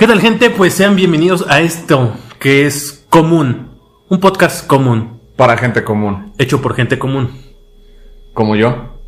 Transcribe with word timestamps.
¿Qué 0.00 0.06
tal 0.06 0.22
gente? 0.22 0.48
Pues 0.48 0.72
sean 0.72 0.96
bienvenidos 0.96 1.44
a 1.50 1.60
esto 1.60 2.16
que 2.38 2.64
es 2.64 3.04
común. 3.10 3.78
Un 4.08 4.18
podcast 4.18 4.66
común. 4.66 5.20
Para 5.36 5.58
gente 5.58 5.84
común. 5.84 6.32
Hecho 6.38 6.62
por 6.62 6.74
gente 6.74 6.98
común. 6.98 7.38
Como 8.32 8.56
yo. 8.56 8.98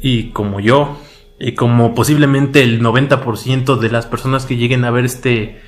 Y 0.00 0.30
como 0.30 0.58
yo. 0.58 0.98
Y 1.38 1.54
como 1.56 1.94
posiblemente 1.94 2.62
el 2.62 2.80
90% 2.80 3.76
de 3.76 3.90
las 3.90 4.06
personas 4.06 4.46
que 4.46 4.56
lleguen 4.56 4.86
a 4.86 4.90
ver 4.90 5.04
este 5.04 5.60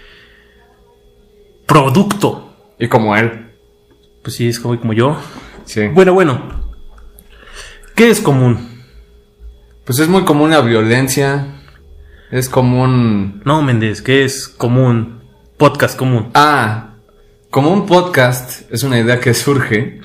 producto. 1.66 2.56
Y 2.78 2.88
como 2.88 3.14
él. 3.14 3.50
Pues 4.22 4.36
sí, 4.36 4.48
es 4.48 4.58
como, 4.58 4.80
como 4.80 4.94
yo. 4.94 5.18
Sí. 5.66 5.88
Bueno, 5.88 6.14
bueno. 6.14 6.40
¿Qué 7.94 8.08
es 8.08 8.22
común? 8.22 8.86
Pues 9.84 9.98
es 9.98 10.08
muy 10.08 10.24
común 10.24 10.48
la 10.48 10.62
violencia. 10.62 11.61
Es 12.32 12.48
común. 12.48 13.42
No, 13.44 13.60
Méndez, 13.60 14.00
¿qué 14.00 14.24
es 14.24 14.48
común? 14.48 15.20
Podcast 15.58 15.98
común. 15.98 16.30
Ah, 16.32 16.94
como 17.50 17.70
un 17.70 17.84
podcast 17.84 18.72
es 18.72 18.84
una 18.84 18.98
idea 18.98 19.20
que 19.20 19.34
surge. 19.34 20.00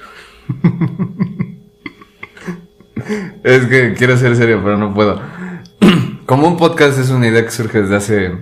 es 3.46 3.66
que 3.68 3.94
quiero 3.94 4.18
ser 4.18 4.36
serio, 4.36 4.60
pero 4.62 4.78
no 4.78 4.94
puedo. 4.94 5.22
como 6.26 6.50
un 6.50 6.58
podcast 6.58 7.00
es 7.00 7.12
una 7.12 7.30
idea 7.30 7.46
que 7.46 7.52
surge 7.52 7.84
desde 7.84 7.96
hace. 7.96 8.38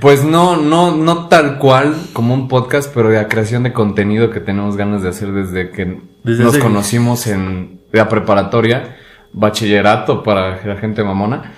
Pues 0.00 0.22
no, 0.22 0.56
no, 0.56 0.94
no 0.94 1.26
tal 1.26 1.58
cual 1.58 1.96
como 2.12 2.34
un 2.34 2.46
podcast, 2.46 2.94
pero 2.94 3.08
de 3.08 3.16
la 3.16 3.26
creación 3.26 3.64
de 3.64 3.72
contenido 3.72 4.30
que 4.30 4.38
tenemos 4.38 4.76
ganas 4.76 5.02
de 5.02 5.08
hacer 5.08 5.32
desde 5.32 5.72
que 5.72 6.02
Desde 6.22 6.44
nos 6.44 6.56
conocimos 6.58 7.26
en 7.26 7.80
la 7.90 8.08
preparatoria, 8.08 8.96
bachillerato 9.32 10.22
para 10.22 10.64
la 10.64 10.76
gente 10.76 11.02
mamona, 11.02 11.52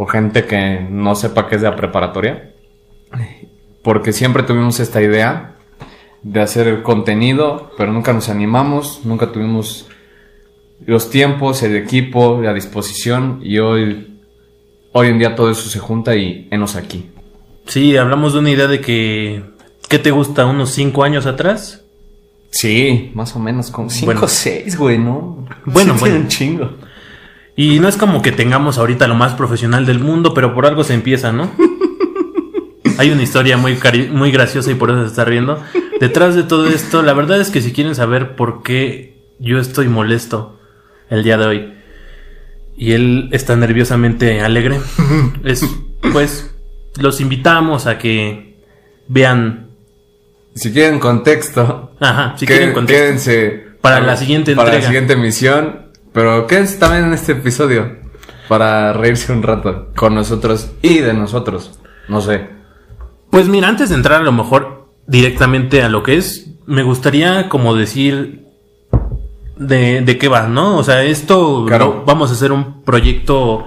o 0.00 0.06
gente 0.06 0.44
que 0.46 0.86
no 0.88 1.14
sepa 1.16 1.48
qué 1.48 1.56
es 1.56 1.62
la 1.62 1.74
preparatoria 1.74 2.54
porque 3.82 4.12
siempre 4.12 4.42
tuvimos 4.42 4.80
esta 4.80 5.00
idea 5.02 5.56
de 6.22 6.40
hacer 6.40 6.66
el 6.66 6.82
contenido, 6.82 7.70
pero 7.78 7.92
nunca 7.92 8.12
nos 8.12 8.28
animamos, 8.28 9.00
nunca 9.04 9.32
tuvimos 9.32 9.88
los 10.84 11.10
tiempos, 11.10 11.62
el 11.62 11.74
equipo, 11.76 12.40
la 12.42 12.52
disposición 12.52 13.40
y 13.42 13.58
hoy, 13.58 14.20
hoy 14.92 15.08
en 15.08 15.18
día 15.18 15.34
todo 15.34 15.50
eso 15.50 15.68
se 15.70 15.78
junta 15.78 16.14
y 16.16 16.48
enos 16.50 16.76
aquí. 16.76 17.10
Sí, 17.66 17.96
hablamos 17.96 18.32
de 18.34 18.38
una 18.40 18.50
idea 18.50 18.66
de 18.66 18.80
que... 18.80 19.42
¿Qué 19.88 19.98
te 19.98 20.10
gusta? 20.10 20.44
¿Unos 20.44 20.70
5 20.70 21.02
años 21.02 21.24
atrás? 21.24 21.84
Sí, 22.50 23.10
más 23.14 23.34
o 23.36 23.38
menos 23.38 23.70
como 23.70 23.88
5 23.88 24.04
Bueno. 24.04 24.20
o 24.22 24.28
6, 24.28 24.76
güey, 24.76 24.98
¿no? 24.98 25.46
Bueno, 25.64 25.94
Sí, 25.94 26.00
bueno. 26.00 26.16
un 26.16 26.28
chingo. 26.28 26.70
Y 27.60 27.80
no 27.80 27.88
es 27.88 27.96
como 27.96 28.22
que 28.22 28.30
tengamos 28.30 28.78
ahorita 28.78 29.08
lo 29.08 29.16
más 29.16 29.34
profesional 29.34 29.84
del 29.84 29.98
mundo, 29.98 30.32
pero 30.32 30.54
por 30.54 30.64
algo 30.64 30.84
se 30.84 30.94
empieza, 30.94 31.32
¿no? 31.32 31.50
Hay 32.98 33.10
una 33.10 33.22
historia 33.22 33.56
muy, 33.56 33.74
cari- 33.76 34.08
muy 34.10 34.30
graciosa 34.30 34.70
y 34.70 34.74
por 34.74 34.90
eso 34.90 35.00
se 35.02 35.08
está 35.08 35.24
riendo. 35.24 35.60
Detrás 36.00 36.36
de 36.36 36.44
todo 36.44 36.68
esto, 36.68 37.02
la 37.02 37.14
verdad 37.14 37.40
es 37.40 37.50
que 37.50 37.60
si 37.60 37.72
quieren 37.72 37.94
saber 37.96 38.36
por 38.36 38.62
qué 38.62 39.16
yo 39.40 39.58
estoy 39.58 39.88
molesto 39.88 40.58
el 41.10 41.24
día 41.24 41.36
de 41.36 41.46
hoy 41.46 41.72
y 42.76 42.92
él 42.92 43.28
está 43.32 43.56
nerviosamente 43.56 44.40
alegre, 44.40 44.78
es 45.44 45.64
pues 46.12 46.54
los 46.96 47.20
invitamos 47.20 47.86
a 47.86 47.98
que 47.98 48.60
vean, 49.08 49.70
Si 50.54 50.72
quieren 50.72 51.00
contexto, 51.00 51.92
ajá, 51.98 52.34
si 52.36 52.46
quieren 52.46 52.72
contexto. 52.72 53.02
quédense 53.04 53.64
Para 53.80 54.00
la 54.00 54.16
siguiente 54.16 54.54
para 54.54 54.68
entrega. 54.68 54.82
la 54.84 54.86
siguiente 54.88 55.12
emisión, 55.14 55.87
pero 56.12 56.46
quédense 56.46 56.78
también 56.78 57.04
en 57.04 57.12
este 57.14 57.32
episodio 57.32 57.96
para 58.48 58.92
reírse 58.92 59.32
un 59.32 59.42
rato 59.42 59.88
con 59.96 60.14
nosotros 60.14 60.70
y 60.82 60.98
de 60.98 61.12
nosotros. 61.14 61.78
No 62.08 62.20
sé. 62.20 62.48
Pues 63.30 63.48
mira, 63.48 63.68
antes 63.68 63.90
de 63.90 63.94
entrar 63.96 64.20
a 64.22 64.24
lo 64.24 64.32
mejor 64.32 64.88
directamente 65.06 65.82
a 65.82 65.88
lo 65.88 66.02
que 66.02 66.16
es, 66.16 66.50
me 66.66 66.82
gustaría 66.82 67.48
como 67.48 67.74
decir 67.74 68.44
de, 69.56 70.00
de 70.02 70.18
qué 70.18 70.28
va, 70.28 70.46
¿no? 70.48 70.76
O 70.78 70.84
sea, 70.84 71.02
esto 71.04 71.64
Claro. 71.66 72.04
vamos 72.06 72.30
a 72.30 72.34
hacer 72.34 72.52
un 72.52 72.82
proyecto 72.82 73.66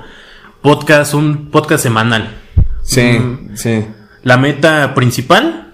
podcast, 0.61 1.13
un 1.13 1.49
podcast 1.51 1.83
semanal. 1.83 2.37
Sí, 2.83 3.19
Mm. 3.19 3.55
sí. 3.55 3.85
La 4.23 4.37
meta 4.37 4.93
principal 4.93 5.73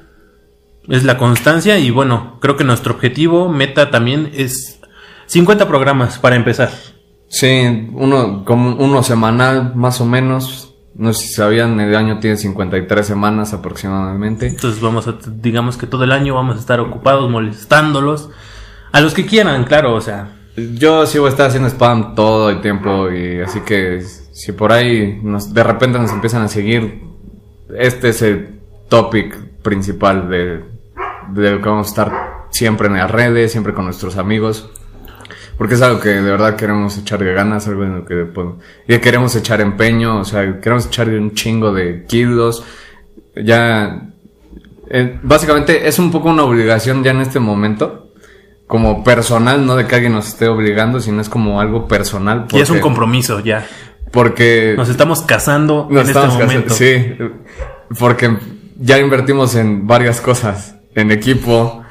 es 0.87 1.03
la 1.03 1.17
constancia 1.17 1.77
y 1.79 1.91
bueno, 1.91 2.37
creo 2.41 2.55
que 2.55 2.63
nuestro 2.63 2.93
objetivo, 2.93 3.49
meta 3.49 3.91
también 3.91 4.31
es 4.33 4.76
50 5.27 5.67
programas 5.67 6.17
para 6.17 6.35
empezar. 6.35 6.71
Sí, 7.29 7.89
uno, 7.93 8.45
como 8.45 8.75
uno 8.75 9.03
semanal, 9.03 9.75
más 9.75 10.01
o 10.01 10.05
menos. 10.05 10.73
No 10.95 11.13
sé 11.13 11.27
si 11.27 11.33
sabían, 11.33 11.79
el 11.79 11.95
año 11.95 12.19
tiene 12.19 12.37
53 12.37 13.05
semanas 13.05 13.53
aproximadamente. 13.53 14.47
Entonces 14.47 14.81
vamos 14.81 15.07
a, 15.07 15.15
digamos 15.27 15.77
que 15.77 15.85
todo 15.85 16.03
el 16.05 16.11
año 16.11 16.33
vamos 16.33 16.55
a 16.57 16.59
estar 16.59 16.79
ocupados 16.79 17.29
molestándolos. 17.29 18.29
A 18.91 19.01
los 19.01 19.13
que 19.13 19.25
quieran, 19.25 19.65
claro, 19.65 19.93
o 19.93 20.01
sea, 20.01 20.31
Yo 20.55 21.05
sí 21.05 21.19
voy 21.19 21.27
a 21.27 21.31
estar 21.31 21.47
haciendo 21.47 21.69
spam 21.69 22.15
todo 22.15 22.49
el 22.49 22.61
tiempo 22.61 23.11
y 23.11 23.41
así 23.41 23.59
que 23.59 24.01
si 24.01 24.53
por 24.53 24.71
ahí 24.71 25.19
nos, 25.21 25.53
de 25.53 25.63
repente 25.63 25.99
nos 25.99 26.11
empiezan 26.11 26.41
a 26.41 26.47
seguir, 26.47 27.03
este 27.77 28.09
es 28.09 28.21
el 28.23 28.59
topic 28.89 29.35
principal 29.61 30.29
de, 30.29 30.63
de 31.33 31.51
lo 31.51 31.61
que 31.61 31.69
vamos 31.69 31.87
a 31.87 31.89
estar 31.89 32.11
siempre 32.49 32.87
en 32.87 32.93
las 32.95 33.11
redes, 33.11 33.51
siempre 33.51 33.73
con 33.73 33.85
nuestros 33.85 34.17
amigos. 34.17 34.71
Porque 35.57 35.73
es 35.75 35.81
algo 35.81 35.99
que 35.99 36.09
de 36.09 36.21
verdad 36.21 36.55
queremos 36.55 36.97
echarle 36.97 37.33
ganas, 37.33 37.67
algo 37.67 37.83
en 37.83 37.95
lo 37.97 38.05
que 38.05 38.25
pues, 38.25 38.47
y 38.87 38.97
queremos 38.99 39.35
echar 39.35 39.59
empeño, 39.61 40.19
o 40.19 40.25
sea, 40.25 40.59
queremos 40.61 40.85
echarle 40.85 41.17
un 41.17 41.33
chingo 41.33 41.73
de 41.73 42.05
kilos. 42.07 42.63
Ya, 43.35 44.01
eh, 44.89 45.19
básicamente 45.23 45.87
es 45.87 45.97
un 45.99 46.11
poco 46.11 46.29
una 46.29 46.43
obligación 46.43 47.03
ya 47.03 47.11
en 47.11 47.21
este 47.21 47.39
momento, 47.39 48.11
como 48.67 49.03
personal, 49.03 49.65
no 49.65 49.75
de 49.75 49.87
que 49.87 49.95
alguien 49.95 50.13
nos 50.13 50.27
esté 50.27 50.47
obligando, 50.47 50.99
sino 50.99 51.21
es 51.21 51.29
como 51.29 51.59
algo 51.59 51.87
personal. 51.87 52.45
ya 52.49 52.59
es 52.61 52.69
un 52.69 52.79
compromiso, 52.79 53.39
ya. 53.39 53.65
Porque 54.11 54.73
Nos 54.77 54.89
estamos 54.89 55.21
casando 55.23 55.87
nos 55.89 56.03
en 56.03 56.07
estamos 56.07 56.33
este 56.35 56.45
casando- 56.45 56.53
momento. 56.53 56.73
Sí, 56.73 57.97
porque 57.99 58.37
ya 58.79 58.97
invertimos 58.99 59.55
en 59.55 59.85
varias 59.87 60.21
cosas, 60.21 60.75
en 60.95 61.11
equipo, 61.11 61.83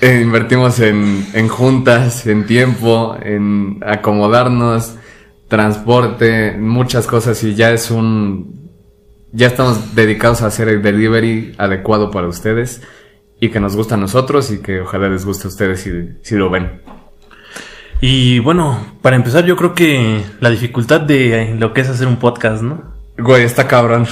eh, 0.00 0.20
invertimos 0.22 0.80
en, 0.80 1.26
en 1.34 1.48
juntas, 1.48 2.26
en 2.26 2.46
tiempo, 2.46 3.16
en 3.22 3.80
acomodarnos, 3.86 4.94
transporte, 5.48 6.56
muchas 6.58 7.06
cosas 7.06 7.42
y 7.44 7.54
ya 7.54 7.70
es 7.72 7.90
un, 7.90 8.70
ya 9.32 9.48
estamos 9.48 9.94
dedicados 9.94 10.42
a 10.42 10.46
hacer 10.46 10.68
el 10.68 10.82
delivery 10.82 11.54
adecuado 11.58 12.10
para 12.10 12.28
ustedes 12.28 12.82
y 13.40 13.48
que 13.48 13.60
nos 13.60 13.76
gusta 13.76 13.94
a 13.96 13.98
nosotros 13.98 14.50
y 14.50 14.58
que 14.62 14.80
ojalá 14.80 15.08
les 15.08 15.24
guste 15.24 15.48
a 15.48 15.50
ustedes 15.50 15.80
si, 15.80 15.90
si 16.22 16.36
lo 16.36 16.50
ven. 16.50 16.82
Y 18.00 18.38
bueno, 18.38 18.94
para 19.02 19.16
empezar, 19.16 19.44
yo 19.44 19.56
creo 19.56 19.74
que 19.74 20.22
la 20.40 20.48
dificultad 20.50 21.02
de 21.02 21.54
lo 21.58 21.74
que 21.74 21.82
es 21.82 21.88
hacer 21.88 22.06
un 22.06 22.16
podcast, 22.16 22.62
¿no? 22.62 22.94
Güey, 23.18 23.44
está 23.44 23.68
cabrón. 23.68 24.06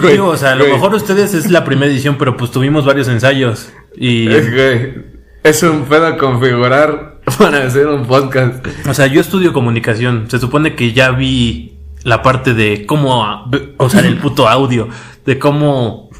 Güey, 0.00 0.12
Digo, 0.12 0.28
o 0.28 0.36
sea, 0.36 0.52
a 0.52 0.54
lo 0.54 0.64
güey. 0.64 0.74
mejor 0.74 0.94
ustedes 0.94 1.34
es 1.34 1.50
la 1.50 1.64
primera 1.64 1.92
edición, 1.92 2.16
pero 2.18 2.36
pues 2.36 2.50
tuvimos 2.50 2.86
varios 2.86 3.08
ensayos. 3.08 3.70
Y, 3.94 4.28
Es, 4.32 4.50
güey, 4.50 5.09
es 5.42 5.62
un 5.62 5.84
pedo 5.84 6.16
configurar 6.18 7.20
para 7.38 7.64
hacer 7.64 7.86
un 7.86 8.06
podcast. 8.06 8.66
o 8.88 8.94
sea, 8.94 9.06
yo 9.06 9.20
estudio 9.20 9.52
comunicación. 9.52 10.26
Se 10.28 10.38
supone 10.38 10.74
que 10.74 10.92
ya 10.92 11.10
vi 11.10 11.78
la 12.02 12.22
parte 12.22 12.54
de 12.54 12.86
cómo 12.86 13.46
usar 13.78 14.04
el 14.06 14.18
puto 14.18 14.48
audio, 14.48 14.88
de 15.26 15.38
cómo 15.38 16.10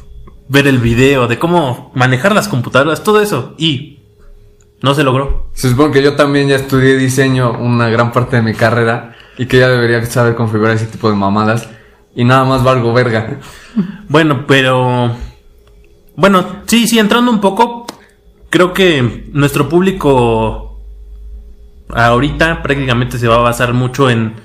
ver 0.47 0.67
el 0.67 0.79
video, 0.79 1.27
de 1.27 1.39
cómo 1.39 1.91
manejar 1.95 2.33
las 2.33 2.47
computadoras, 2.47 3.03
todo 3.03 3.21
eso. 3.21 3.55
Y 3.57 3.99
no 4.81 4.93
se 4.93 5.03
logró. 5.03 5.49
Se 5.53 5.69
supone 5.69 5.93
que 5.93 6.03
yo 6.03 6.15
también 6.15 6.47
ya 6.47 6.55
estudié 6.55 6.97
diseño 6.97 7.51
una 7.51 7.89
gran 7.89 8.11
parte 8.11 8.37
de 8.37 8.41
mi 8.41 8.53
carrera 8.53 9.15
y 9.37 9.45
que 9.45 9.59
ya 9.59 9.69
debería 9.69 10.03
saber 10.05 10.35
configurar 10.35 10.75
ese 10.75 10.87
tipo 10.87 11.09
de 11.09 11.15
mamadas. 11.15 11.69
Y 12.15 12.25
nada 12.25 12.43
más 12.43 12.63
valgo 12.63 12.91
verga. 12.93 13.39
Bueno, 14.09 14.45
pero. 14.45 15.15
Bueno, 16.17 16.45
sí, 16.65 16.87
sí, 16.87 16.99
entrando 16.99 17.31
un 17.31 17.39
poco. 17.39 17.80
Creo 18.51 18.73
que 18.73 19.29
nuestro 19.33 19.67
público. 19.69 20.67
Ahorita 21.89 22.61
prácticamente 22.61 23.17
se 23.17 23.27
va 23.27 23.35
a 23.35 23.39
basar 23.39 23.73
mucho 23.73 24.09
en. 24.09 24.35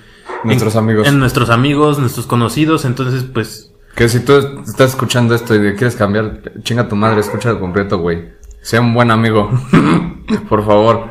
Nuestros 0.44 0.74
en- 0.74 0.78
amigos. 0.78 1.08
En 1.08 1.18
nuestros 1.18 1.50
amigos, 1.50 1.98
nuestros 1.98 2.26
conocidos. 2.26 2.84
Entonces, 2.84 3.24
pues. 3.24 3.72
Que 3.96 4.08
si 4.08 4.20
tú 4.20 4.34
estás 4.64 4.90
escuchando 4.90 5.34
esto 5.34 5.54
y 5.56 5.74
quieres 5.74 5.96
cambiar, 5.96 6.40
chinga 6.62 6.88
tu 6.88 6.94
madre, 6.96 7.20
escúchalo 7.20 7.58
completo, 7.58 7.98
güey. 7.98 8.28
Sea 8.62 8.80
un 8.80 8.94
buen 8.94 9.10
amigo. 9.10 9.50
Por 10.48 10.64
favor. 10.64 11.08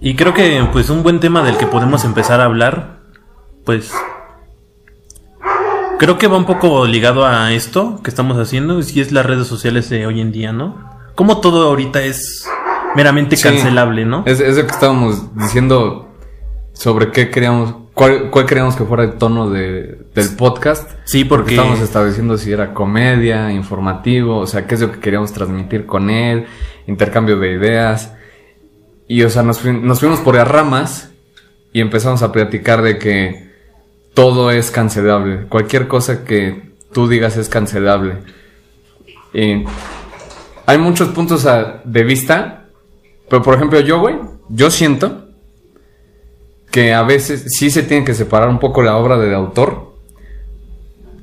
Y 0.00 0.16
creo 0.16 0.34
que, 0.34 0.66
pues, 0.72 0.90
un 0.90 1.02
buen 1.02 1.18
tema 1.20 1.42
del 1.42 1.56
que 1.56 1.66
podemos 1.66 2.04
empezar 2.04 2.40
a 2.40 2.44
hablar. 2.44 3.00
Pues. 3.64 3.90
Creo 5.98 6.18
que 6.18 6.26
va 6.26 6.36
un 6.36 6.46
poco 6.46 6.86
ligado 6.86 7.24
a 7.26 7.52
esto 7.52 8.00
que 8.02 8.10
estamos 8.10 8.36
haciendo. 8.36 8.80
Y 8.80 9.00
es 9.00 9.12
las 9.12 9.24
redes 9.24 9.46
sociales 9.46 9.88
de 9.88 10.06
hoy 10.06 10.20
en 10.20 10.32
día, 10.32 10.52
¿no? 10.52 10.89
Como 11.20 11.38
todo 11.42 11.68
ahorita 11.68 12.02
es 12.02 12.48
meramente 12.96 13.36
Sí. 13.36 13.42
cancelable, 13.42 14.06
¿no? 14.06 14.22
Es, 14.24 14.40
es 14.40 14.56
lo 14.56 14.62
que 14.66 14.72
estábamos 14.72 15.36
diciendo 15.36 16.08
sobre 16.72 17.10
qué 17.10 17.28
queríamos, 17.28 17.74
cuál, 17.92 18.30
cuál 18.30 18.46
queríamos 18.46 18.74
que 18.74 18.84
fuera 18.84 19.04
el 19.04 19.18
tono 19.18 19.50
de, 19.50 19.98
del 20.14 20.28
podcast. 20.38 20.90
Sí, 21.04 21.26
porque- 21.26 21.50
estábamos 21.50 21.80
estableciendo 21.80 22.38
si 22.38 22.50
era 22.52 22.72
comedia, 22.72 23.52
informativo, 23.52 24.38
o 24.38 24.46
sea, 24.46 24.66
qué 24.66 24.76
es 24.76 24.80
lo 24.80 24.92
que 24.92 24.98
queríamos 25.00 25.30
transmitir 25.34 25.84
con 25.84 26.08
él, 26.08 26.46
intercambio 26.86 27.38
de 27.38 27.52
ideas. 27.52 28.14
Y, 29.06 29.22
o 29.22 29.28
sea, 29.28 29.42
nos, 29.42 29.62
nos 29.62 30.00
fuimos 30.00 30.20
por 30.20 30.36
las 30.36 30.48
ramas 30.48 31.10
y 31.74 31.82
empezamos 31.82 32.22
a 32.22 32.32
platicar 32.32 32.80
de 32.80 32.96
que 32.96 33.50
todo 34.14 34.50
es 34.52 34.70
cancelable. 34.70 35.44
Cualquier 35.50 35.86
cosa 35.86 36.24
que 36.24 36.70
tú 36.94 37.08
digas 37.08 37.36
es 37.36 37.50
cancelable. 37.50 38.14
Y 39.34 39.64
hay 40.70 40.78
muchos 40.78 41.08
puntos 41.08 41.46
a- 41.46 41.80
de 41.84 42.04
vista, 42.04 42.66
pero 43.28 43.42
por 43.42 43.54
ejemplo 43.54 43.80
yo, 43.80 43.98
güey, 44.00 44.14
yo 44.48 44.70
siento 44.70 45.26
que 46.70 46.94
a 46.94 47.02
veces 47.02 47.46
sí 47.48 47.70
se 47.70 47.82
tiene 47.82 48.04
que 48.04 48.14
separar 48.14 48.48
un 48.48 48.58
poco 48.60 48.80
la 48.82 48.96
obra 48.96 49.18
del 49.18 49.34
autor. 49.34 49.90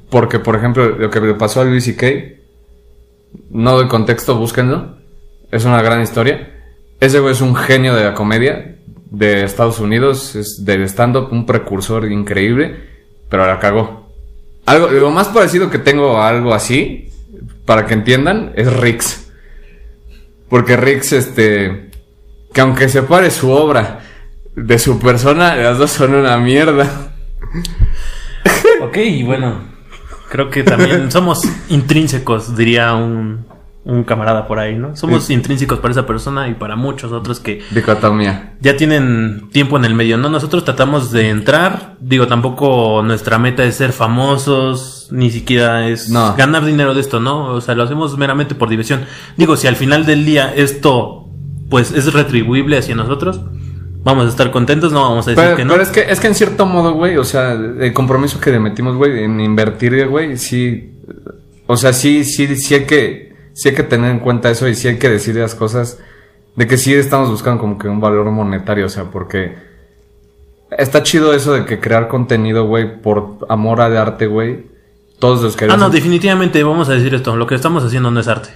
Porque, 0.09 0.39
por 0.39 0.55
ejemplo, 0.55 0.89
lo 0.89 1.09
que 1.09 1.19
le 1.21 1.33
pasó 1.33 1.61
a 1.61 1.65
Luis 1.65 1.85
C.K., 1.85 2.07
no 3.51 3.73
doy 3.75 3.87
contexto, 3.87 4.37
búsquenlo. 4.37 4.97
Es 5.51 5.65
una 5.65 5.81
gran 5.81 6.01
historia. 6.01 6.49
Ese 6.99 7.19
güey 7.19 7.33
es 7.33 7.41
un 7.41 7.55
genio 7.55 7.93
de 7.95 8.03
la 8.05 8.13
comedia 8.13 8.75
de 9.09 9.43
Estados 9.43 9.79
Unidos, 9.79 10.35
es 10.35 10.65
del 10.65 10.83
stand-up, 10.83 11.29
un 11.31 11.45
precursor 11.45 12.09
increíble, 12.11 12.75
pero 13.29 13.45
la 13.47 13.59
cagó. 13.59 14.11
Algo, 14.65 14.87
lo 14.87 15.11
más 15.11 15.27
parecido 15.29 15.69
que 15.69 15.79
tengo 15.79 16.17
a 16.17 16.27
algo 16.27 16.53
así, 16.53 17.09
para 17.65 17.85
que 17.85 17.93
entiendan, 17.93 18.51
es 18.55 18.71
Rix. 18.73 19.26
Porque 20.49 20.77
Rix, 20.77 21.11
este, 21.11 21.91
que 22.53 22.61
aunque 22.61 22.89
separe 22.89 23.31
su 23.31 23.49
obra 23.51 23.99
de 24.55 24.79
su 24.79 24.99
persona, 24.99 25.55
las 25.55 25.77
dos 25.77 25.91
son 25.91 26.15
una 26.15 26.37
mierda. 26.37 27.11
Ok, 28.81 28.97
y 28.97 29.23
bueno, 29.23 29.61
creo 30.29 30.49
que 30.49 30.63
también 30.63 31.11
somos 31.11 31.41
intrínsecos, 31.69 32.55
diría 32.55 32.93
un, 32.93 33.45
un 33.89 34.03
camarada 34.03 34.47
por 34.47 34.59
ahí, 34.59 34.75
¿no? 34.75 34.97
Somos 34.97 35.29
intrínsecos 35.29 35.79
para 35.79 35.93
esa 35.93 36.05
persona 36.05 36.49
y 36.49 36.55
para 36.55 36.75
muchos 36.75 37.13
otros 37.13 37.39
que 37.39 37.61
Dicotomía. 37.71 38.53
ya 38.59 38.75
tienen 38.75 39.47
tiempo 39.53 39.77
en 39.77 39.85
el 39.85 39.93
medio, 39.93 40.17
¿no? 40.17 40.29
Nosotros 40.29 40.65
tratamos 40.65 41.09
de 41.11 41.29
entrar, 41.29 41.95
digo, 42.01 42.27
tampoco 42.27 43.01
nuestra 43.03 43.39
meta 43.39 43.63
es 43.63 43.75
ser 43.75 43.93
famosos, 43.93 45.07
ni 45.11 45.31
siquiera 45.31 45.87
es 45.87 46.09
No. 46.09 46.35
ganar 46.35 46.65
dinero 46.65 46.93
de 46.93 46.99
esto, 46.99 47.21
¿no? 47.21 47.45
O 47.53 47.61
sea, 47.61 47.75
lo 47.75 47.83
hacemos 47.83 48.17
meramente 48.17 48.55
por 48.55 48.67
diversión. 48.67 49.05
Digo, 49.37 49.55
si 49.55 49.67
al 49.67 49.77
final 49.77 50.05
del 50.05 50.25
día 50.25 50.53
esto, 50.53 51.29
pues, 51.69 51.91
es 51.93 52.11
retribuible 52.13 52.77
hacia 52.77 52.93
nosotros, 52.93 53.39
vamos 54.03 54.25
a 54.25 54.29
estar 54.29 54.51
contentos, 54.51 54.91
no 54.91 55.01
vamos 55.01 55.27
a 55.27 55.31
decir 55.31 55.43
Pero, 55.45 55.55
que 55.57 55.63
no. 55.65 55.71
pero 55.71 55.83
es 55.83 55.89
que 55.89 56.01
es 56.11 56.19
que 56.19 56.27
en 56.27 56.35
cierto 56.35 56.65
modo, 56.65 56.91
güey, 56.93 57.15
o 57.17 57.23
sea, 57.23 57.53
el 57.53 57.93
compromiso 57.93 58.39
que 58.41 58.51
le 58.51 58.59
metimos, 58.59 58.95
güey, 58.97 59.23
en 59.23 59.39
invertir, 59.39 60.07
güey, 60.07 60.35
sí, 60.37 60.91
o 61.67 61.77
sea, 61.77 61.93
sí, 61.93 62.23
sí, 62.25 62.53
sí 62.57 62.73
hay 62.75 62.85
que, 62.85 63.26
sí 63.57 63.69
hay 63.69 63.75
que 63.75 63.83
tener 63.83 64.11
en 64.11 64.19
cuenta 64.19 64.51
eso 64.51 64.67
y 64.67 64.75
sí 64.75 64.87
hay 64.87 64.99
que 64.99 65.09
decir 65.09 65.35
las 65.35 65.55
cosas 65.55 65.97
de 66.55 66.67
que 66.67 66.77
sí 66.77 66.93
estamos 66.93 67.29
buscando 67.31 67.59
como 67.59 67.77
que 67.79 67.87
un 67.87 67.99
valor 67.99 68.29
monetario, 68.29 68.85
o 68.85 68.89
sea, 68.89 69.05
porque 69.05 69.55
está 70.77 71.01
chido 71.01 71.33
eso 71.33 71.53
de 71.53 71.65
que 71.65 71.79
crear 71.79 72.07
contenido, 72.07 72.67
güey, 72.67 73.01
por 73.01 73.39
amor 73.49 73.81
al 73.81 73.97
arte, 73.97 74.27
güey, 74.27 74.67
todos 75.17 75.41
los 75.41 75.55
que 75.55 75.65
Ah, 75.65 75.75
no, 75.77 75.89
definitivamente 75.89 76.63
vamos 76.63 76.87
a 76.89 76.93
decir 76.93 77.15
esto, 77.15 77.35
lo 77.35 77.47
que 77.47 77.55
estamos 77.55 77.83
haciendo 77.83 78.11
no 78.11 78.19
es 78.19 78.27
arte. 78.27 78.49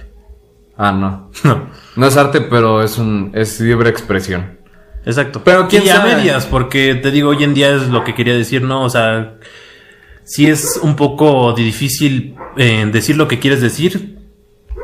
ah, 0.76 0.92
no, 0.92 1.30
No, 1.44 1.66
no 1.96 2.06
es 2.06 2.16
arte, 2.16 2.40
pero 2.40 2.80
es 2.82 2.96
un, 2.98 3.32
es 3.34 3.58
libre 3.60 3.90
expresión. 3.90 4.58
exacto. 5.04 5.42
Pero 5.44 5.66
quién 5.66 5.84
y 5.84 5.88
a 5.88 6.00
medias, 6.00 6.46
porque 6.46 6.94
te 6.94 7.10
digo, 7.10 7.30
hoy 7.30 7.42
en 7.42 7.54
día 7.54 7.74
es 7.74 7.88
lo 7.88 8.04
que 8.04 8.14
quería 8.14 8.34
decir, 8.34 8.62
¿no? 8.62 8.84
O 8.84 8.88
sea, 8.88 9.34
sí 10.22 10.46
es 10.46 10.78
un 10.80 10.94
poco 10.94 11.52
difícil 11.54 12.36
eh, 12.56 12.88
decir 12.92 13.16
lo 13.16 13.26
que 13.26 13.40
quieres 13.40 13.60
decir 13.60 14.21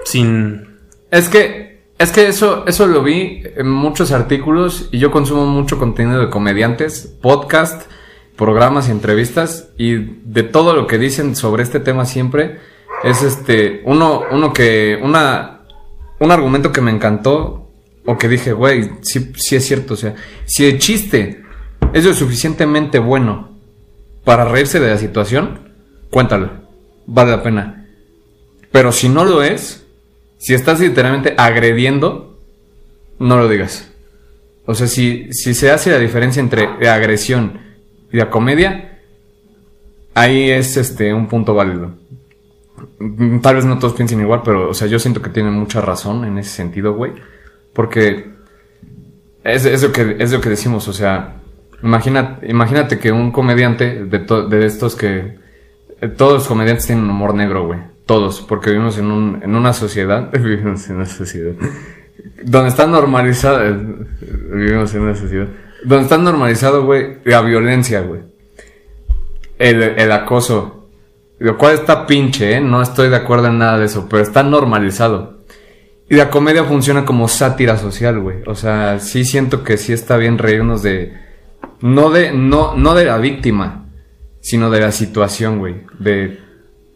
sin... 0.08 0.78
Es 1.10 1.28
que, 1.28 1.82
es 1.98 2.12
que 2.12 2.28
eso, 2.28 2.64
eso 2.66 2.86
lo 2.86 3.02
vi 3.02 3.42
en 3.56 3.70
muchos 3.70 4.12
artículos 4.12 4.88
y 4.90 4.98
yo 4.98 5.10
consumo 5.10 5.46
mucho 5.46 5.78
contenido 5.78 6.20
de 6.20 6.30
comediantes, 6.30 7.14
podcast, 7.20 7.90
programas 8.36 8.88
y 8.88 8.92
entrevistas 8.92 9.68
y 9.76 9.94
de 9.96 10.44
todo 10.44 10.74
lo 10.74 10.86
que 10.86 10.98
dicen 10.98 11.36
sobre 11.36 11.62
este 11.62 11.80
tema 11.80 12.06
siempre 12.06 12.58
es 13.04 13.22
este, 13.22 13.82
uno, 13.84 14.22
uno 14.30 14.52
que, 14.52 14.98
una, 15.02 15.60
un 16.20 16.30
argumento 16.30 16.72
que 16.72 16.80
me 16.80 16.90
encantó 16.90 17.70
o 18.06 18.16
que 18.16 18.28
dije, 18.28 18.52
güey, 18.52 18.90
sí, 19.02 19.32
sí 19.36 19.56
es 19.56 19.66
cierto, 19.66 19.94
o 19.94 19.96
sea, 19.96 20.14
si 20.46 20.64
el 20.64 20.78
chiste 20.78 21.42
es 21.92 22.04
lo 22.04 22.14
suficientemente 22.14 22.98
bueno 22.98 23.58
para 24.24 24.44
reírse 24.44 24.80
de 24.80 24.88
la 24.88 24.98
situación, 24.98 25.74
cuéntalo, 26.10 26.50
vale 27.06 27.32
la 27.32 27.42
pena. 27.42 27.86
Pero 28.72 28.92
si 28.92 29.08
no 29.08 29.24
lo 29.24 29.42
es, 29.42 29.87
si 30.38 30.54
estás 30.54 30.80
literalmente 30.80 31.34
agrediendo, 31.36 32.38
no 33.18 33.36
lo 33.36 33.48
digas. 33.48 33.90
O 34.66 34.74
sea, 34.74 34.86
si, 34.86 35.32
si 35.32 35.54
se 35.54 35.70
hace 35.70 35.90
la 35.90 35.98
diferencia 35.98 36.40
entre 36.40 36.68
la 36.80 36.94
agresión 36.94 37.60
y 38.12 38.16
la 38.16 38.30
comedia, 38.30 39.00
ahí 40.14 40.50
es 40.50 40.76
este 40.76 41.12
un 41.12 41.26
punto 41.28 41.54
válido. 41.54 41.92
Mm, 42.98 43.40
Tal 43.40 43.56
vez 43.56 43.64
no 43.64 43.78
todos 43.78 43.94
piensen 43.94 44.20
igual, 44.20 44.42
pero 44.44 44.70
o 44.70 44.74
sea, 44.74 44.86
yo 44.86 44.98
siento 44.98 45.22
que 45.22 45.30
tienen 45.30 45.54
mucha 45.54 45.80
razón 45.80 46.24
en 46.24 46.38
ese 46.38 46.50
sentido, 46.50 46.94
güey. 46.94 47.12
Porque 47.72 48.30
es, 49.44 49.64
es 49.64 49.82
lo 49.82 49.92
que, 49.92 50.16
es 50.18 50.32
lo 50.32 50.40
que 50.40 50.50
decimos, 50.50 50.86
o 50.88 50.92
sea, 50.92 51.36
imagina, 51.82 52.38
imagínate 52.42 52.98
que 52.98 53.12
un 53.12 53.32
comediante 53.32 54.04
de, 54.04 54.18
de 54.18 54.66
estos 54.66 54.94
que... 54.94 55.36
Todos 56.16 56.34
los 56.34 56.46
comediantes 56.46 56.86
tienen 56.86 57.10
humor 57.10 57.34
negro, 57.34 57.66
güey. 57.66 57.80
Todos, 58.08 58.40
porque 58.40 58.70
vivimos 58.70 58.96
en, 58.96 59.10
un, 59.10 59.42
en 59.42 59.54
una 59.54 59.74
sociedad. 59.74 60.30
Vivimos 60.32 60.88
en 60.88 60.96
una 60.96 61.04
sociedad. 61.04 61.52
Donde 62.42 62.70
está 62.70 62.86
normalizada. 62.86 63.70
Vivimos 63.70 64.94
en 64.94 65.02
una 65.02 65.14
sociedad. 65.14 65.46
Donde 65.84 66.04
está 66.04 66.16
normalizado, 66.16 66.86
güey, 66.86 67.18
la 67.24 67.42
violencia, 67.42 68.00
güey. 68.00 68.22
El, 69.58 69.82
el 69.82 70.10
acoso. 70.10 70.88
Lo 71.38 71.58
cual 71.58 71.74
está 71.74 72.06
pinche, 72.06 72.54
¿eh? 72.54 72.60
No 72.62 72.80
estoy 72.80 73.10
de 73.10 73.16
acuerdo 73.16 73.48
en 73.48 73.58
nada 73.58 73.78
de 73.78 73.84
eso, 73.84 74.06
pero 74.08 74.22
está 74.22 74.42
normalizado. 74.42 75.40
Y 76.08 76.14
la 76.14 76.30
comedia 76.30 76.64
funciona 76.64 77.04
como 77.04 77.28
sátira 77.28 77.76
social, 77.76 78.20
güey. 78.20 78.38
O 78.46 78.54
sea, 78.54 79.00
sí 79.00 79.26
siento 79.26 79.64
que 79.64 79.76
sí 79.76 79.92
está 79.92 80.16
bien 80.16 80.38
reírnos 80.38 80.82
de. 80.82 81.12
No 81.82 82.08
de. 82.08 82.32
No, 82.32 82.74
no 82.74 82.94
de 82.94 83.04
la 83.04 83.18
víctima. 83.18 83.84
Sino 84.40 84.70
de 84.70 84.80
la 84.80 84.92
situación, 84.92 85.58
güey. 85.58 85.82
De. 85.98 86.47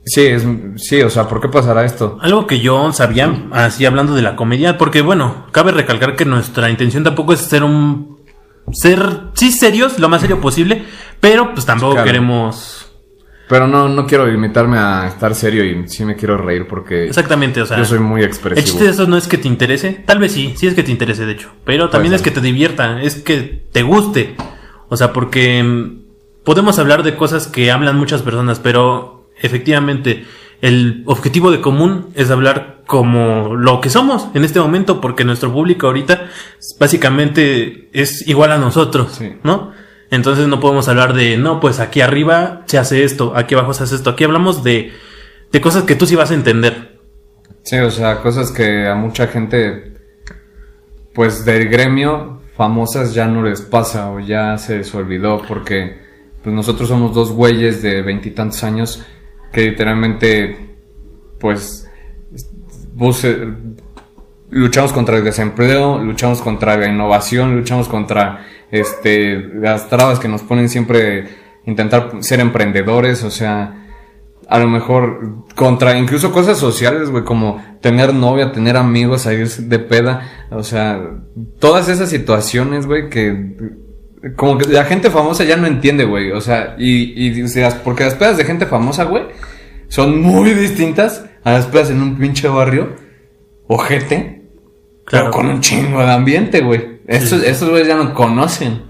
Sí, 0.04 0.22
es. 0.26 0.44
Sí, 0.76 1.00
o 1.02 1.10
sea, 1.10 1.28
¿por 1.28 1.40
qué 1.40 1.48
pasará 1.48 1.84
esto? 1.84 2.18
Algo 2.20 2.46
que 2.46 2.58
yo 2.60 2.92
sabía, 2.92 3.32
así 3.52 3.86
hablando 3.86 4.14
de 4.14 4.22
la 4.22 4.34
comedia, 4.36 4.76
porque 4.78 5.00
bueno, 5.00 5.46
cabe 5.52 5.70
recalcar 5.72 6.16
que 6.16 6.24
nuestra 6.24 6.70
intención 6.70 7.04
tampoco 7.04 7.32
es 7.32 7.40
ser 7.40 7.62
un... 7.62 8.18
Ser, 8.72 9.00
sí, 9.34 9.52
serios, 9.52 9.98
lo 9.98 10.08
más 10.08 10.20
serio 10.20 10.40
posible, 10.40 10.84
pero 11.20 11.52
pues 11.54 11.66
tampoco 11.66 11.92
Claro. 11.94 12.06
queremos... 12.06 12.78
Pero 13.48 13.66
no, 13.66 13.88
no 13.88 14.06
quiero 14.06 14.26
limitarme 14.26 14.78
a 14.78 15.06
estar 15.08 15.34
serio 15.34 15.62
y 15.64 15.86
sí 15.86 16.04
me 16.06 16.16
quiero 16.16 16.38
reír 16.38 16.66
porque. 16.66 17.04
Exactamente, 17.06 17.60
o 17.60 17.66
sea... 17.66 17.76
Yo 17.76 17.84
soy 17.84 17.98
muy 17.98 18.22
El 18.22 18.26
expresivo. 18.28 18.64
chiste 18.64 18.84
de 18.84 18.90
eso 18.90 19.06
no 19.06 19.16
es 19.18 19.28
que 19.28 19.36
te 19.36 19.46
interese, 19.46 20.02
tal 20.06 20.18
vez 20.20 20.32
sí, 20.32 20.54
sí 20.56 20.66
es 20.68 20.74
que 20.74 20.82
te 20.82 20.90
interese 20.90 21.26
de 21.26 21.32
hecho, 21.32 21.50
pero 21.64 21.90
también 21.90 22.12
Puede 22.12 22.16
es 22.16 22.22
que 22.22 22.30
te 22.30 22.40
divierta, 22.40 23.02
es 23.02 23.16
que 23.16 23.62
te 23.70 23.82
guste. 23.82 24.36
O 24.88 24.96
sea, 24.96 25.12
porque 25.12 25.62
mm, 25.62 26.44
podemos 26.44 26.78
hablar 26.78 27.02
de 27.02 27.14
cosas 27.14 27.46
que 27.46 27.70
hablan 27.70 27.98
muchas 27.98 28.22
personas, 28.22 28.58
pero 28.58 29.21
efectivamente 29.40 30.24
el 30.60 31.02
objetivo 31.06 31.50
de 31.50 31.60
común 31.60 32.08
es 32.14 32.30
hablar 32.30 32.82
como 32.86 33.54
lo 33.56 33.80
que 33.80 33.90
somos 33.90 34.28
en 34.34 34.44
este 34.44 34.60
momento, 34.60 35.00
porque 35.00 35.24
nuestro 35.24 35.52
público 35.52 35.86
ahorita 35.88 36.28
básicamente 36.78 37.88
es 37.92 38.26
igual 38.28 38.52
a 38.52 38.58
nosotros, 38.58 39.12
Sí. 39.12 39.34
¿no? 39.42 39.72
Entonces 40.10 40.46
no 40.46 40.60
podemos 40.60 40.88
hablar 40.88 41.14
de, 41.14 41.38
no, 41.38 41.58
pues 41.58 41.80
aquí 41.80 42.02
arriba 42.02 42.62
se 42.66 42.78
hace 42.78 43.02
esto, 43.02 43.32
aquí 43.34 43.54
abajo 43.54 43.72
se 43.72 43.84
hace 43.84 43.94
esto, 43.94 44.10
aquí 44.10 44.24
hablamos 44.24 44.62
de, 44.62 44.92
de 45.50 45.60
cosas 45.60 45.84
que 45.84 45.94
tú 45.96 46.06
sí 46.06 46.16
vas 46.16 46.30
a 46.30 46.34
entender. 46.34 47.00
Sí, 47.62 47.78
o 47.78 47.90
sea, 47.90 48.20
cosas 48.20 48.50
que 48.50 48.86
a 48.86 48.94
mucha 48.94 49.28
gente, 49.28 49.94
pues 51.14 51.44
del 51.46 51.68
gremio, 51.68 52.40
famosas 52.56 53.14
ya 53.14 53.26
no 53.26 53.42
les 53.42 53.62
pasa 53.62 54.10
o 54.10 54.20
ya 54.20 54.58
se 54.58 54.78
les 54.78 54.94
olvidó 54.94 55.40
porque 55.48 55.98
pues 56.42 56.54
nosotros 56.54 56.88
somos 56.88 57.14
dos 57.14 57.30
güeyes 57.32 57.82
de 57.82 58.02
veintitantos 58.02 58.62
años 58.64 59.02
que 59.52 59.70
literalmente, 59.70 60.76
pues, 61.38 61.88
luchamos 64.50 64.92
contra 64.92 65.16
el 65.16 65.24
desempleo, 65.24 65.98
luchamos 65.98 66.40
contra 66.42 66.76
la 66.76 66.88
innovación, 66.88 67.56
luchamos 67.56 67.88
contra 67.88 68.46
este 68.70 69.36
las 69.54 69.88
trabas 69.88 70.18
que 70.18 70.28
nos 70.28 70.42
ponen 70.42 70.68
siempre 70.68 71.28
intentar 71.66 72.10
ser 72.20 72.40
emprendedores, 72.40 73.22
o 73.24 73.30
sea, 73.30 73.88
a 74.48 74.58
lo 74.58 74.68
mejor 74.68 75.46
contra 75.54 75.96
incluso 75.96 76.32
cosas 76.32 76.58
sociales, 76.58 77.10
güey, 77.10 77.24
como 77.24 77.62
tener 77.80 78.12
novia, 78.12 78.52
tener 78.52 78.76
amigos, 78.76 79.22
salir 79.22 79.48
de 79.48 79.78
peda, 79.78 80.48
o 80.50 80.62
sea, 80.62 81.00
todas 81.58 81.88
esas 81.88 82.10
situaciones, 82.10 82.86
güey, 82.86 83.08
que 83.08 83.56
como 84.36 84.58
que 84.58 84.68
la 84.72 84.84
gente 84.84 85.10
famosa 85.10 85.44
ya 85.44 85.56
no 85.56 85.66
entiende, 85.66 86.04
güey. 86.04 86.30
O 86.32 86.40
sea, 86.40 86.76
y, 86.78 87.12
y 87.38 87.42
o 87.42 87.48
sea, 87.48 87.82
porque 87.82 88.04
las 88.04 88.14
pedas 88.14 88.36
de 88.36 88.44
gente 88.44 88.66
famosa, 88.66 89.04
güey, 89.04 89.24
son 89.88 90.20
muy 90.20 90.50
distintas 90.54 91.24
a 91.44 91.52
las 91.52 91.66
pedas 91.66 91.90
en 91.90 92.00
un 92.00 92.16
pinche 92.16 92.48
barrio, 92.48 92.94
ojete, 93.66 94.42
Claro. 95.04 95.26
pero 95.26 95.30
con 95.32 95.46
un 95.46 95.60
chingo 95.60 96.00
de 96.00 96.12
ambiente, 96.12 96.60
güey. 96.60 97.00
Estos, 97.06 97.42
estos 97.42 97.68
güeyes 97.68 97.88
ya 97.88 97.96
no 97.96 98.14
conocen. 98.14 98.82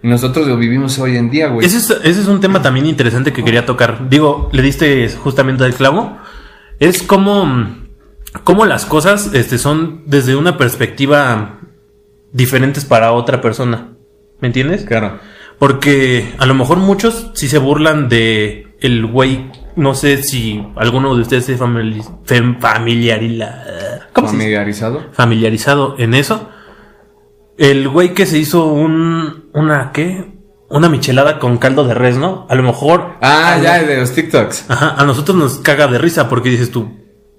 Y 0.00 0.06
nosotros 0.06 0.46
lo 0.46 0.56
vivimos 0.56 0.96
hoy 1.00 1.16
en 1.16 1.28
día, 1.28 1.48
güey. 1.48 1.66
Ese 1.66 1.78
es, 1.78 1.90
ese 1.90 2.20
es 2.20 2.28
un 2.28 2.40
tema 2.40 2.62
también 2.62 2.86
interesante 2.86 3.32
que 3.32 3.42
quería 3.42 3.66
tocar. 3.66 4.08
Digo, 4.08 4.48
le 4.52 4.62
diste 4.62 5.08
justamente 5.10 5.64
al 5.64 5.74
clavo. 5.74 6.16
Es 6.78 7.02
como, 7.02 7.66
como 8.44 8.64
las 8.64 8.86
cosas 8.86 9.34
este, 9.34 9.58
son 9.58 10.02
desde 10.06 10.36
una 10.36 10.56
perspectiva 10.56 11.58
diferentes 12.32 12.84
para 12.84 13.10
otra 13.12 13.40
persona. 13.40 13.94
¿Me 14.40 14.48
entiendes? 14.48 14.84
Claro. 14.84 15.18
Porque 15.58 16.34
a 16.38 16.46
lo 16.46 16.54
mejor 16.54 16.78
muchos 16.78 17.30
sí 17.34 17.48
se 17.48 17.58
burlan 17.58 18.08
de 18.08 18.76
el 18.80 19.06
güey. 19.06 19.50
No 19.76 19.94
sé 19.94 20.22
si 20.22 20.64
alguno 20.76 21.14
de 21.14 21.22
ustedes 21.22 21.44
se 21.46 21.58
famili- 21.58 22.04
fem- 22.24 22.58
familiariza- 22.60 24.08
¿cómo 24.12 24.28
se 24.28 24.34
dice? 24.34 24.44
Familiarizado. 24.44 25.06
familiarizado 25.12 25.94
en 25.98 26.14
eso. 26.14 26.48
El 27.56 27.88
güey 27.88 28.14
que 28.14 28.26
se 28.26 28.38
hizo 28.38 28.66
un. 28.66 29.50
Una, 29.52 29.90
¿qué? 29.92 30.32
Una 30.70 30.88
michelada 30.88 31.38
con 31.38 31.58
caldo 31.58 31.84
de 31.84 31.94
res, 31.94 32.16
¿no? 32.16 32.46
A 32.48 32.54
lo 32.54 32.62
mejor. 32.62 33.14
Ah, 33.20 33.54
a 33.54 33.58
ya, 33.62 33.82
de 33.82 33.96
los 33.98 34.12
TikToks. 34.14 34.66
Ajá, 34.70 34.94
a 34.96 35.04
nosotros 35.04 35.36
nos 35.36 35.58
caga 35.58 35.86
de 35.88 35.98
risa 35.98 36.28
porque 36.28 36.50
dices 36.50 36.70
tú, 36.70 36.90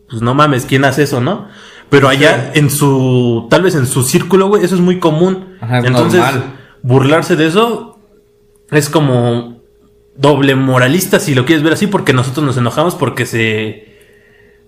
pues 0.10 0.22
no 0.22 0.34
mames, 0.34 0.66
¿quién 0.66 0.84
hace 0.84 1.04
eso, 1.04 1.22
no? 1.22 1.48
Pero 1.90 2.08
allá 2.10 2.52
en 2.54 2.70
su, 2.70 3.48
tal 3.50 3.62
vez 3.64 3.76
en 3.76 3.86
su 3.86 4.04
círculo, 4.04 4.48
güey, 4.48 4.64
eso 4.66 4.76
es 4.76 4.82
muy 4.82 5.00
común. 5.00 5.56
Ajá, 5.62 5.80
es 5.80 5.86
Entonces, 5.86 6.20
normal. 6.20 6.44
Burlarse 6.84 7.36
de 7.36 7.48
eso 7.48 7.98
es 8.72 8.90
como 8.90 9.60
doble 10.16 10.56
moralista, 10.56 11.20
si 11.20 11.34
lo 11.36 11.46
quieres 11.46 11.64
ver 11.64 11.74
así, 11.74 11.88
porque 11.88 12.14
nosotros 12.14 12.46
nos 12.46 12.58
enojamos 12.58 12.96
porque 12.96 13.26
se, 13.26 13.88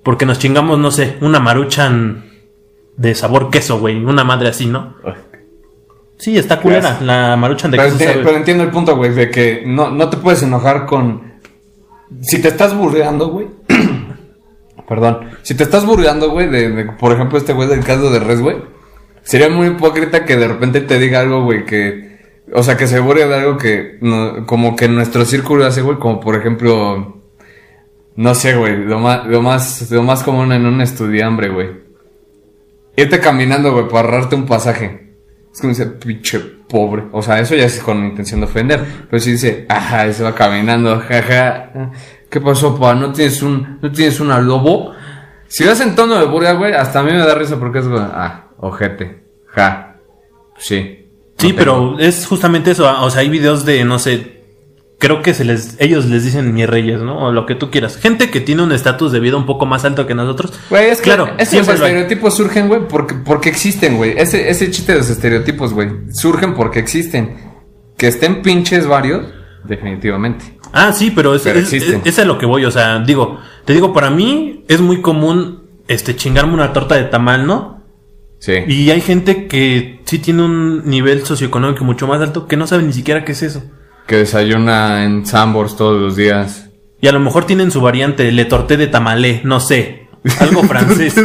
porque 0.03 0.25
nos 0.25 0.39
chingamos, 0.39 0.80
no 0.80 0.91
sé, 0.91 1.18
una 1.22 1.39
maruchan 1.39 2.25
de 2.98 3.15
sabor 3.15 3.50
queso, 3.50 3.80
güey, 3.80 4.03
una 4.03 4.24
madre 4.24 4.50
así, 4.50 4.65
¿no? 4.65 4.96
Sí, 6.18 6.38
está 6.38 6.60
culera, 6.62 7.00
la 7.01 7.36
maruchan 7.36 7.72
de 7.72 7.77
Pero, 7.77 7.89
queso. 7.91 8.00
enti- 8.03 8.08
sabe- 8.13 8.24
pero 8.24 8.38
entiendo 8.38 8.63
el 8.63 8.70
punto, 8.70 8.96
güey, 8.96 9.12
de 9.13 9.30
que 9.32 9.63
no, 9.65 9.89
no 9.89 10.10
te 10.10 10.18
puedes 10.18 10.44
enojar 10.44 10.86
con... 10.86 11.34
Si 12.22 12.41
te 12.41 12.50
estás 12.50 12.75
burleando, 12.77 13.30
güey. 13.30 13.48
Perdón. 14.88 15.30
Si 15.41 15.56
te 15.56 15.63
estás 15.63 15.86
burleando, 15.86 16.30
güey, 16.32 16.48
de, 16.50 16.70
de, 16.70 16.86
por 16.94 17.12
ejemplo, 17.13 17.38
este 17.38 17.53
güey 17.53 17.68
del 17.70 17.84
caldo 17.84 18.12
de 18.12 18.20
res, 18.20 18.39
güey. 18.41 18.58
Sería 19.31 19.47
muy 19.47 19.67
hipócrita 19.67 20.25
que 20.25 20.35
de 20.35 20.45
repente 20.45 20.81
te 20.81 21.00
diga 21.00 21.21
algo, 21.21 21.45
güey, 21.45 21.63
que... 21.63 22.19
O 22.51 22.63
sea, 22.63 22.75
que 22.75 22.85
se 22.85 23.00
burle 23.00 23.25
de 23.29 23.35
algo 23.35 23.55
que... 23.55 23.97
como 24.45 24.75
que 24.75 24.89
nuestro 24.89 25.23
círculo 25.23 25.65
hace, 25.65 25.81
güey, 25.81 26.00
como 26.00 26.19
por 26.19 26.35
ejemplo... 26.35 27.23
No 28.17 28.35
sé, 28.35 28.57
güey, 28.57 28.75
lo 28.75 29.00
más, 29.00 29.25
lo 29.25 29.41
más, 29.41 29.89
lo 29.89 30.03
más 30.03 30.23
común 30.23 30.51
en 30.51 30.65
un 30.65 30.81
estudiambre, 30.81 31.47
güey. 31.47 31.69
Irte 32.97 33.21
caminando, 33.21 33.71
güey, 33.71 33.88
para 33.88 34.09
ahorrarte 34.09 34.35
un 34.35 34.45
pasaje. 34.45 35.13
Es 35.50 35.61
como 35.61 35.69
dice, 35.69 35.85
pinche 35.85 36.38
pobre. 36.67 37.05
O 37.13 37.21
sea, 37.21 37.39
eso 37.39 37.55
ya 37.55 37.67
es 37.67 37.79
con 37.79 38.03
intención 38.03 38.41
de 38.41 38.47
ofender. 38.47 38.85
Pero 39.09 39.21
si 39.21 39.31
dice, 39.31 39.65
ajá, 39.69 40.11
se 40.11 40.23
va 40.23 40.35
caminando, 40.35 41.00
jaja. 41.00 41.71
¿Qué 42.29 42.41
pasó, 42.41 42.77
pa? 42.77 42.95
¿No 42.95 43.13
tienes 43.13 43.41
un, 43.41 43.79
no 43.81 43.89
tienes 43.93 44.19
una 44.19 44.41
lobo? 44.41 44.91
Si 45.47 45.63
vas 45.63 45.79
en 45.79 45.95
tono 45.95 46.19
de 46.19 46.25
burla, 46.25 46.51
güey, 46.51 46.73
hasta 46.73 47.00
a 47.00 47.03
mí 47.03 47.11
me 47.13 47.19
da 47.19 47.33
risa 47.33 47.57
porque 47.57 47.79
es, 47.79 47.88
güey, 47.88 48.01
ah, 48.01 48.50
ojete, 48.57 49.20
ja. 49.51 49.96
Sí. 50.58 51.08
Sí, 51.38 51.50
No 51.50 51.55
pero 51.55 52.00
es 52.00 52.25
justamente 52.27 52.72
eso. 52.72 52.88
ah, 52.88 53.03
O 53.03 53.10
sea, 53.10 53.22
hay 53.22 53.29
videos 53.29 53.65
de, 53.65 53.84
no 53.84 53.98
sé, 54.00 54.41
creo 55.00 55.22
que 55.24 55.34
se 55.34 55.43
les, 55.43 55.75
ellos 55.79 56.05
les 56.05 56.24
dicen 56.24 56.53
mis 56.53 56.67
reyes, 56.70 57.01
¿no? 57.01 57.17
O 57.25 57.31
lo 57.31 57.48
que 57.48 57.55
tú 57.55 57.72
quieras. 57.72 57.98
Gente 57.98 58.29
que 58.29 58.41
tiene 58.41 58.62
un 58.62 58.72
estatus 58.72 59.12
de 59.12 59.20
vida 59.20 59.38
un 59.38 59.48
poco 59.48 59.65
más 59.65 59.84
alto 59.84 60.05
que 60.05 60.13
nosotros. 60.13 60.53
Güey, 60.70 60.89
es 60.91 61.00
que 61.00 61.05
claro, 61.05 61.27
esos 61.39 61.50
siempre 61.50 61.77
lo 61.79 61.86
hay. 61.86 61.91
estereotipos 61.93 62.36
surgen, 62.36 62.67
güey, 62.67 62.88
porque, 62.88 63.15
porque 63.15 63.50
existen, 63.50 63.98
güey. 63.98 64.13
Ese, 64.17 64.50
ese 64.51 64.70
chiste 64.70 64.91
de 64.91 65.00
los 65.00 65.10
estereotipos, 65.10 65.74
güey, 65.74 65.89
surgen 66.12 66.53
porque 66.53 66.77
existen. 66.79 67.36
Que 67.98 68.08
estén 68.08 68.43
pinches 68.43 68.86
varios, 68.86 69.25
definitivamente. 69.63 70.58
Ah, 70.74 70.93
sí, 70.93 71.12
pero 71.12 71.34
es, 71.36 71.41
Pero 71.41 71.60
es, 71.60 71.74
es- 71.74 71.96
es 72.05 72.20
a 72.20 72.25
lo 72.25 72.38
que 72.38 72.46
voy. 72.46 72.65
O 72.65 72.72
sea, 72.72 73.00
digo, 73.00 73.39
te 73.65 73.74
digo, 73.74 73.93
para 73.93 74.10
mí 74.12 74.63
es 74.67 74.79
muy 74.79 75.01
común 75.01 75.63
este 75.88 76.15
chingarme 76.15 76.53
una 76.53 76.72
torta 76.72 76.96
de 76.96 77.03
tamal, 77.05 77.46
¿no? 77.48 77.80
Sí. 78.41 78.53
Y 78.67 78.89
hay 78.89 79.01
gente 79.01 79.45
que 79.48 80.01
sí 80.05 80.17
tiene 80.17 80.41
un 80.43 80.83
nivel 80.89 81.24
socioeconómico 81.25 81.86
mucho 81.86 82.07
más 82.07 82.19
alto 82.21 82.48
que 82.48 82.57
no 82.57 82.65
sabe 82.65 82.81
ni 82.83 82.91
siquiera 82.91 83.24
qué 83.24 83.33
es 83.33 83.43
eso. 83.43 83.63
Que 84.07 84.15
desayuna 84.17 85.05
en 85.05 85.25
Sambors 85.27 85.77
todos 85.77 86.01
los 86.01 86.15
días. 86.15 86.69
Y 87.00 87.07
a 87.07 87.12
lo 87.12 87.19
mejor 87.19 87.45
tienen 87.45 87.69
su 87.69 87.81
variante, 87.81 88.31
le 88.31 88.45
torté 88.45 88.77
de 88.77 88.88
tamalé, 88.88 89.41
no 89.43 89.60
sé. 89.60 90.07
Algo 90.39 90.63
francés. 90.67 91.15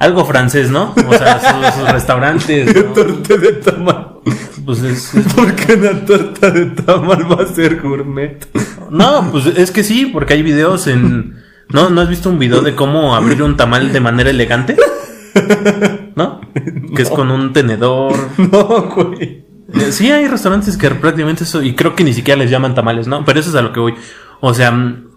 algo 0.00 0.24
francés, 0.24 0.68
¿no? 0.70 0.92
O 1.08 1.12
sea, 1.14 1.40
sus, 1.72 1.74
sus 1.80 1.92
restaurantes. 1.92 2.74
¿no? 2.74 2.82
Torta 2.92 3.36
de 3.36 3.52
tamal. 3.52 4.08
Pues 4.66 4.82
es- 4.82 5.14
es- 5.14 5.32
¿Por 5.34 5.54
qué 5.54 5.74
una 5.74 6.04
torta 6.04 6.50
de 6.50 6.66
tamal 6.66 7.24
va 7.32 7.44
a 7.44 7.46
ser 7.54 7.80
gourmet? 7.80 8.44
no, 8.90 9.28
pues 9.30 9.46
es 9.46 9.70
que 9.70 9.84
sí, 9.84 10.06
porque 10.12 10.34
hay 10.34 10.42
videos 10.42 10.88
en. 10.88 11.36
¿No? 11.68 11.88
¿No 11.88 12.00
has 12.00 12.08
visto 12.08 12.28
un 12.28 12.38
video 12.40 12.62
de 12.62 12.74
cómo 12.74 13.14
abrir 13.14 13.42
un 13.44 13.56
tamal 13.56 13.92
de 13.92 14.00
manera 14.00 14.28
elegante? 14.30 14.76
¿No? 16.16 16.40
Que 16.94 17.02
es 17.02 17.10
con 17.10 17.30
un 17.30 17.52
tenedor. 17.52 18.14
No, 18.38 18.88
güey. 18.94 19.44
Eh, 19.74 19.92
Sí, 19.92 20.10
hay 20.10 20.28
restaurantes 20.28 20.76
que 20.76 20.90
prácticamente 20.90 21.44
eso, 21.44 21.62
y 21.62 21.74
creo 21.74 21.94
que 21.94 22.04
ni 22.04 22.12
siquiera 22.12 22.38
les 22.38 22.50
llaman 22.50 22.74
tamales, 22.74 23.06
¿no? 23.06 23.24
Pero 23.24 23.40
eso 23.40 23.50
es 23.50 23.56
a 23.56 23.62
lo 23.62 23.72
que 23.72 23.80
voy. 23.80 23.94
O 24.40 24.52
sea, 24.52 24.70
mm, 24.70 25.08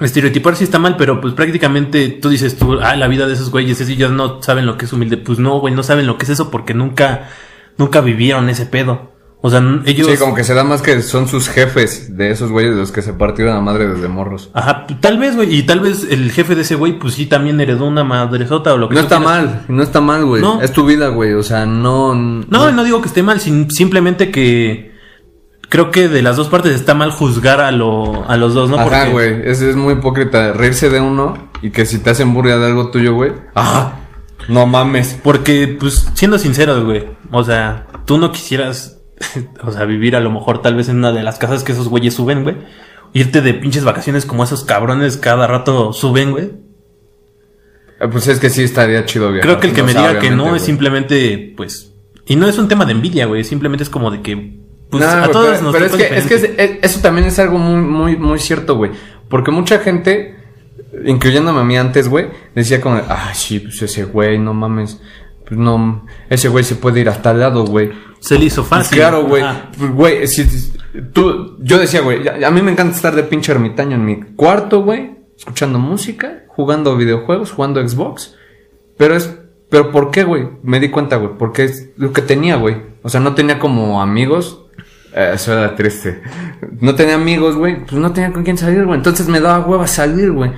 estereotipar 0.00 0.56
sí 0.56 0.64
está 0.64 0.78
mal, 0.78 0.96
pero 0.96 1.20
pues 1.20 1.34
prácticamente 1.34 2.08
tú 2.08 2.28
dices 2.28 2.58
tú, 2.58 2.78
ah, 2.82 2.96
la 2.96 3.08
vida 3.08 3.26
de 3.26 3.34
esos 3.34 3.50
güeyes, 3.50 3.80
es, 3.80 3.88
ellos 3.88 4.10
no 4.10 4.42
saben 4.42 4.66
lo 4.66 4.76
que 4.76 4.84
es 4.84 4.92
humilde. 4.92 5.16
Pues 5.16 5.38
no, 5.38 5.58
güey, 5.60 5.74
no 5.74 5.82
saben 5.82 6.06
lo 6.06 6.18
que 6.18 6.24
es 6.24 6.30
eso 6.30 6.50
porque 6.50 6.74
nunca, 6.74 7.30
nunca 7.78 8.00
vivieron 8.00 8.48
ese 8.48 8.66
pedo. 8.66 9.13
O 9.46 9.50
sea, 9.50 9.62
ellos. 9.84 10.08
Sí, 10.10 10.16
como 10.16 10.34
que 10.34 10.42
se 10.42 10.54
da 10.54 10.64
más 10.64 10.80
que 10.80 11.02
son 11.02 11.28
sus 11.28 11.50
jefes 11.50 12.16
de 12.16 12.30
esos 12.30 12.50
güeyes 12.50 12.72
de 12.72 12.80
los 12.80 12.92
que 12.92 13.02
se 13.02 13.12
partieron 13.12 13.54
la 13.54 13.60
madre 13.60 13.86
desde 13.86 14.08
morros. 14.08 14.48
Ajá, 14.54 14.86
tal 15.00 15.18
vez, 15.18 15.36
güey, 15.36 15.54
y 15.54 15.64
tal 15.64 15.80
vez 15.80 16.06
el 16.10 16.32
jefe 16.32 16.54
de 16.54 16.62
ese 16.62 16.76
güey, 16.76 16.98
pues 16.98 17.12
sí, 17.12 17.26
también 17.26 17.60
heredó 17.60 17.84
una 17.86 18.04
madresota 18.04 18.72
o 18.72 18.78
lo 18.78 18.88
que 18.88 18.94
No 18.94 19.02
está 19.02 19.18
quieras. 19.18 19.34
mal, 19.44 19.64
no 19.68 19.82
está 19.82 20.00
mal, 20.00 20.24
güey. 20.24 20.40
No. 20.40 20.62
Es 20.62 20.72
tu 20.72 20.86
vida, 20.86 21.08
güey. 21.08 21.34
O 21.34 21.42
sea, 21.42 21.66
no. 21.66 22.14
No, 22.14 22.72
no 22.72 22.84
digo 22.84 23.02
que 23.02 23.08
esté 23.08 23.22
mal, 23.22 23.38
sin- 23.38 23.70
simplemente 23.70 24.30
que 24.30 24.94
creo 25.68 25.90
que 25.90 26.08
de 26.08 26.22
las 26.22 26.36
dos 26.36 26.48
partes 26.48 26.74
está 26.74 26.94
mal 26.94 27.10
juzgar 27.10 27.60
a, 27.60 27.70
lo, 27.70 28.24
a 28.26 28.38
los 28.38 28.54
dos, 28.54 28.70
¿no? 28.70 28.76
Ajá, 28.78 28.88
Porque- 28.88 29.10
güey. 29.10 29.42
Es, 29.50 29.60
es 29.60 29.76
muy 29.76 29.92
hipócrita 29.94 30.52
reírse 30.54 30.88
de 30.88 31.00
uno 31.00 31.50
y 31.60 31.68
que 31.70 31.84
si 31.84 31.98
te 31.98 32.08
hacen 32.08 32.32
burla 32.32 32.56
de 32.56 32.64
algo 32.66 32.90
tuyo, 32.90 33.12
güey. 33.14 33.32
¡Ah! 33.54 33.92
No 34.48 34.66
mames. 34.66 35.18
Porque, 35.22 35.76
pues, 35.78 36.06
siendo 36.14 36.38
sinceros, 36.38 36.82
güey, 36.84 37.04
o 37.30 37.44
sea, 37.44 37.86
tú 38.06 38.18
no 38.18 38.30
quisieras, 38.32 39.00
o 39.62 39.70
sea, 39.72 39.84
vivir 39.84 40.16
a 40.16 40.20
lo 40.20 40.30
mejor 40.30 40.62
tal 40.62 40.74
vez 40.76 40.88
en 40.88 40.96
una 40.98 41.12
de 41.12 41.22
las 41.22 41.38
casas 41.38 41.64
que 41.64 41.72
esos 41.72 41.88
güeyes 41.88 42.14
suben, 42.14 42.42
güey. 42.42 42.56
Irte 43.12 43.40
de 43.42 43.54
pinches 43.54 43.84
vacaciones 43.84 44.26
como 44.26 44.42
esos 44.44 44.64
cabrones 44.64 45.16
cada 45.16 45.46
rato 45.46 45.92
suben, 45.92 46.32
güey. 46.32 46.50
Eh, 48.00 48.08
Pues 48.10 48.26
es 48.28 48.40
que 48.40 48.50
sí 48.50 48.62
estaría 48.62 49.04
chido, 49.04 49.28
güey. 49.30 49.40
Creo 49.40 49.60
que 49.60 49.68
el 49.68 49.72
que 49.72 49.82
me 49.82 49.92
diga 49.92 50.18
que 50.18 50.30
no 50.30 50.54
es 50.56 50.62
simplemente, 50.62 51.54
pues, 51.56 51.92
y 52.26 52.36
no 52.36 52.48
es 52.48 52.58
un 52.58 52.68
tema 52.68 52.84
de 52.86 52.92
envidia, 52.92 53.26
güey, 53.26 53.44
simplemente 53.44 53.84
es 53.84 53.90
como 53.90 54.10
de 54.10 54.20
que, 54.22 54.58
pues, 54.90 55.04
a 55.04 55.20
güey, 55.20 55.32
todos 55.32 55.48
pero, 55.50 55.62
nos 55.62 55.72
pero 55.72 55.86
es 55.86 55.92
que, 55.92 56.02
es 56.18 56.26
que 56.26 56.34
diferente. 56.36 56.64
es- 56.64 56.70
es- 56.70 56.78
eso 56.92 57.00
también 57.00 57.26
es 57.26 57.38
algo 57.38 57.58
muy, 57.58 57.80
muy, 57.82 58.16
muy 58.16 58.38
cierto, 58.38 58.76
güey. 58.76 58.90
Porque 59.28 59.50
mucha 59.50 59.78
gente, 59.78 60.36
incluyéndome 61.04 61.60
a 61.60 61.64
mí 61.64 61.76
antes, 61.76 62.08
güey, 62.08 62.26
decía 62.54 62.80
como, 62.80 62.96
ah, 63.08 63.30
sí, 63.34 63.60
pues 63.60 63.80
ese 63.82 64.04
güey, 64.04 64.38
no 64.38 64.54
mames. 64.54 65.00
Pues 65.46 65.60
no, 65.60 66.06
ese 66.30 66.48
güey 66.48 66.64
se 66.64 66.74
puede 66.76 67.00
ir 67.00 67.08
hasta 67.08 67.30
al 67.30 67.40
lado, 67.40 67.64
güey. 67.64 67.90
Se 68.24 68.38
le 68.38 68.46
hizo 68.46 68.64
fácil. 68.64 68.96
Claro, 68.96 69.26
güey. 69.26 69.44
Pues, 69.76 69.90
Güey, 69.92 70.26
si, 70.26 70.72
tú, 71.12 71.58
yo 71.60 71.78
decía, 71.78 72.00
güey, 72.00 72.26
a 72.26 72.50
mí 72.50 72.62
me 72.62 72.72
encanta 72.72 72.96
estar 72.96 73.14
de 73.14 73.22
pinche 73.22 73.52
ermitaño 73.52 73.96
en 73.96 74.04
mi 74.06 74.22
cuarto, 74.22 74.82
güey, 74.82 75.10
escuchando 75.36 75.78
música, 75.78 76.44
jugando 76.48 76.96
videojuegos, 76.96 77.52
jugando 77.52 77.86
Xbox. 77.86 78.34
Pero 78.96 79.14
es, 79.14 79.30
pero 79.68 79.90
¿por 79.92 80.10
qué, 80.10 80.24
güey? 80.24 80.48
Me 80.62 80.80
di 80.80 80.88
cuenta, 80.88 81.16
güey, 81.16 81.32
porque 81.38 81.64
es 81.64 81.90
lo 81.98 82.14
que 82.14 82.22
tenía, 82.22 82.56
güey. 82.56 82.76
O 83.02 83.10
sea, 83.10 83.20
no 83.20 83.34
tenía 83.34 83.58
como 83.58 84.00
amigos. 84.00 84.64
Eh, 85.14 85.32
eso 85.34 85.52
era 85.52 85.76
triste. 85.76 86.22
No 86.80 86.94
tenía 86.94 87.16
amigos, 87.16 87.56
güey. 87.56 87.84
Pues 87.84 87.92
no 87.92 88.10
tenía 88.14 88.32
con 88.32 88.42
quién 88.42 88.56
salir, 88.56 88.86
güey. 88.86 88.96
Entonces 88.96 89.28
me 89.28 89.40
daba 89.40 89.66
hueva 89.66 89.86
salir, 89.86 90.32
güey. 90.32 90.50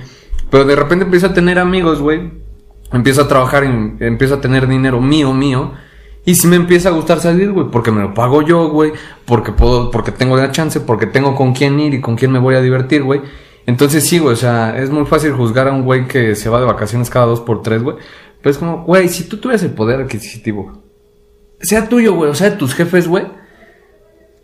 Pero 0.49 0.63
de 0.63 0.75
repente 0.77 1.03
empiezo 1.03 1.27
a 1.27 1.33
tener 1.33 1.59
amigos, 1.59 1.99
güey. 1.99 2.31
Empiezo 2.93 3.23
a 3.23 3.27
trabajar 3.27 3.65
y 3.65 4.05
empiezo 4.05 4.35
a 4.35 4.41
tener 4.41 4.69
dinero 4.69 5.01
mío, 5.01 5.33
mío. 5.33 5.73
Y 6.27 6.35
si 6.35 6.45
me 6.45 6.57
empieza 6.57 6.89
a 6.89 6.91
gustar 6.91 7.21
salir, 7.21 7.53
güey, 7.53 7.67
porque 7.71 7.89
me 7.89 8.01
lo 8.01 8.13
pago 8.13 8.41
yo, 8.41 8.67
güey, 8.67 8.91
porque 9.23 9.53
puedo, 9.53 9.89
porque 9.91 10.11
tengo 10.11 10.35
la 10.35 10.51
chance, 10.51 10.81
porque 10.81 11.05
tengo 11.05 11.33
con 11.35 11.53
quién 11.53 11.79
ir 11.79 11.93
y 11.93 12.01
con 12.01 12.17
quién 12.17 12.33
me 12.33 12.39
voy 12.39 12.55
a 12.55 12.61
divertir, 12.61 13.01
güey. 13.03 13.21
Entonces 13.65 14.05
sí, 14.05 14.19
güey, 14.19 14.33
o 14.33 14.35
sea, 14.35 14.77
es 14.77 14.89
muy 14.89 15.05
fácil 15.05 15.31
juzgar 15.31 15.69
a 15.69 15.71
un 15.71 15.83
güey 15.85 16.05
que 16.05 16.35
se 16.35 16.49
va 16.49 16.59
de 16.59 16.65
vacaciones 16.65 17.09
cada 17.09 17.27
dos 17.27 17.39
por 17.39 17.61
tres, 17.61 17.81
güey. 17.81 17.95
Pero 18.41 18.51
es 18.51 18.57
como, 18.57 18.83
güey, 18.83 19.07
si 19.07 19.23
tú 19.23 19.37
tuvieras 19.37 19.63
el 19.63 19.69
poder 19.69 20.01
adquisitivo, 20.01 20.83
sea 21.61 21.87
tuyo, 21.87 22.13
güey, 22.13 22.29
o 22.29 22.35
sea, 22.35 22.49
de 22.49 22.57
tus 22.57 22.73
jefes, 22.73 23.07
güey, 23.07 23.23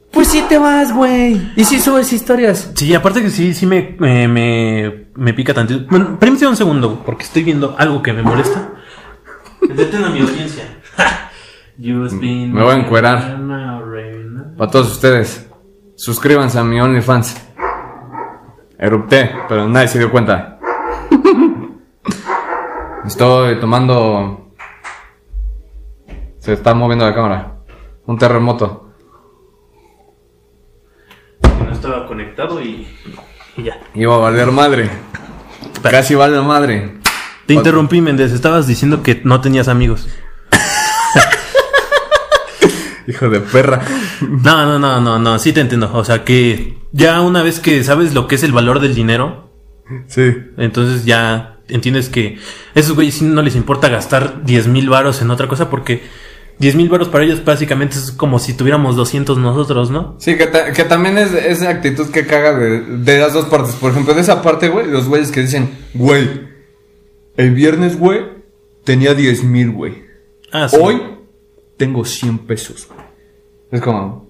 Pues 0.09 0.29
sí 0.29 0.41
te 0.47 0.57
vas, 0.57 0.95
güey. 0.95 1.51
Y 1.57 1.65
si 1.65 1.81
subes 1.81 2.13
historias. 2.13 2.71
Sí, 2.75 2.93
aparte 2.95 3.21
que 3.21 3.29
sí, 3.29 3.53
sí 3.53 3.65
me, 3.65 3.97
me, 3.99 4.29
me, 4.29 5.07
me 5.15 5.33
pica 5.33 5.53
tantito. 5.53 5.85
Bueno, 5.89 6.17
permíteme 6.17 6.51
un 6.51 6.55
segundo, 6.55 7.03
porque 7.05 7.25
estoy 7.25 7.43
viendo 7.43 7.75
algo 7.77 8.01
que 8.01 8.13
me 8.13 8.21
molesta. 8.21 8.71
Detén 9.75 10.05
a 10.05 10.09
mi 10.11 10.21
audiencia. 10.21 10.63
Been 11.77 12.53
Me 12.53 12.61
voy 12.61 12.75
a 12.75 12.77
encuerar. 12.77 13.39
Para 14.57 14.71
todos 14.71 14.91
ustedes, 14.91 15.49
suscríbanse 15.95 16.59
a 16.59 16.63
mi 16.63 16.79
OnlyFans. 16.79 17.49
Erupté, 18.77 19.31
pero 19.47 19.67
nadie 19.67 19.87
se 19.87 19.97
dio 19.99 20.11
cuenta. 20.11 20.59
Estoy 23.05 23.59
tomando. 23.59 24.53
Se 26.39 26.53
está 26.53 26.73
moviendo 26.73 27.05
la 27.05 27.15
cámara. 27.15 27.57
Un 28.05 28.17
terremoto. 28.17 28.91
No 31.41 31.71
estaba 31.71 32.05
conectado 32.07 32.61
y, 32.61 32.87
y 33.57 33.63
ya. 33.63 33.79
Iba 33.93 34.15
a 34.15 34.19
valer 34.19 34.51
madre. 34.51 34.89
Casi 35.81 36.15
vale 36.15 36.39
madre. 36.41 36.99
Te 37.45 37.53
interrumpí, 37.53 38.01
Méndez. 38.01 38.31
Estabas 38.31 38.67
diciendo 38.67 39.01
que 39.03 39.21
no 39.23 39.41
tenías 39.41 39.67
amigos. 39.67 40.07
Hijo 43.07 43.29
de 43.29 43.39
perra. 43.39 43.81
No, 44.21 44.65
no, 44.65 44.79
no, 44.79 44.99
no, 45.01 45.19
no. 45.19 45.39
Sí 45.39 45.53
te 45.53 45.61
entiendo. 45.61 45.91
O 45.93 46.03
sea 46.05 46.23
que 46.23 46.77
ya 46.91 47.21
una 47.21 47.43
vez 47.43 47.59
que 47.59 47.83
sabes 47.83 48.13
lo 48.13 48.27
que 48.27 48.35
es 48.35 48.43
el 48.43 48.51
valor 48.51 48.79
del 48.79 48.95
dinero, 48.95 49.51
Sí. 50.07 50.33
entonces 50.57 51.05
ya 51.05 51.59
entiendes 51.67 52.09
que 52.09 52.37
esos 52.75 52.95
güeyes 52.95 53.15
sí 53.15 53.25
no 53.25 53.41
les 53.41 53.55
importa 53.55 53.89
gastar 53.89 54.43
10 54.45 54.67
mil 54.67 54.89
varos 54.89 55.21
en 55.21 55.29
otra 55.31 55.47
cosa 55.47 55.69
porque 55.69 56.03
10 56.59 56.75
mil 56.75 56.87
varos 56.89 57.09
para 57.09 57.23
ellos 57.25 57.43
básicamente 57.43 57.97
es 57.97 58.11
como 58.11 58.39
si 58.39 58.53
tuviéramos 58.53 58.95
200 58.95 59.37
nosotros, 59.37 59.89
¿no? 59.91 60.15
Sí, 60.19 60.37
que, 60.37 60.47
ta- 60.47 60.71
que 60.71 60.83
también 60.83 61.17
es 61.17 61.33
esa 61.33 61.69
actitud 61.69 62.09
que 62.11 62.25
caga 62.25 62.57
de, 62.57 62.81
de 62.99 63.19
las 63.19 63.33
dos 63.33 63.45
partes. 63.45 63.75
Por 63.75 63.91
ejemplo, 63.91 64.13
de 64.13 64.21
esa 64.21 64.41
parte, 64.41 64.69
güey, 64.69 64.87
los 64.87 65.07
güeyes 65.07 65.31
que 65.31 65.41
dicen, 65.41 65.71
güey, 65.93 66.29
el 67.37 67.51
viernes, 67.53 67.97
güey, 67.97 68.21
tenía 68.83 69.13
10 69.15 69.43
mil, 69.43 69.71
güey. 69.71 70.03
Ah, 70.51 70.69
sí. 70.69 70.77
Hoy 70.79 71.01
tengo 71.77 72.05
100 72.05 72.39
pesos. 72.39 72.87
Es 73.71 73.81
como, 73.81 74.27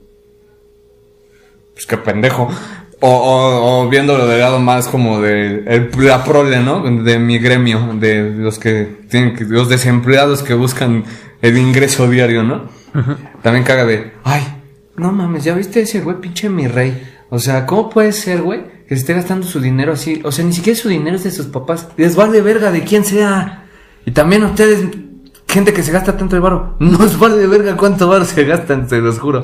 pues 1.73 1.85
qué 1.85 1.97
pendejo. 1.97 2.49
O, 3.05 3.09
o, 3.09 3.81
o 3.85 3.89
viéndolo 3.89 4.25
del 4.27 4.39
lado 4.39 4.59
más 4.59 4.87
como 4.87 5.19
de 5.19 5.63
el- 5.67 5.89
la 5.97 6.23
prole, 6.23 6.61
¿no? 6.61 6.81
De 7.03 7.19
mi 7.19 7.37
gremio, 7.37 7.95
de 7.99 8.29
los 8.31 8.59
que 8.59 8.99
tienen 9.09 9.35
que, 9.35 9.43
los 9.43 9.67
desempleados 9.67 10.41
que 10.41 10.53
buscan 10.53 11.03
el 11.41 11.57
ingreso 11.57 12.07
diario, 12.09 12.43
¿no? 12.43 12.69
También 13.41 13.65
caga 13.65 13.83
de, 13.85 14.13
ay, 14.23 14.43
no 14.95 15.11
mames, 15.11 15.43
ya 15.43 15.53
viste 15.55 15.81
ese 15.81 15.99
güey, 15.99 16.21
pinche 16.21 16.47
mi 16.49 16.67
rey. 16.67 17.09
O 17.29 17.39
sea, 17.39 17.65
¿cómo 17.65 17.89
puede 17.89 18.13
ser, 18.13 18.41
güey, 18.43 18.61
que 18.87 18.95
se 18.95 19.01
esté 19.01 19.13
gastando 19.15 19.45
su 19.45 19.59
dinero 19.59 19.93
así? 19.93 20.21
O 20.23 20.31
sea, 20.31 20.45
ni 20.45 20.53
siquiera 20.53 20.79
su 20.79 20.87
dinero 20.87 21.17
es 21.17 21.23
de 21.23 21.31
sus 21.31 21.47
papás. 21.47 21.89
Les 21.97 22.15
vale 22.15 22.39
verga 22.41 22.71
de 22.71 22.83
quien 22.83 23.03
sea. 23.03 23.65
Y 24.05 24.11
también 24.11 24.43
ustedes, 24.43 24.85
gente 25.47 25.73
que 25.73 25.83
se 25.83 25.91
gasta 25.91 26.17
tanto 26.17 26.35
de 26.35 26.39
varo, 26.41 26.75
no 26.79 26.97
os 26.99 27.17
vale 27.19 27.45
verga 27.47 27.75
cuánto 27.77 28.07
varo 28.07 28.25
se 28.25 28.43
gastan, 28.45 28.89
se 28.89 28.99
los 28.99 29.19
juro. 29.19 29.43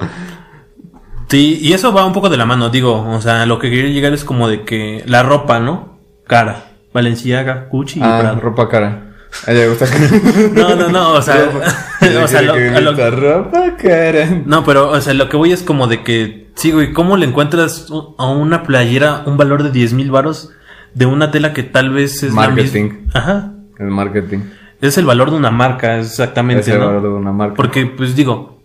Sí, 1.28 1.60
y 1.62 1.74
eso 1.74 1.94
va 1.94 2.06
un 2.06 2.14
poco 2.14 2.30
de 2.30 2.38
la 2.38 2.46
mano, 2.46 2.70
digo, 2.70 3.08
o 3.08 3.22
sea, 3.22 3.46
lo 3.46 3.60
que 3.60 3.70
quería 3.70 3.92
llegar 3.92 4.14
es 4.14 4.24
como 4.24 4.48
de 4.50 4.64
que 4.64 5.04
la 5.06 5.22
ropa, 5.22 5.60
¿no? 5.60 6.00
Cara, 6.26 6.72
Valenciaga, 6.94 7.68
Gucci 7.72 8.00
y 8.00 8.04
Ah, 8.04 8.18
Prada. 8.20 8.40
ropa 8.40 8.68
cara. 8.68 9.06
A 9.46 9.52
ella 9.52 9.62
le 9.62 9.70
gusta 9.70 9.86
No, 10.54 10.76
no, 10.76 10.90
no, 10.90 11.12
o 11.14 11.22
sea, 11.22 11.36
o 12.24 12.28
sea, 12.28 12.42
lo- 12.42 12.54
a 12.54 12.82
lo- 12.82 13.12
ropa 13.12 13.76
cara. 13.78 14.42
no, 14.46 14.64
pero, 14.64 14.90
o 14.90 15.00
sea, 15.02 15.14
lo 15.14 15.30
que 15.30 15.38
voy 15.38 15.52
es 15.52 15.62
como 15.62 15.86
de 15.86 16.02
que, 16.04 16.50
sí, 16.56 16.72
güey, 16.72 16.94
¿cómo 16.94 17.16
le 17.16 17.28
encuentras 17.28 17.88
a 18.18 18.26
una 18.32 18.64
playera 18.64 19.22
un 19.28 19.38
valor 19.38 19.62
de 19.62 19.70
10 19.70 19.94
mil 19.94 20.10
varos 20.10 20.50
de 20.96 21.06
una 21.06 21.30
tela 21.30 21.54
que 21.54 21.62
tal 21.62 21.92
vez 21.92 22.24
es 22.24 22.34
la 22.34 22.48
Marketing. 22.48 22.84
misma? 22.86 23.00
Ajá, 23.14 23.52
El 23.78 23.88
marketing. 23.92 24.40
Es 24.82 24.98
el 24.98 25.06
valor 25.06 25.30
de 25.32 25.38
una 25.38 25.52
marca, 25.52 26.00
exactamente, 26.00 26.62
Es 26.62 26.68
el 26.70 26.80
¿no? 26.80 26.86
valor 26.88 27.02
de 27.04 27.08
una 27.10 27.32
marca. 27.32 27.56
Porque, 27.56 27.86
pues 27.86 28.16
digo, 28.16 28.60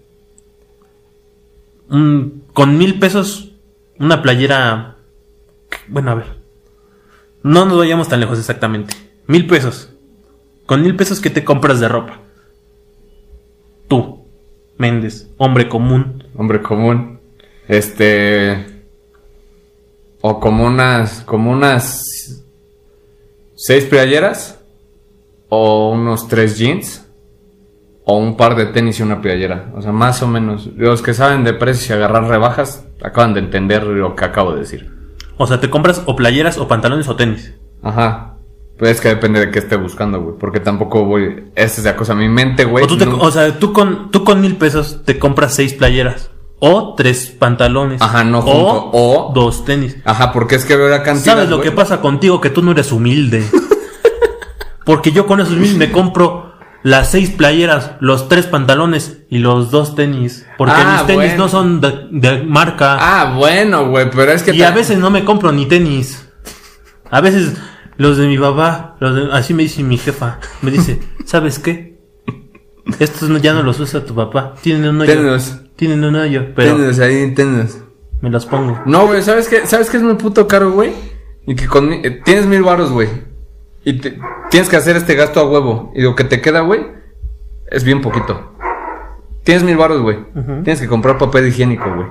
un- 1.88 2.44
con 2.52 2.78
mil 2.78 2.98
pesos, 2.98 3.52
una 3.98 4.22
playera. 4.22 4.96
Bueno, 5.88 6.10
a 6.12 6.14
ver. 6.14 6.26
No 7.42 7.64
nos 7.66 7.78
vayamos 7.78 8.08
tan 8.08 8.20
lejos 8.20 8.38
exactamente. 8.38 8.94
Mil 9.26 9.46
pesos. 9.46 9.90
Con 10.66 10.82
mil 10.82 10.96
pesos, 10.96 11.20
¿qué 11.20 11.30
te 11.30 11.44
compras 11.44 11.80
de 11.80 11.88
ropa? 11.88 12.20
Tú, 13.88 14.24
Méndez, 14.78 15.28
hombre 15.36 15.68
común. 15.68 16.24
Hombre 16.36 16.62
común. 16.62 17.20
Este. 17.68 18.82
O 20.20 20.40
como 20.40 20.64
unas. 20.64 21.20
Como 21.22 21.50
unas. 21.50 22.42
Seis 23.56 23.84
playeras. 23.84 24.58
O 25.56 25.90
unos 25.92 26.26
tres 26.28 26.58
jeans. 26.58 27.06
O 28.06 28.18
un 28.18 28.36
par 28.36 28.54
de 28.56 28.66
tenis 28.66 28.98
y 29.00 29.02
una 29.02 29.20
playera. 29.22 29.72
O 29.76 29.80
sea, 29.82 29.92
más 29.92 30.20
o 30.22 30.26
menos. 30.26 30.68
Los 30.76 31.00
que 31.00 31.14
saben 31.14 31.44
de 31.44 31.54
precios 31.54 31.88
y 31.90 31.92
agarrar 31.94 32.28
rebajas. 32.28 32.84
Acaban 33.02 33.34
de 33.34 33.40
entender 33.40 33.84
lo 33.84 34.14
que 34.16 34.24
acabo 34.24 34.52
de 34.52 34.60
decir. 34.60 34.90
O 35.36 35.46
sea, 35.46 35.60
te 35.60 35.70
compras 35.70 36.02
o 36.06 36.14
playeras 36.16 36.58
o 36.58 36.68
pantalones 36.68 37.08
o 37.08 37.16
tenis. 37.16 37.54
Ajá. 37.82 38.36
Pues 38.78 38.90
es 38.92 39.00
que 39.00 39.08
depende 39.08 39.38
de 39.40 39.50
qué 39.52 39.60
esté 39.60 39.76
buscando, 39.76 40.20
güey. 40.20 40.36
Porque 40.38 40.58
tampoco 40.60 41.04
voy. 41.04 41.50
Esa 41.54 41.80
es 41.80 41.84
la 41.84 41.96
cosa. 41.96 42.14
Mi 42.14 42.28
mente, 42.28 42.64
güey. 42.64 42.84
o, 42.84 42.88
tú 42.88 42.96
te- 42.98 43.06
no- 43.06 43.18
o 43.18 43.30
sea, 43.30 43.58
tú 43.58 43.72
con, 43.72 44.10
tú 44.10 44.24
con 44.24 44.40
mil 44.40 44.56
pesos 44.56 45.02
te 45.04 45.18
compras 45.18 45.54
seis 45.54 45.72
playeras. 45.74 46.30
O 46.58 46.94
tres 46.96 47.30
pantalones. 47.30 48.00
Ajá, 48.02 48.24
no 48.24 48.38
o, 48.38 48.42
junto. 48.42 48.90
O- 48.92 49.32
dos 49.34 49.64
tenis. 49.64 49.96
Ajá, 50.04 50.32
porque 50.32 50.56
es 50.56 50.64
que 50.64 50.76
veo 50.76 50.88
la 50.88 51.02
cantidad. 51.02 51.34
¿Sabes 51.34 51.48
lo 51.50 51.60
que 51.60 51.70
pasa 51.72 52.00
contigo? 52.00 52.40
Que 52.40 52.50
tú 52.50 52.62
no 52.62 52.72
eres 52.72 52.90
humilde. 52.92 53.44
Porque 54.84 55.12
yo 55.12 55.26
con 55.26 55.40
esos 55.40 55.56
mil 55.56 55.76
me 55.76 55.90
compro 55.92 56.52
las 56.82 57.10
seis 57.10 57.30
playeras, 57.30 57.92
los 58.00 58.28
tres 58.28 58.46
pantalones 58.46 59.22
y 59.30 59.38
los 59.38 59.70
dos 59.70 59.94
tenis. 59.94 60.46
Porque 60.58 60.74
Ah, 60.76 60.96
mis 60.98 61.06
tenis 61.06 61.30
bueno. 61.30 61.44
no 61.44 61.48
son 61.48 61.80
de, 61.80 62.08
de 62.10 62.42
marca. 62.42 62.96
Ah, 63.00 63.34
bueno, 63.36 63.88
güey. 63.88 64.10
Pero 64.10 64.32
es 64.32 64.42
que. 64.42 64.54
y 64.54 64.62
a 64.62 64.70
veces 64.70 64.98
no 64.98 65.10
me 65.10 65.24
compro 65.24 65.50
ni 65.52 65.66
tenis. 65.66 66.28
A 67.10 67.20
veces 67.20 67.54
los 67.96 68.16
de 68.18 68.26
mi 68.26 68.36
papá, 68.38 68.96
los 69.00 69.14
de- 69.14 69.32
así 69.32 69.54
me 69.54 69.62
dice 69.62 69.82
mi 69.82 69.96
jefa. 69.96 70.38
Me 70.62 70.70
dice, 70.70 71.00
¿sabes 71.24 71.58
qué? 71.58 71.94
Estos 72.98 73.28
no- 73.30 73.38
ya 73.38 73.54
no 73.54 73.62
los 73.62 73.80
usa 73.80 74.04
tu 74.04 74.14
papá. 74.14 74.54
Tienen 74.60 74.88
un 74.90 75.00
hoyo. 75.00 75.12
Tenlos. 75.14 75.56
Tienen 75.76 76.04
un 76.04 76.14
hoyo, 76.16 76.48
pero 76.54 76.76
Tenlos 76.76 76.98
ahí, 77.00 77.32
tenlos. 77.34 77.78
me 78.20 78.28
los 78.30 78.44
pongo. 78.46 78.80
No, 78.86 79.06
güey, 79.06 79.22
¿sabes 79.22 79.48
qué? 79.48 79.66
¿Sabes 79.66 79.88
qué 79.90 79.96
es 79.96 80.02
muy 80.02 80.14
puto 80.14 80.46
caro, 80.46 80.70
güey? 80.72 80.92
Y 81.46 81.54
que 81.56 81.66
con... 81.66 81.92
eh, 81.92 82.20
tienes 82.24 82.46
mil 82.46 82.62
baros, 82.62 82.90
güey. 82.92 83.08
Y 83.84 83.94
te- 83.94 84.18
tienes 84.50 84.68
que 84.68 84.76
hacer 84.76 84.96
este 84.96 85.14
gasto 85.14 85.40
a 85.40 85.44
huevo. 85.48 85.92
Y 85.94 86.02
lo 86.02 86.14
que 86.14 86.24
te 86.24 86.40
queda, 86.40 86.60
güey, 86.60 86.80
es 87.70 87.84
bien 87.84 88.00
poquito. 88.00 88.52
Tienes 89.44 89.62
mil 89.62 89.76
baros, 89.76 90.00
güey. 90.00 90.18
Tienes 90.64 90.80
que 90.80 90.88
comprar 90.88 91.18
papel 91.18 91.48
higiénico, 91.48 91.94
güey. 91.94 92.06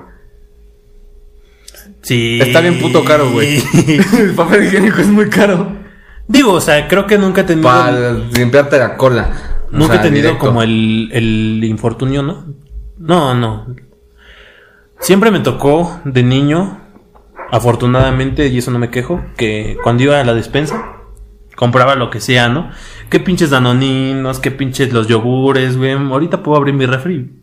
Sí. 2.01 2.39
Está 2.41 2.61
bien 2.61 2.79
puto 2.79 3.03
caro, 3.03 3.31
güey. 3.31 3.57
El 4.19 4.33
papel 4.35 4.65
higiénico 4.65 4.99
es 5.01 5.07
muy 5.07 5.29
caro. 5.29 5.71
Digo, 6.27 6.53
o 6.53 6.61
sea, 6.61 6.87
creo 6.87 7.07
que 7.07 7.17
nunca 7.17 7.41
he 7.41 7.43
tenido. 7.45 7.67
Para 7.69 8.13
limpiarte 8.13 8.77
la 8.77 8.95
cola. 8.95 9.31
O 9.71 9.75
Nunca 9.77 9.93
sea, 9.93 10.01
he 10.01 10.03
tenido 10.03 10.27
directo. 10.27 10.45
como 10.47 10.61
el, 10.63 11.09
el 11.11 11.63
infortunio, 11.63 12.21
¿no? 12.21 12.45
No, 12.99 13.33
no. 13.33 13.75
Siempre 14.99 15.31
me 15.31 15.39
tocó 15.39 15.99
de 16.05 16.21
niño, 16.23 16.79
afortunadamente, 17.51 18.47
y 18.47 18.59
eso 18.59 18.69
no 18.71 18.79
me 18.79 18.89
quejo, 18.89 19.21
que 19.35 19.77
cuando 19.83 20.03
iba 20.03 20.19
a 20.19 20.23
la 20.23 20.33
despensa, 20.33 20.97
compraba 21.55 21.95
lo 21.95 22.09
que 22.09 22.19
sea, 22.19 22.49
¿no? 22.49 22.69
Qué 23.09 23.19
pinches 23.19 23.49
danoninos, 23.49 24.39
qué 24.39 24.51
pinches 24.51 24.91
los 24.93 25.07
yogures, 25.07 25.77
güey. 25.77 25.91
Ahorita 25.93 26.43
puedo 26.43 26.57
abrir 26.57 26.73
mi 26.73 26.85
refri. 26.85 27.39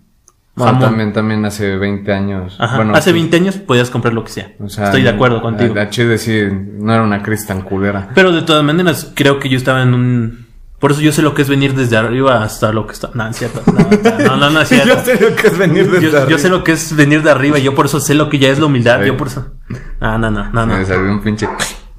Bueno, 0.57 0.73
jamón. 0.73 0.88
también, 0.88 1.12
también 1.12 1.44
hace 1.44 1.77
20 1.77 2.12
años. 2.12 2.57
Ajá. 2.59 2.77
Bueno, 2.77 2.94
Hace 2.94 3.11
sí. 3.11 3.14
20 3.14 3.37
años 3.37 3.57
podías 3.57 3.88
comprar 3.88 4.12
lo 4.12 4.25
que 4.25 4.33
sea. 4.33 4.53
O 4.59 4.68
sea, 4.68 4.87
Estoy 4.87 5.03
de 5.03 5.09
acuerdo 5.09 5.40
contigo. 5.40 5.75
La 5.75 5.88
chile 5.90 6.18
sí, 6.18 6.42
no 6.51 6.92
era 6.92 7.03
una 7.03 7.23
crisis 7.23 7.46
tan 7.46 7.62
culera. 7.62 8.09
Pero 8.14 8.33
de 8.33 8.42
todas 8.42 8.64
maneras, 8.64 9.12
creo 9.14 9.38
que 9.38 9.49
yo 9.49 9.57
estaba 9.57 9.83
en 9.83 9.94
un... 9.94 10.46
Por 10.81 10.92
eso 10.92 11.03
yo 11.03 11.12
sé 11.12 11.23
lo 11.23 11.35
que 11.35 11.42
es 11.42 11.49
venir 11.49 11.75
desde 11.75 11.96
arriba 11.96 12.42
hasta 12.42 12.73
lo 12.73 12.87
que 12.87 12.94
está... 12.94 13.11
No, 13.14 13.29
es 13.29 13.37
cierto. 13.37 13.62
No, 13.73 14.27
no, 14.29 14.37
no, 14.38 14.51
no 14.51 14.61
es 14.62 14.68
cierto. 14.70 14.88
Yo 14.88 15.01
sé 15.05 15.20
lo 15.20 15.37
que 15.37 15.46
es 15.46 15.59
venir 15.59 15.90
desde 15.90 16.05
Yo, 16.07 16.11
yo 16.11 16.18
arriba. 16.23 16.38
sé 16.38 16.49
lo 16.49 16.64
que 16.64 16.73
es 16.73 16.96
venir 16.96 17.23
de 17.23 17.31
arriba, 17.31 17.59
yo 17.59 17.75
por 17.75 17.87
eso 17.87 18.01
sé 18.01 18.14
lo 18.14 18.29
que 18.29 18.38
ya 18.38 18.49
es 18.49 18.59
la 18.59 18.66
humildad, 18.66 19.03
yo 19.05 19.16
por 19.16 19.29
eso... 19.29 19.53
Ah, 20.01 20.18
no, 20.18 20.31
no, 20.31 20.51
no, 20.51 20.66
no, 20.66 20.79
Me 20.79 20.85
salió 20.85 21.11
un 21.12 21.23
pinche... 21.23 21.49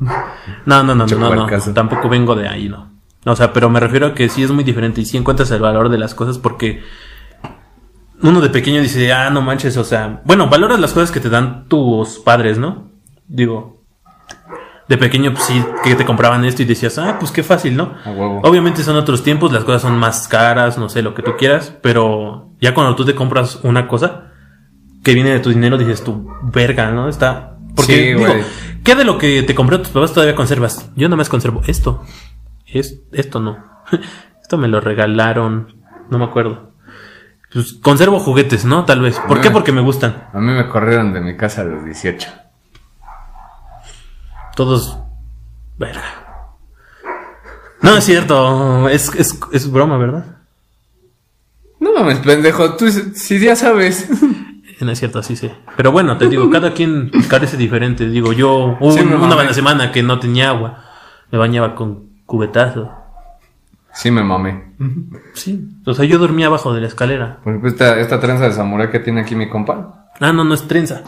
no, 0.66 0.84
no, 0.84 0.96
no, 0.96 1.06
no, 1.06 1.36
no, 1.36 1.48
no, 1.48 1.74
tampoco 1.74 2.10
vengo 2.10 2.36
de 2.36 2.48
ahí, 2.48 2.68
no. 2.68 2.90
O 3.24 3.36
sea, 3.36 3.54
pero 3.54 3.70
me 3.70 3.80
refiero 3.80 4.08
a 4.08 4.14
que 4.16 4.30
sí 4.30 4.42
es 4.42 4.52
muy 4.52 4.64
diferente 4.64 5.02
y 5.02 5.06
sí 5.06 5.16
encuentras 5.16 5.52
el 5.52 5.62
valor 5.62 5.90
de 5.90 6.00
las 6.00 6.16
cosas 6.16 6.40
porque 6.40 6.82
uno 8.24 8.42
de 8.42 8.50
pequeño 8.50 8.82
dice, 8.82 9.14
ah, 9.14 9.30
no 9.30 9.42
manches, 9.42 9.78
o 9.78 9.84
sea, 9.84 10.22
bueno, 10.26 10.50
valoras 10.50 10.80
las 10.80 10.94
cosas 10.94 11.12
que 11.12 11.20
te 11.20 11.30
dan 11.30 11.68
tus 11.68 12.20
padres, 12.20 12.58
¿no? 12.58 12.90
Digo, 13.28 13.84
de 14.88 14.98
pequeño, 14.98 15.34
pues 15.34 15.46
sí, 15.46 15.64
que 15.84 15.96
te 15.96 16.06
compraban 16.06 16.44
esto 16.46 16.64
y 16.64 16.66
decías, 16.66 16.98
ah, 16.98 17.18
pues 17.20 17.32
qué 17.32 17.44
fácil, 17.44 17.78
¿no? 17.78 17.94
Obviamente 18.44 18.84
son 18.84 18.96
otros 18.96 19.24
tiempos, 19.24 19.52
las 19.52 19.64
cosas 19.64 19.84
son 19.84 19.98
más 19.98 20.28
caras, 20.28 20.78
no 20.78 20.90
sé, 20.90 21.02
lo 21.02 21.14
que 21.14 21.22
tú 21.22 21.34
quieras, 21.38 21.74
pero 21.82 22.50
ya 22.60 22.74
cuando 22.74 22.96
tú 22.96 23.06
te 23.06 23.16
compras 23.16 23.60
una 23.64 23.88
cosa, 23.88 24.32
que 25.04 25.14
viene 25.14 25.32
de 25.32 25.40
tu 25.40 25.50
dinero, 25.50 25.78
dices 25.78 26.04
tú, 26.04 26.30
verga, 26.44 26.92
¿no? 26.92 27.08
Está. 27.08 27.58
Porque, 27.76 27.94
Sí, 27.94 28.02
digo. 28.14 28.26
¿Qué 28.84 28.96
de 28.96 29.04
lo 29.04 29.18
que 29.18 29.44
te 29.44 29.56
compró 29.56 29.80
tus 29.80 29.90
papás 29.90 30.14
todavía 30.14 30.36
conservas? 30.36 30.90
Yo 30.96 31.08
nada 31.08 31.18
más 31.18 31.30
conservo 31.30 31.62
esto. 31.68 32.04
Es, 32.66 33.02
esto 33.12 33.40
no. 33.40 33.58
esto 34.42 34.58
me 34.58 34.68
lo 34.68 34.82
regalaron. 34.82 35.76
No 36.10 36.20
me 36.20 36.26
acuerdo. 36.26 36.72
Pues 37.52 37.74
conservo 37.74 38.20
juguetes, 38.20 38.66
¿no? 38.66 38.86
Tal 38.86 39.02
vez. 39.02 39.20
¿Por 39.28 39.42
qué? 39.42 39.52
Porque 39.52 39.72
me 39.72 39.82
gustan. 39.82 40.30
A 40.34 40.40
mí 40.40 40.52
me 40.52 40.70
corrieron 40.70 41.14
de 41.14 41.22
mi 41.22 41.36
casa 41.36 41.62
a 41.62 41.66
los 41.66 41.84
18. 41.84 42.30
Todos. 44.56 44.98
Verga. 45.78 46.48
No 47.82 47.98
es 47.98 48.04
cierto. 48.06 48.88
Es, 48.88 49.14
es, 49.16 49.38
es 49.52 49.72
broma, 49.72 49.98
¿verdad? 49.98 50.38
No 51.80 51.94
mames, 51.94 52.20
pendejo, 52.20 52.76
tú 52.76 52.90
si 52.90 53.40
ya 53.40 53.56
sabes. 53.56 54.08
No 54.86 54.92
es 54.92 55.00
cierto, 55.00 55.20
así 55.20 55.36
sé. 55.36 55.54
Pero 55.78 55.92
bueno, 55.92 56.18
te 56.18 56.28
digo, 56.28 56.50
cada 56.50 56.74
quien 56.74 57.12
carece 57.30 57.56
diferente. 57.58 58.08
Digo, 58.10 58.34
yo 58.34 58.78
Sí, 58.80 59.00
un- 59.02 59.10
me 59.10 59.16
una 59.16 59.54
semana 59.54 59.92
que 59.92 60.02
no 60.04 60.20
tenía 60.20 60.50
agua. 60.50 60.84
Me 61.32 61.38
bañaba 61.38 61.76
con 61.76 62.10
cubetazo. 62.26 62.92
Sí 63.94 64.10
me 64.10 64.24
mamé. 64.24 64.74
Sí. 65.34 65.70
O 65.86 65.94
sea, 65.94 66.06
yo 66.06 66.18
dormía 66.18 66.48
abajo 66.48 66.74
de 66.74 66.82
la 66.82 66.88
escalera. 66.88 67.40
Por 67.44 67.66
esta, 67.68 68.00
esta 68.00 68.20
trenza 68.20 68.46
de 68.46 68.54
samurái 68.54 68.90
que 68.90 69.00
tiene 69.00 69.22
aquí 69.22 69.36
mi 69.36 69.50
compa. 69.50 70.10
Ah, 70.20 70.32
no, 70.32 70.44
no 70.44 70.54
es 70.54 70.68
trenza. 70.68 71.04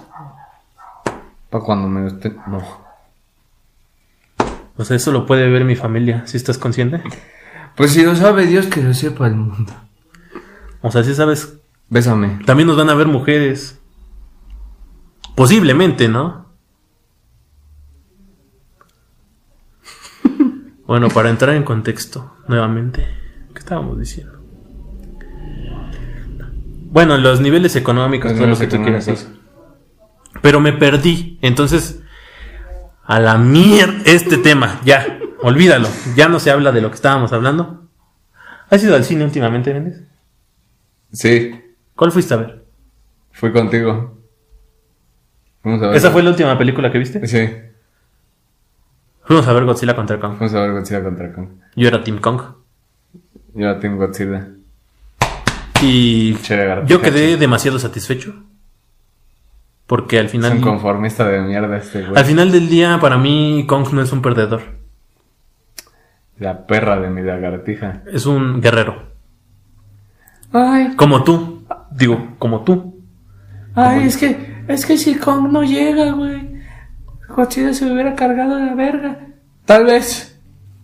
Para 1.49 1.63
cuando 1.63 1.87
me 1.87 2.07
esté... 2.07 2.35
No. 2.47 2.61
O 4.75 4.83
sea, 4.85 4.95
eso 4.97 5.11
lo 5.11 5.25
puede 5.25 5.49
ver 5.49 5.65
mi 5.65 5.75
familia. 5.75 6.23
¿Sí 6.25 6.37
estás 6.37 6.57
consciente? 6.57 7.01
Pues 7.75 7.91
si 7.91 8.03
lo 8.03 8.15
sabe 8.15 8.45
Dios, 8.47 8.67
que 8.67 8.81
lo 8.81 8.93
sepa 8.93 9.27
el 9.27 9.35
mundo. 9.35 9.71
O 10.81 10.91
sea, 10.91 11.03
sí 11.03 11.13
sabes. 11.15 11.57
Bésame. 11.93 12.39
También 12.43 12.65
nos 12.65 12.75
van 12.75 12.89
a 12.89 12.95
ver 12.95 13.05
mujeres. 13.05 13.79
Posiblemente, 15.35 16.09
¿no? 16.09 16.47
Bueno, 20.87 21.07
para 21.09 21.29
entrar 21.29 21.55
en 21.55 21.63
contexto, 21.63 22.35
nuevamente, 22.47 23.07
¿qué 23.53 23.59
estábamos 23.59 23.97
diciendo? 23.99 24.39
Bueno, 26.91 27.17
los 27.17 27.39
niveles 27.39 27.75
económicos, 27.75 28.31
Los 28.31 28.39
todo 28.39 28.49
lo 28.49 28.57
que 28.57 28.67
tú 28.67 28.83
quieras. 28.83 29.27
Pero 30.41 30.59
me 30.59 30.73
perdí. 30.73 31.37
Entonces, 31.41 32.01
a 33.03 33.19
la 33.19 33.37
mierda 33.37 34.01
este 34.05 34.37
tema. 34.37 34.81
Ya, 34.83 35.19
olvídalo. 35.43 35.87
Ya 36.15 36.27
no 36.27 36.39
se 36.39 36.49
habla 36.51 36.71
de 36.71 36.81
lo 36.81 36.89
que 36.89 36.95
estábamos 36.95 37.31
hablando. 37.33 37.87
¿Has 38.69 38.83
ido 38.83 38.95
al 38.95 39.05
cine 39.05 39.23
últimamente, 39.23 39.73
Méndez? 39.73 40.03
Sí, 41.11 41.62
¿Cuál 41.95 42.11
fuiste 42.11 42.33
a 42.33 42.37
ver? 42.37 42.63
fui 43.31 43.51
contigo. 43.51 44.17
Fuimos 45.61 45.81
a 45.81 45.87
ver. 45.87 45.95
¿Esa 45.95 46.11
fue 46.11 46.21
la 46.23 46.29
última 46.31 46.57
película 46.57 46.91
que 46.91 46.97
viste? 46.99 47.25
Sí, 47.27 47.49
Fuimos 49.25 49.47
a 49.47 49.53
ver 49.53 49.63
Godzilla 49.63 49.95
contra 49.95 50.19
Kong. 50.19 50.35
fuimos 50.37 50.53
a 50.53 50.61
ver 50.61 50.71
Godzilla 50.73 51.01
contra 51.03 51.31
Kong. 51.33 51.47
Yo 51.75 51.87
era 51.87 52.03
Team 52.03 52.19
Kong. 52.19 52.41
Yo 53.53 53.67
la 53.67 53.79
tengo 53.79 53.97
Godzilla. 53.97 54.47
Y 55.81 56.33
yo 56.87 57.01
quedé 57.01 57.37
demasiado 57.37 57.79
satisfecho. 57.79 58.33
Porque 59.87 60.17
al 60.19 60.25
Es 60.27 60.31
final... 60.31 60.53
un 60.53 60.61
conformista 60.61 61.27
de 61.27 61.41
mierda 61.41 61.77
este 61.77 62.01
güey. 62.03 62.17
Al 62.17 62.25
final 62.25 62.51
del 62.51 62.69
día, 62.69 62.99
para 63.01 63.17
mí, 63.17 63.65
Kong 63.67 63.87
no 63.93 64.01
es 64.01 64.11
un 64.11 64.21
perdedor. 64.21 64.61
La 66.39 66.65
perra 66.65 66.99
de 66.99 67.09
mi 67.09 67.21
lagartija. 67.21 68.01
Es 68.11 68.25
un 68.25 68.59
guerrero. 68.61 69.03
Ay, 70.51 70.95
Como 70.95 71.23
tú. 71.23 71.52
Digo, 71.95 72.35
como 72.39 72.61
tú. 72.63 72.95
ay, 73.75 74.03
es 74.07 74.17
que, 74.17 74.63
es 74.67 74.85
que 74.85 74.97
si 74.97 75.15
Kong 75.15 75.51
no 75.51 75.63
llega, 75.63 76.11
güey. 76.11 76.53
Godzilla 77.29 77.73
se 77.73 77.91
hubiera 77.91 78.15
cargado 78.15 78.57
de 78.57 78.65
la 78.67 78.75
verga. 78.75 79.19
Tal 79.65 79.85
vez. 79.85 80.39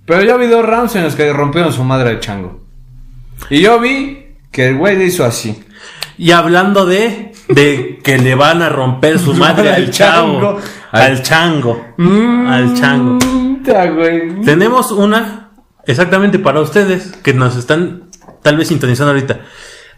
Pero 0.05 0.23
yo 0.23 0.37
vi 0.39 0.47
dos 0.47 0.65
rounds 0.65 0.95
en 0.95 1.03
los 1.03 1.15
que 1.15 1.31
rompieron 1.31 1.71
su 1.71 1.83
madre 1.83 2.11
de 2.15 2.19
chango. 2.19 2.65
Y 3.49 3.61
yo 3.61 3.79
vi 3.79 4.35
que 4.51 4.69
el 4.69 4.77
güey 4.77 4.97
le 4.97 5.05
hizo 5.05 5.23
así. 5.25 5.63
Y 6.17 6.31
hablando 6.31 6.85
de... 6.85 7.31
De 7.49 7.99
que 8.03 8.17
le 8.19 8.35
van 8.35 8.61
a 8.61 8.69
romper 8.69 9.17
su 9.19 9.33
madre 9.35 9.69
al 9.69 9.83
Al 9.85 9.91
chavo. 9.91 10.33
chango. 10.39 10.59
Al 10.91 11.21
chango. 11.23 11.85
Al 12.47 12.73
chango. 12.75 13.19
Puta, 13.19 13.85
güey. 13.91 14.41
Tenemos 14.41 14.91
una 14.91 15.49
exactamente 15.85 16.37
para 16.39 16.61
ustedes 16.61 17.11
que 17.23 17.33
nos 17.33 17.55
están 17.55 18.09
tal 18.43 18.57
vez 18.57 18.67
sintonizando 18.67 19.11
ahorita. 19.13 19.41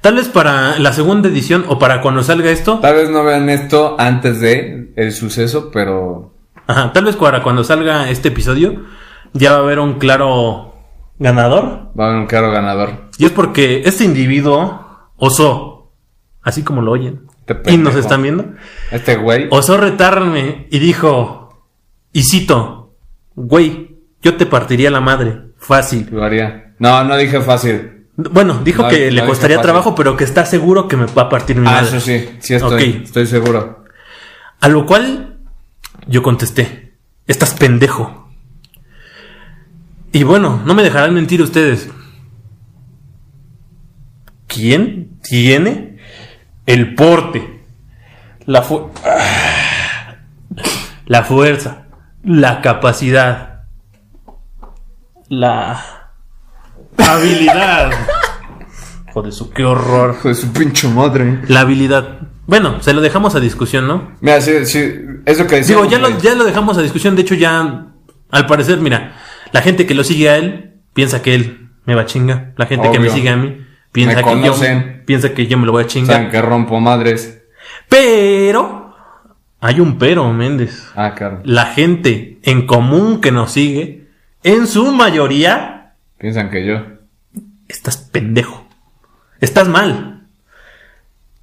Tal 0.02 0.16
vez 0.16 0.28
para 0.30 0.80
la 0.80 0.94
segunda 0.94 1.30
edición 1.30 1.66
o 1.68 1.78
para 1.78 2.02
cuando 2.02 2.24
salga 2.24 2.50
esto. 2.50 2.80
Tal 2.80 2.96
vez 2.96 3.10
no 3.10 3.24
vean 3.24 3.50
esto 3.50 3.96
antes 4.00 4.40
de 4.40 4.92
el 4.96 5.12
suceso, 5.12 5.70
pero 5.72 6.34
Ajá, 6.68 6.92
tal 6.94 7.06
vez 7.06 7.16
para 7.16 7.44
cuando 7.44 7.64
salga 7.64 8.10
este 8.10 8.30
episodio 8.30 8.84
ya 9.34 9.52
va 9.52 9.58
a 9.58 9.62
haber 9.62 9.80
un 9.80 10.00
claro 10.00 10.74
ganador. 11.20 11.92
va 12.00 12.06
a 12.06 12.08
haber 12.10 12.22
un 12.22 12.28
claro 12.28 12.52
ganador. 12.52 13.10
Y 13.18 13.26
es 13.26 13.32
porque 13.32 13.84
este 13.86 14.04
individuo 14.04 15.10
osó, 15.18 15.92
así 16.42 16.64
como 16.64 16.82
lo 16.82 16.92
oyen, 16.92 17.28
Este 17.46 17.72
y 17.72 17.78
nos 17.78 17.96
están 17.96 18.24
viendo, 18.24 18.46
Este 18.90 19.16
güey. 19.18 19.48
osó 19.52 19.78
retarme 19.78 20.68
y 20.72 20.80
dijo, 20.80 21.68
y 22.12 22.24
cito, 22.24 22.96
güey, 23.36 23.98
yo 24.24 24.36
te 24.36 24.46
partiría 24.48 24.90
la 24.90 25.00
madre, 25.02 25.52
fácil. 25.58 26.10
Lo 26.12 26.24
haría. 26.24 26.74
No, 26.80 27.04
no 27.04 27.16
dije 27.18 27.40
fácil. 27.42 28.01
Bueno, 28.18 28.60
dijo 28.64 28.84
No, 28.84 28.90
que 28.90 29.10
no 29.10 29.16
le 29.22 29.26
costaría 29.26 29.58
fácil. 29.58 29.68
trabajo, 29.72 29.96
pero 29.96 30.18
que 30.18 30.26
está 30.26 30.46
seguro 30.46 30.88
que 30.88 30.98
me 30.98 31.06
va 31.06 31.24
a 31.24 31.30
partir 31.30 31.56
mi 31.56 31.68
Ah, 31.68 31.72
madre. 31.72 31.88
eso 31.88 32.00
sí, 32.00 32.30
sí 32.40 32.54
estoy, 32.54 33.02
estoy 33.06 33.26
seguro. 33.26 33.86
A 34.60 34.68
lo 34.68 34.86
cual 34.86 35.38
yo 36.08 36.22
contesté, 36.22 36.94
estás 37.28 37.54
pendejo. 37.54 38.30
Y 40.12 40.24
bueno, 40.24 40.62
no 40.66 40.74
me 40.74 40.84
dejarán 40.84 41.14
mentir 41.14 41.42
ustedes. 41.42 41.90
¿Quién 44.48 45.20
tiene 45.24 45.98
el 46.66 46.96
porte? 46.96 47.64
La, 48.46 48.62
fu- 48.62 48.92
la 51.06 51.24
fuerza, 51.24 51.86
la 52.24 52.62
capacidad, 52.62 53.64
la 55.30 56.01
habilidad. 56.98 57.92
Joder, 59.14 59.34
su 59.34 59.50
qué 59.52 59.64
horror. 59.64 60.16
Hijo 60.18 60.30
de 60.30 60.36
su 60.36 60.52
pinche 60.54 60.88
madre. 60.88 61.40
La 61.48 61.62
habilidad. 61.62 62.20
Bueno, 62.48 62.82
se 62.82 62.94
lo 62.94 63.02
dejamos 63.02 63.36
a 63.36 63.40
discusión, 63.40 63.88
¿no? 63.88 64.12
Mira, 64.22 64.42
sí, 64.42 64.66
sí, 64.66 64.94
eso 65.26 65.48
que 65.48 65.58
decía. 65.58 65.76
Digo, 65.76 65.88
ya 65.90 66.00
lo, 66.00 66.18
ya 66.20 66.36
lo 66.36 66.44
dejamos 66.44 66.78
a 66.78 66.82
discusión. 66.82 67.16
De 67.16 67.22
hecho, 67.22 67.36
ya, 67.36 67.88
al 68.30 68.46
parecer, 68.46 68.80
mira, 68.80 69.16
la 69.52 69.62
gente 69.62 69.86
que 69.86 69.94
lo 69.94 70.04
sigue 70.04 70.30
a 70.30 70.38
él 70.38 70.82
piensa 70.94 71.22
que 71.22 71.36
él 71.36 71.70
me 71.86 71.96
va 71.96 72.04
a 72.04 72.06
chingar. 72.06 72.54
La 72.58 72.66
gente 72.66 72.92
que 72.92 73.00
me 73.00 73.10
sigue 73.10 73.30
a 73.30 73.36
mí 73.36 73.66
piensa 73.92 74.16
Me 74.16 74.24
que, 74.24 74.46
yo, 74.46 74.56
piensa 75.06 75.34
que 75.34 75.48
yo 75.48 75.58
me 75.58 75.66
lo 75.66 75.72
voy 75.74 75.84
a 75.84 75.88
chingar. 75.88 76.16
Saben 76.16 76.32
que 76.32 76.42
rompo 76.42 76.80
madres. 76.80 77.42
Pero, 77.90 78.96
hay 79.60 79.80
un 79.80 79.98
pero, 79.98 80.32
Méndez. 80.32 80.88
Ah, 80.96 81.14
claro. 81.16 81.42
La 81.44 81.66
gente 81.66 82.40
en 82.44 82.66
común 82.66 83.22
que 83.22 83.32
nos 83.32 83.52
sigue, 83.52 84.08
en 84.44 84.68
su 84.68 84.92
mayoría, 84.92 85.81
Piensan 86.22 86.52
que 86.52 86.64
yo. 86.64 86.76
estás 87.68 87.98
pendejo. 87.98 88.64
Estás 89.40 89.68
mal. 89.68 90.28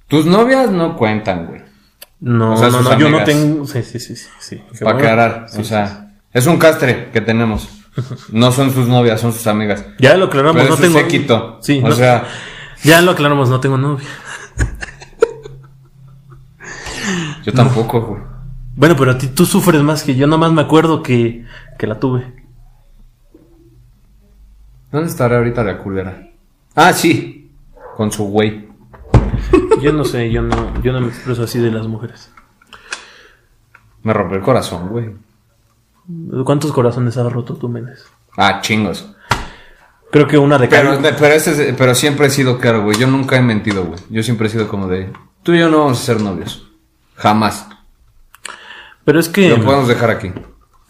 Tus 0.07 0.25
novias 0.25 0.71
no 0.71 0.95
cuentan, 0.95 1.47
güey. 1.47 1.61
No, 2.21 2.53
O 2.53 2.57
sea, 2.57 2.69
no, 2.69 2.81
no, 2.81 2.97
yo 2.97 3.09
no 3.09 3.23
tengo. 3.25 3.67
Sí, 3.67 3.83
sí, 3.83 3.99
sí, 3.99 4.15
sí. 4.15 4.55
Qué 4.71 4.79
Para 4.85 4.93
bueno. 4.93 4.99
aclarar. 4.99 5.45
Sí, 5.49 5.59
o 5.59 5.63
sea, 5.65 6.13
es 6.31 6.47
un 6.47 6.57
castre 6.57 7.09
que 7.11 7.19
tenemos. 7.19 7.67
No 8.31 8.53
son 8.53 8.71
sus 8.73 8.87
novias, 8.87 9.19
son 9.19 9.33
sus 9.33 9.45
amigas. 9.47 9.83
Ya 9.99 10.15
lo 10.15 10.25
aclaramos, 10.27 10.55
Pero 10.55 10.69
no 10.69 10.75
es 10.75 10.81
tengo. 10.81 10.97
séquito. 10.99 11.59
Sí, 11.61 11.81
O 11.83 11.89
no- 11.89 11.95
sea, 11.95 12.25
Ya 12.85 13.01
lo 13.01 13.11
aclaramos, 13.11 13.49
no 13.49 13.59
tengo 13.59 13.77
novia. 13.77 14.07
yo 17.43 17.51
tampoco, 17.53 18.01
güey. 18.01 18.21
Bueno, 18.77 18.95
pero 18.95 19.11
a 19.11 19.17
ti 19.17 19.27
tú 19.27 19.45
sufres 19.45 19.81
más 19.81 20.03
que 20.03 20.15
yo, 20.15 20.25
nomás 20.27 20.53
me 20.53 20.61
acuerdo 20.61 21.03
que, 21.03 21.45
que 21.77 21.87
la 21.87 21.99
tuve. 21.99 22.38
¿Dónde 24.91 25.09
estará 25.09 25.37
ahorita 25.37 25.63
la 25.63 25.77
culera? 25.77 26.27
Ah, 26.75 26.93
sí. 26.93 27.51
Con 27.95 28.11
su 28.11 28.25
güey. 28.25 28.67
Yo 29.81 29.93
no 29.93 30.03
sé, 30.03 30.29
yo 30.31 30.41
no, 30.41 30.81
yo 30.81 30.91
no 30.91 30.99
me 31.01 31.07
expreso 31.07 31.43
así 31.43 31.59
de 31.59 31.71
las 31.71 31.87
mujeres. 31.87 32.31
Me 34.03 34.13
rompió 34.13 34.37
el 34.37 34.43
corazón, 34.43 34.89
güey. 34.89 35.11
¿Cuántos 36.43 36.71
corazones 36.73 37.15
has 37.17 37.31
roto 37.31 37.55
tú, 37.55 37.69
Méndez? 37.69 38.05
Ah, 38.37 38.59
chingos. 38.61 39.15
Creo 40.11 40.27
que 40.27 40.37
una 40.37 40.57
de 40.57 40.67
Pero, 40.67 40.95
cada. 41.01 41.15
pero, 41.15 41.33
ese 41.33 41.69
es- 41.69 41.75
pero 41.77 41.93
siempre 41.95 42.27
he 42.27 42.29
sido 42.29 42.57
claro, 42.57 42.83
güey. 42.83 42.97
Yo 42.97 43.07
nunca 43.07 43.37
he 43.37 43.41
mentido, 43.41 43.85
güey. 43.85 43.99
Yo 44.09 44.23
siempre 44.23 44.47
he 44.47 44.49
sido 44.49 44.67
como 44.67 44.87
de... 44.87 45.11
Tú 45.43 45.53
y 45.53 45.59
yo 45.59 45.69
no 45.69 45.79
vamos 45.79 46.01
a 46.01 46.03
ser 46.03 46.19
novios. 46.21 46.67
Jamás. 47.15 47.67
Pero 49.05 49.19
es 49.19 49.29
que 49.29 49.49
Lo 49.49 49.63
podemos 49.63 49.87
dejar 49.87 50.09
aquí. 50.09 50.31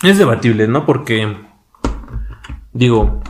es 0.04 0.18
debatible, 0.18 0.68
¿no? 0.68 0.86
Porque 0.86 1.38
digo, 2.74 3.22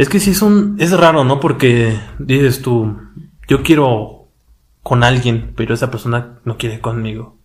es 0.00 0.08
que 0.08 0.20
sí 0.20 0.30
es 0.30 0.42
un 0.42 0.76
es 0.78 0.92
raro, 0.92 1.24
¿no? 1.24 1.40
Porque 1.40 1.98
dices 2.18 2.62
tú, 2.62 2.96
yo 3.48 3.62
quiero 3.62 4.28
con 4.82 5.04
alguien, 5.04 5.52
pero 5.56 5.74
esa 5.74 5.90
persona 5.90 6.38
no 6.44 6.56
quiere 6.56 6.80
conmigo. 6.80 7.36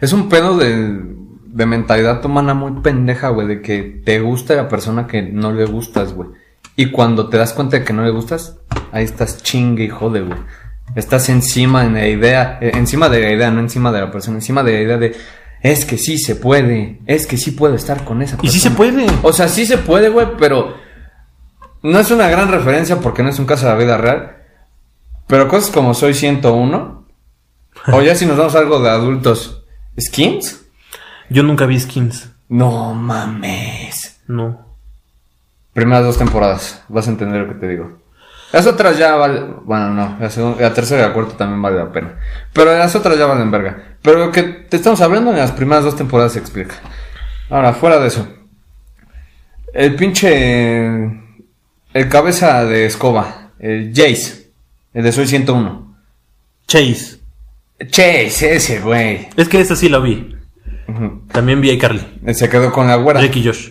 Es 0.00 0.12
un 0.12 0.28
pedo 0.28 0.56
de, 0.56 1.00
de 1.46 1.66
mentalidad 1.66 2.24
humana 2.24 2.54
muy 2.54 2.80
pendeja, 2.82 3.30
güey, 3.30 3.46
de 3.46 3.62
que 3.62 4.02
te 4.04 4.20
gusta 4.20 4.54
la 4.54 4.68
persona 4.68 5.06
que 5.06 5.22
no 5.22 5.52
le 5.52 5.64
gustas, 5.64 6.12
güey. 6.12 6.28
Y 6.76 6.90
cuando 6.90 7.28
te 7.28 7.38
das 7.38 7.52
cuenta 7.54 7.78
de 7.78 7.84
que 7.84 7.92
no 7.92 8.04
le 8.04 8.10
gustas, 8.10 8.58
ahí 8.92 9.04
estás 9.04 9.42
chingue 9.42 9.84
y 9.84 9.88
jode, 9.88 10.20
güey. 10.20 10.38
Estás 10.94 11.28
encima 11.30 11.84
de 11.84 11.90
la 11.90 12.06
idea, 12.08 12.58
eh, 12.60 12.72
encima 12.74 13.08
de 13.08 13.20
la 13.20 13.32
idea, 13.32 13.50
no 13.50 13.60
encima 13.60 13.90
de 13.92 14.00
la 14.00 14.10
persona, 14.10 14.36
encima 14.36 14.62
de 14.62 14.72
la 14.72 14.80
idea 14.82 14.98
de, 14.98 15.16
es 15.62 15.84
que 15.86 15.96
sí 15.98 16.18
se 16.18 16.36
puede, 16.36 17.00
es 17.06 17.26
que 17.26 17.38
sí 17.38 17.52
puedo 17.52 17.74
estar 17.74 18.04
con 18.04 18.20
esa 18.22 18.34
Y 18.36 18.38
persona. 18.42 18.52
sí 18.52 18.60
se 18.60 18.70
puede. 18.70 19.06
O 19.22 19.32
sea, 19.32 19.48
sí 19.48 19.64
se 19.66 19.78
puede, 19.78 20.10
güey, 20.10 20.28
pero 20.38 20.74
no 21.90 21.98
es 21.98 22.10
una 22.10 22.28
gran 22.28 22.50
referencia 22.50 23.00
porque 23.00 23.22
no 23.22 23.28
es 23.30 23.38
un 23.38 23.46
caso 23.46 23.66
de 23.66 23.72
la 23.72 23.78
vida 23.78 23.96
real. 23.96 24.36
Pero 25.26 25.48
cosas 25.48 25.70
como 25.70 25.94
Soy 25.94 26.14
101, 26.14 27.06
o 27.92 28.02
ya 28.02 28.14
si 28.14 28.26
nos 28.26 28.36
vamos 28.38 28.54
a 28.54 28.58
algo 28.58 28.80
de 28.80 28.90
adultos, 28.90 29.64
¿Skins? 29.98 30.64
Yo 31.30 31.42
nunca 31.42 31.66
vi 31.66 31.80
skins. 31.80 32.30
No 32.48 32.94
mames. 32.94 34.20
No. 34.28 34.76
Primeras 35.72 36.04
dos 36.04 36.16
temporadas, 36.18 36.82
vas 36.88 37.08
a 37.08 37.10
entender 37.10 37.40
lo 37.42 37.48
que 37.48 37.58
te 37.58 37.66
digo. 37.68 37.98
Las 38.52 38.66
otras 38.66 38.96
ya 38.96 39.16
valen. 39.16 39.56
Bueno, 39.64 39.90
no, 39.92 40.16
la, 40.20 40.30
segunda- 40.30 40.62
la 40.62 40.72
tercera 40.72 41.02
y 41.02 41.08
la 41.08 41.12
cuarta 41.12 41.36
también 41.36 41.60
vale 41.60 41.76
la 41.78 41.90
pena. 41.90 42.18
Pero 42.52 42.76
las 42.78 42.94
otras 42.94 43.18
ya 43.18 43.26
valen 43.26 43.50
verga. 43.50 43.96
Pero 44.02 44.24
lo 44.26 44.30
que 44.32 44.44
te 44.44 44.76
estamos 44.76 45.00
hablando 45.00 45.32
en 45.32 45.38
las 45.38 45.50
primeras 45.52 45.82
dos 45.84 45.96
temporadas 45.96 46.32
se 46.34 46.38
explica. 46.38 46.76
Ahora, 47.50 47.72
fuera 47.72 47.98
de 47.98 48.06
eso. 48.06 48.26
El 49.74 49.96
pinche. 49.96 51.24
El 51.92 52.08
cabeza 52.08 52.64
de 52.64 52.86
escoba. 52.86 53.50
El 53.58 53.92
Jace. 53.94 54.50
El 54.92 55.04
de 55.04 55.12
Soy 55.12 55.26
101. 55.26 55.96
Chase. 56.66 57.20
Chase, 57.90 58.56
ese 58.56 58.80
güey. 58.80 59.28
Es 59.36 59.48
que 59.48 59.60
esa 59.60 59.76
sí 59.76 59.88
la 59.88 59.98
vi. 59.98 60.34
También 61.32 61.60
vi 61.60 61.70
a 61.70 61.78
Carly. 61.78 62.20
Se 62.32 62.48
quedó 62.48 62.72
con 62.72 62.86
la 62.86 62.96
güera. 62.96 63.20
Ricky 63.20 63.44
Josh. 63.44 63.70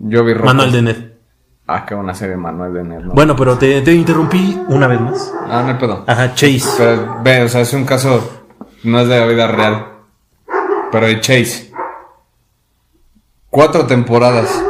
Yo 0.00 0.24
vi 0.24 0.34
rojo. 0.34 0.46
Manuel 0.46 0.72
de 0.72 0.82
Ned. 0.82 0.96
Ah, 1.66 1.84
qué 1.86 1.94
buena 1.94 2.14
serie, 2.14 2.36
Manuel 2.36 2.74
de 2.74 2.82
Ned. 2.84 3.00
¿no? 3.00 3.12
Bueno, 3.12 3.36
pero 3.36 3.56
te, 3.56 3.80
te 3.82 3.92
interrumpí 3.92 4.58
una 4.68 4.86
vez 4.88 5.00
más. 5.00 5.32
Ah, 5.46 5.62
no 5.62 5.68
hay 5.68 5.78
pedo. 5.78 6.04
Ajá, 6.06 6.34
Chase. 6.34 6.68
Pero 6.76 7.22
ve, 7.22 7.42
o 7.42 7.48
sea, 7.48 7.60
es 7.60 7.72
un 7.72 7.84
caso, 7.84 8.46
no 8.82 9.00
es 9.00 9.08
de 9.08 9.20
la 9.20 9.26
vida 9.26 9.46
real. 9.46 9.86
Pero 10.90 11.06
el 11.06 11.20
Chase. 11.20 11.70
Cuatro 13.48 13.86
temporadas. 13.86 14.64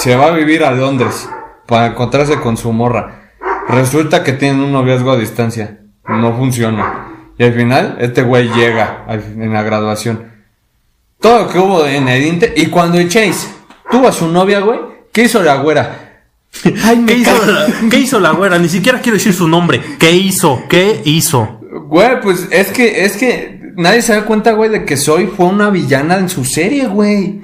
Se 0.00 0.16
va 0.16 0.28
a 0.28 0.30
vivir 0.30 0.64
a 0.64 0.70
Londres 0.70 1.28
para 1.66 1.88
encontrarse 1.88 2.40
con 2.40 2.56
su 2.56 2.72
morra. 2.72 3.32
Resulta 3.68 4.24
que 4.24 4.32
tienen 4.32 4.62
un 4.62 4.72
noviazgo 4.72 5.10
a 5.10 5.18
distancia. 5.18 5.80
No 6.08 6.34
funciona. 6.34 7.32
Y 7.36 7.44
al 7.44 7.52
final, 7.52 7.98
este 8.00 8.22
güey 8.22 8.48
llega 8.48 9.04
en 9.10 9.52
la 9.52 9.62
graduación. 9.62 10.32
Todo 11.20 11.40
lo 11.40 11.48
que 11.50 11.58
hubo 11.58 11.84
en 11.84 12.08
el 12.08 12.24
Inter. 12.24 12.54
Y 12.56 12.68
cuando 12.68 12.96
el 12.96 13.10
Chase 13.10 13.48
tuvo 13.90 14.08
a 14.08 14.12
su 14.12 14.28
novia, 14.28 14.60
güey, 14.60 14.80
¿qué 15.12 15.24
hizo 15.24 15.42
la 15.42 15.56
güera? 15.56 16.22
Ay, 16.82 16.96
me 16.96 17.12
¿Qué 17.12 17.18
hizo, 17.18 17.46
la, 17.46 17.66
¿Qué 17.90 17.98
hizo 17.98 18.20
la 18.20 18.30
güera? 18.30 18.58
Ni 18.58 18.70
siquiera 18.70 19.02
quiero 19.02 19.18
decir 19.18 19.34
su 19.34 19.48
nombre. 19.48 19.82
¿Qué 19.98 20.12
hizo? 20.12 20.62
¿Qué 20.70 21.02
hizo? 21.04 21.60
Güey, 21.88 22.22
pues 22.22 22.48
es 22.50 22.68
que, 22.68 23.04
es 23.04 23.18
que 23.18 23.74
nadie 23.76 24.00
se 24.00 24.14
da 24.14 24.24
cuenta, 24.24 24.52
güey, 24.52 24.70
de 24.70 24.86
que 24.86 24.96
Soy 24.96 25.26
fue 25.26 25.44
una 25.44 25.68
villana 25.68 26.16
en 26.16 26.30
su 26.30 26.46
serie, 26.46 26.86
güey. 26.86 27.38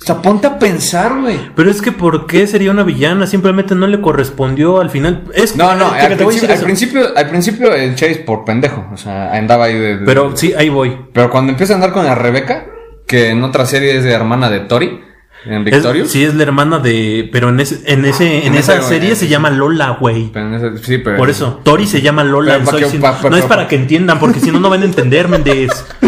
O 0.00 0.04
sea, 0.04 0.22
ponte 0.22 0.46
a 0.46 0.58
pensar, 0.58 1.20
güey. 1.20 1.38
Pero 1.56 1.70
es 1.70 1.82
que 1.82 1.90
¿por 1.92 2.26
qué 2.26 2.46
sería 2.46 2.70
una 2.70 2.84
villana? 2.84 3.26
Simplemente 3.26 3.74
no 3.74 3.86
le 3.88 4.00
correspondió 4.00 4.80
al 4.80 4.90
final. 4.90 5.24
Es 5.34 5.56
No, 5.56 5.74
no, 5.74 5.86
es 5.96 6.06
que 6.06 6.12
al, 6.12 6.16
principio, 6.16 6.54
al 6.54 6.60
principio, 6.60 7.16
al 7.16 7.28
principio 7.28 7.74
el 7.74 7.94
Chase 7.96 8.22
por 8.24 8.44
pendejo, 8.44 8.86
o 8.92 8.96
sea, 8.96 9.34
andaba 9.34 9.64
ahí 9.64 9.74
de... 9.74 9.98
de- 9.98 10.06
Pero 10.06 10.36
sí, 10.36 10.54
ahí 10.56 10.68
voy. 10.68 10.96
pero 11.12 11.30
cuando 11.30 11.50
empieza 11.50 11.72
a 11.72 11.76
andar 11.76 11.92
con 11.92 12.04
la 12.06 12.14
Rebeca, 12.14 12.66
que 13.06 13.30
en 13.30 13.42
otra 13.42 13.66
serie 13.66 13.96
es 13.98 14.04
de 14.04 14.12
hermana 14.12 14.48
de 14.50 14.60
Tori, 14.60 15.00
en 15.44 15.66
Es- 15.66 15.74
Victorious. 15.74 16.10
sí, 16.10 16.24
es 16.24 16.34
la 16.34 16.42
hermana 16.44 16.78
de. 16.78 17.28
Pero 17.32 17.48
en, 17.48 17.58
ese, 17.60 17.80
en, 17.92 18.04
ese, 18.04 18.38
en 18.46 18.52
En 18.52 18.54
esa 18.58 18.80
serie 18.82 19.10
en 19.10 19.16
se 19.16 19.26
llama 19.28 19.50
Lola, 19.50 19.96
güey. 20.00 20.30
Pero 20.32 20.46
en 20.46 20.54
ese- 20.54 20.84
sí, 20.84 20.98
pero... 20.98 21.16
Por 21.16 21.28
eso, 21.30 21.60
Tori 21.64 21.86
se 21.86 22.02
llama 22.02 22.22
Lola. 22.24 22.52
Pero 22.52 22.58
en 22.60 22.64
para 22.66 22.78
Soy 22.78 22.86
que- 22.90 22.96
Cien- 22.98 23.00
pa- 23.00 23.20
pa- 23.20 23.30
no 23.30 23.36
es 23.36 23.42
pa- 23.42 23.48
para 23.48 23.68
que 23.68 23.76
entiendan, 23.76 24.18
porque 24.20 24.38
si 24.40 24.50
no, 24.52 24.60
no 24.60 24.70
van 24.70 24.82
a 24.82 24.84
entender, 24.84 25.26
Méndez. 25.28 25.70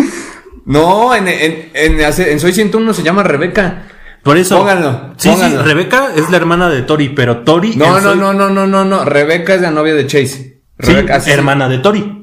No, 0.71 1.15
en, 1.15 1.27
en, 1.29 1.71
en, 1.75 2.01
en 2.01 2.41
Soy 2.41 2.53
101 2.53 2.95
se 2.95 3.03
llama 3.03 3.23
Rebeca. 3.23 3.83
Por 4.23 4.37
eso. 4.37 4.59
Pónganlo, 4.59 5.15
Sí, 5.17 5.29
pónganlo. 5.31 5.63
sí, 5.63 5.69
Rebeca 5.69 6.09
es 6.15 6.31
la 6.31 6.37
hermana 6.37 6.69
de 6.69 6.83
Tori, 6.83 7.09
pero 7.09 7.39
Tori. 7.39 7.75
No, 7.77 8.01
no, 8.01 8.11
Soy- 8.11 8.19
no, 8.19 8.33
no, 8.33 8.49
no, 8.51 8.67
no, 8.67 8.85
no. 8.85 9.05
Rebeca 9.05 9.55
es 9.55 9.63
la 9.63 9.71
novia 9.71 9.95
de 9.95 10.07
Chase. 10.07 10.63
Sí, 10.79 10.93
Rebeca, 10.93 11.21
se- 11.21 11.33
hermana 11.33 11.69
de 11.69 11.79
Tori. 11.79 12.17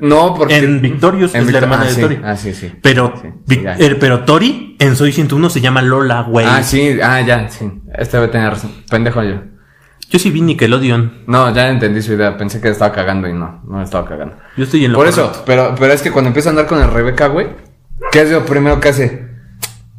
No, 0.00 0.34
porque... 0.34 0.56
En 0.56 0.80
Victorious 0.80 1.34
En 1.34 1.42
es 1.46 1.52
la 1.52 1.58
hermana 1.58 1.82
ah, 1.82 1.86
de 1.86 1.92
sí, 1.94 2.00
Tori. 2.00 2.20
Ah, 2.22 2.36
sí, 2.36 2.54
sí. 2.54 2.72
Pero, 2.82 3.12
Sí, 3.20 3.28
Vic- 3.46 3.76
eh, 3.78 3.96
pero 3.98 4.20
Tori 4.24 4.76
en 4.78 4.94
Soy 4.96 5.12
101 5.12 5.50
se 5.50 5.60
llama 5.60 5.82
Lola, 5.82 6.22
güey. 6.22 6.46
Ah, 6.48 6.62
sí, 6.62 6.98
ah, 7.02 7.20
ya, 7.22 7.48
sí. 7.48 7.64
Este 7.96 8.16
debe 8.18 8.28
tener 8.28 8.50
razón. 8.50 8.72
Pendejo 8.90 9.22
yo. 9.22 9.36
Yo 10.10 10.18
sí 10.18 10.30
vi 10.30 10.40
Nickelodeon. 10.42 11.24
No, 11.26 11.52
ya 11.52 11.68
entendí 11.68 12.02
su 12.02 12.12
idea. 12.12 12.36
Pensé 12.36 12.60
que 12.60 12.68
estaba 12.68 12.92
cagando 12.92 13.28
y 13.28 13.32
no, 13.32 13.62
no 13.66 13.82
estaba 13.82 14.06
cagando. 14.08 14.36
Yo 14.56 14.64
estoy 14.64 14.84
en 14.84 14.92
lo 14.92 14.98
Por 14.98 15.06
correcto. 15.10 15.32
eso, 15.32 15.42
pero, 15.44 15.74
pero 15.78 15.92
es 15.92 16.02
que 16.02 16.10
cuando 16.12 16.28
empieza 16.28 16.50
a 16.50 16.52
andar 16.52 16.66
con 16.66 16.80
el 16.80 16.90
Rebeca, 16.90 17.28
güey, 17.28 17.48
¿qué 18.12 18.22
es 18.22 18.30
lo 18.30 18.44
primero 18.44 18.78
que 18.80 18.88
hace? 18.90 19.28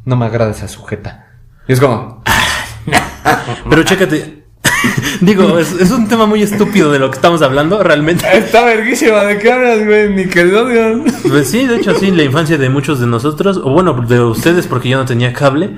No 0.04 0.16
me 0.16 0.26
agrada 0.26 0.52
esa 0.52 0.68
sujeta. 0.68 1.26
Y 1.68 1.72
es 1.72 1.80
como, 1.80 2.22
Pero 3.68 3.82
chécate. 3.82 4.44
Digo, 5.20 5.58
es, 5.58 5.72
es 5.72 5.90
un 5.90 6.08
tema 6.08 6.26
muy 6.26 6.42
estúpido 6.42 6.92
de 6.92 6.98
lo 6.98 7.10
que 7.10 7.16
estamos 7.16 7.42
hablando, 7.42 7.82
realmente. 7.82 8.24
está 8.32 8.64
verguísima, 8.64 9.24
¿de 9.24 9.38
qué 9.38 9.52
hablas, 9.52 9.84
güey? 9.84 10.12
Nickelodeon. 10.14 11.04
Pues 11.28 11.50
sí, 11.50 11.66
de 11.66 11.76
hecho, 11.76 11.94
sí, 11.94 12.10
la 12.10 12.24
infancia 12.24 12.58
de 12.58 12.68
muchos 12.68 13.00
de 13.00 13.06
nosotros, 13.06 13.58
o 13.62 13.70
bueno, 13.70 13.94
de 13.94 14.20
ustedes, 14.20 14.66
porque 14.66 14.88
yo 14.88 14.98
no 14.98 15.04
tenía 15.04 15.32
cable. 15.32 15.70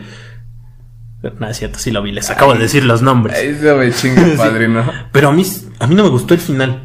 Nada, 1.23 1.51
es 1.51 1.59
cierto, 1.59 1.79
sí 1.79 1.91
lo 1.91 2.01
vi, 2.03 2.13
les 2.13 2.31
acabo 2.31 2.53
de 2.55 2.61
decir 2.61 2.85
los 2.85 3.03
nombres. 3.03 3.37
Ahí 3.37 3.55
se 3.55 3.75
me 3.75 3.93
chinga, 3.93 4.25
padrino. 4.37 4.85
Pero 5.13 5.29
a 5.29 5.33
mí, 5.33 5.45
a 5.81 5.87
mí 5.87 5.95
no 5.95 6.05
me 6.05 6.11
gustó 6.11 6.35
el 6.35 6.41
final. 6.41 6.85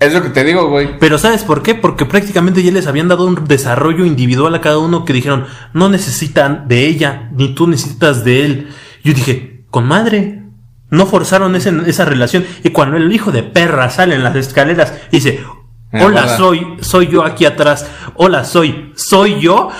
Es 0.00 0.12
lo 0.12 0.22
que 0.22 0.30
te 0.30 0.42
digo, 0.44 0.68
güey. 0.68 0.98
Pero 0.98 1.18
¿sabes 1.18 1.44
por 1.44 1.62
qué? 1.62 1.74
Porque 1.76 2.04
prácticamente 2.04 2.62
ya 2.64 2.72
les 2.72 2.88
habían 2.88 3.06
dado 3.08 3.26
un 3.26 3.44
desarrollo 3.46 4.04
individual 4.04 4.54
a 4.56 4.60
cada 4.60 4.78
uno 4.78 5.04
que 5.04 5.12
dijeron, 5.12 5.46
no 5.72 5.88
necesitan 5.88 6.66
de 6.66 6.86
ella, 6.86 7.30
ni 7.32 7.54
tú 7.54 7.68
necesitas 7.68 8.24
de 8.24 8.44
él. 8.44 8.68
Yo 9.04 9.14
dije, 9.14 9.64
con 9.70 9.86
madre. 9.86 10.40
No 10.90 11.06
forzaron 11.06 11.54
ese- 11.56 11.72
esa 11.86 12.04
relación. 12.04 12.44
Y 12.62 12.70
cuando 12.70 12.96
el 12.96 13.10
hijo 13.12 13.32
de 13.32 13.42
perra 13.44 13.88
sale 13.88 14.14
en 14.16 14.22
las 14.24 14.36
escaleras 14.36 14.92
y 15.10 15.16
dice, 15.16 15.40
hola, 15.92 16.22
soy, 16.36 16.66
soy 16.80 17.06
yo 17.08 17.24
aquí 17.24 17.46
atrás. 17.46 17.88
Hola, 18.16 18.44
soy, 18.44 18.92
soy 18.96 19.40
yo. 19.40 19.70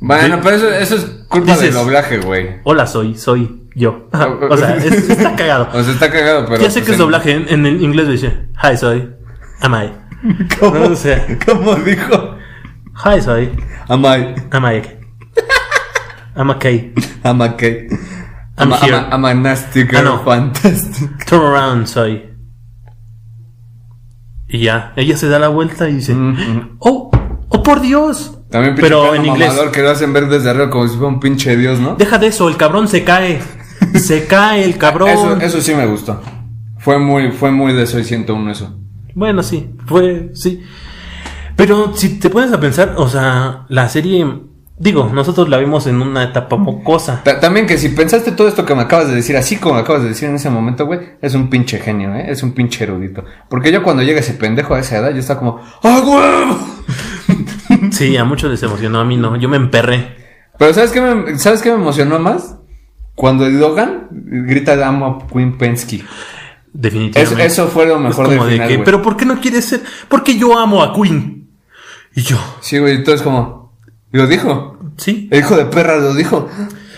Bueno, 0.00 0.36
Sí. 0.36 0.40
pero 0.42 0.56
eso, 0.56 0.70
eso 0.70 0.96
es 0.96 1.04
culpa 1.28 1.52
Dices- 1.52 1.60
del 1.60 1.74
doblaje, 1.74 2.18
güey. 2.18 2.56
Hola, 2.64 2.86
soy, 2.86 3.16
soy 3.16 3.68
yo. 3.74 4.08
o 4.50 4.56
sea, 4.56 4.76
es- 4.76 5.08
está 5.10 5.36
cagado. 5.36 5.68
O 5.74 5.82
sea, 5.82 5.92
está 5.92 6.10
cagado, 6.10 6.46
pero. 6.46 6.62
ya 6.62 6.70
sé 6.70 6.80
pues, 6.80 6.86
que 6.86 6.92
es 6.92 6.96
en- 6.96 6.98
doblaje. 6.98 7.32
En, 7.32 7.48
en 7.48 7.66
el 7.66 7.82
inglés 7.82 8.08
dice, 8.08 8.48
hi, 8.62 8.76
soy. 8.76 9.10
Am 9.60 9.74
I. 9.74 9.92
¿Cómo, 10.58 10.78
No 10.78 10.96
sé. 10.96 11.38
¿Cómo 11.46 11.74
dijo? 11.76 12.36
Hi, 13.04 13.20
soy. 13.22 13.50
Am 13.88 14.02
I? 14.04 14.34
Am 14.50 14.64
I. 14.66 14.82
I'm 16.36 16.50
okay. 16.50 16.94
I'm 17.24 17.40
okay. 17.42 17.88
I'm 18.56 18.72
I'm, 18.72 18.80
here. 18.82 18.94
A- 18.94 19.08
I'm 19.14 19.24
a 19.24 19.34
nasty 19.34 19.82
girl, 19.84 19.98
Ah, 19.98 20.02
no. 20.02 20.18
fantastic. 20.24 21.26
Turn 21.26 21.42
around, 21.42 21.86
soy. 21.86 22.30
Y 24.48 24.60
ya, 24.64 24.92
ella 24.96 25.16
se 25.16 25.28
da 25.28 25.38
la 25.38 25.48
vuelta 25.48 25.88
y 25.88 25.94
dice, 25.96 26.14
Mm, 26.14 26.76
oh, 26.80 27.10
oh 27.48 27.62
por 27.62 27.80
Dios. 27.80 28.39
También 28.50 28.74
pinche 28.74 28.88
Pero 28.88 29.14
en 29.14 29.24
inglés. 29.26 29.52
que 29.72 29.80
lo 29.82 29.90
hacen 29.90 30.12
ver 30.12 30.28
desde 30.28 30.50
arriba 30.50 30.70
como 30.70 30.86
si 30.88 30.94
fuera 30.96 31.08
un 31.08 31.20
pinche 31.20 31.56
dios, 31.56 31.78
¿no? 31.78 31.94
Deja 31.94 32.18
de 32.18 32.26
eso, 32.28 32.48
el 32.48 32.56
cabrón 32.56 32.88
se 32.88 33.04
cae. 33.04 33.40
Se 33.94 34.26
cae 34.26 34.64
el 34.64 34.76
cabrón. 34.76 35.08
Eso, 35.08 35.36
eso 35.40 35.60
sí 35.62 35.74
me 35.74 35.86
gustó. 35.86 36.20
Fue 36.78 36.98
muy, 36.98 37.32
fue 37.32 37.50
muy 37.50 37.72
de 37.72 37.86
Soy 37.86 38.04
101 38.04 38.50
eso. 38.52 38.76
Bueno, 39.14 39.42
sí, 39.42 39.70
fue, 39.86 40.30
sí. 40.34 40.62
Pero 41.56 41.96
si 41.96 42.18
te 42.20 42.30
pones 42.30 42.52
a 42.52 42.60
pensar, 42.60 42.94
o 42.98 43.08
sea, 43.08 43.64
la 43.68 43.88
serie, 43.88 44.26
digo, 44.78 45.10
nosotros 45.12 45.48
la 45.48 45.56
vimos 45.58 45.86
en 45.86 46.00
una 46.02 46.22
etapa 46.24 46.56
mocosa. 46.56 47.22
Ta- 47.24 47.40
También 47.40 47.66
que 47.66 47.78
si 47.78 47.88
pensaste 47.88 48.32
todo 48.32 48.48
esto 48.48 48.64
que 48.64 48.74
me 48.74 48.82
acabas 48.82 49.08
de 49.08 49.14
decir, 49.14 49.36
así 49.36 49.56
como 49.56 49.74
me 49.76 49.80
acabas 49.80 50.02
de 50.02 50.08
decir 50.08 50.28
en 50.28 50.36
ese 50.36 50.50
momento, 50.50 50.86
güey, 50.86 51.00
es 51.20 51.34
un 51.34 51.50
pinche 51.50 51.78
genio, 51.78 52.14
¿eh? 52.14 52.26
Es 52.28 52.42
un 52.42 52.52
pinche 52.52 52.84
erudito. 52.84 53.24
Porque 53.48 53.72
yo 53.72 53.82
cuando 53.82 54.02
llega 54.02 54.20
ese 54.20 54.34
pendejo 54.34 54.74
a 54.74 54.80
esa 54.80 54.98
edad, 54.98 55.10
yo 55.10 55.18
estaba 55.20 55.40
como, 55.40 55.60
¡ah, 55.82 56.00
huevo! 56.04 56.58
Sí, 57.90 58.16
a 58.16 58.24
muchos 58.24 58.50
les 58.50 58.62
emocionó, 58.62 59.00
a 59.00 59.04
mí 59.04 59.16
no, 59.16 59.36
yo 59.36 59.48
me 59.48 59.56
emperré. 59.56 60.16
Pero 60.58 60.72
¿sabes 60.74 60.90
qué 60.92 61.00
me, 61.00 61.38
¿sabes 61.38 61.62
qué 61.62 61.70
me 61.70 61.76
emocionó 61.76 62.18
más? 62.18 62.56
Cuando 63.14 63.46
el 63.46 63.58
Logan 63.60 64.08
grita 64.10 64.86
amo 64.86 65.06
a 65.28 65.32
Queen 65.32 65.58
Pensky. 65.58 65.96
Es- 65.96 66.04
Definitivamente. 66.72 67.44
eso 67.44 67.66
fue 67.68 67.86
lo 67.86 67.98
mejor 67.98 68.28
del 68.28 68.38
como 68.38 68.46
de 68.48 68.52
final, 68.54 68.68
que, 68.68 68.78
pero 68.78 69.02
¿por 69.02 69.16
qué 69.16 69.24
no 69.26 69.40
quieres 69.40 69.64
ser? 69.64 69.80
Porque 70.08 70.38
yo 70.38 70.58
amo 70.58 70.82
a 70.82 70.94
Queen. 70.94 71.48
Y 72.14 72.22
yo, 72.22 72.36
Sí, 72.60 72.78
güey, 72.78 72.94
entonces 72.96 73.22
como, 73.22 73.76
lo 74.12 74.26
dijo. 74.26 74.78
sí, 74.96 75.28
El 75.32 75.40
hijo 75.40 75.56
de 75.56 75.64
perra 75.66 75.96
lo 75.96 76.14
dijo. 76.14 76.48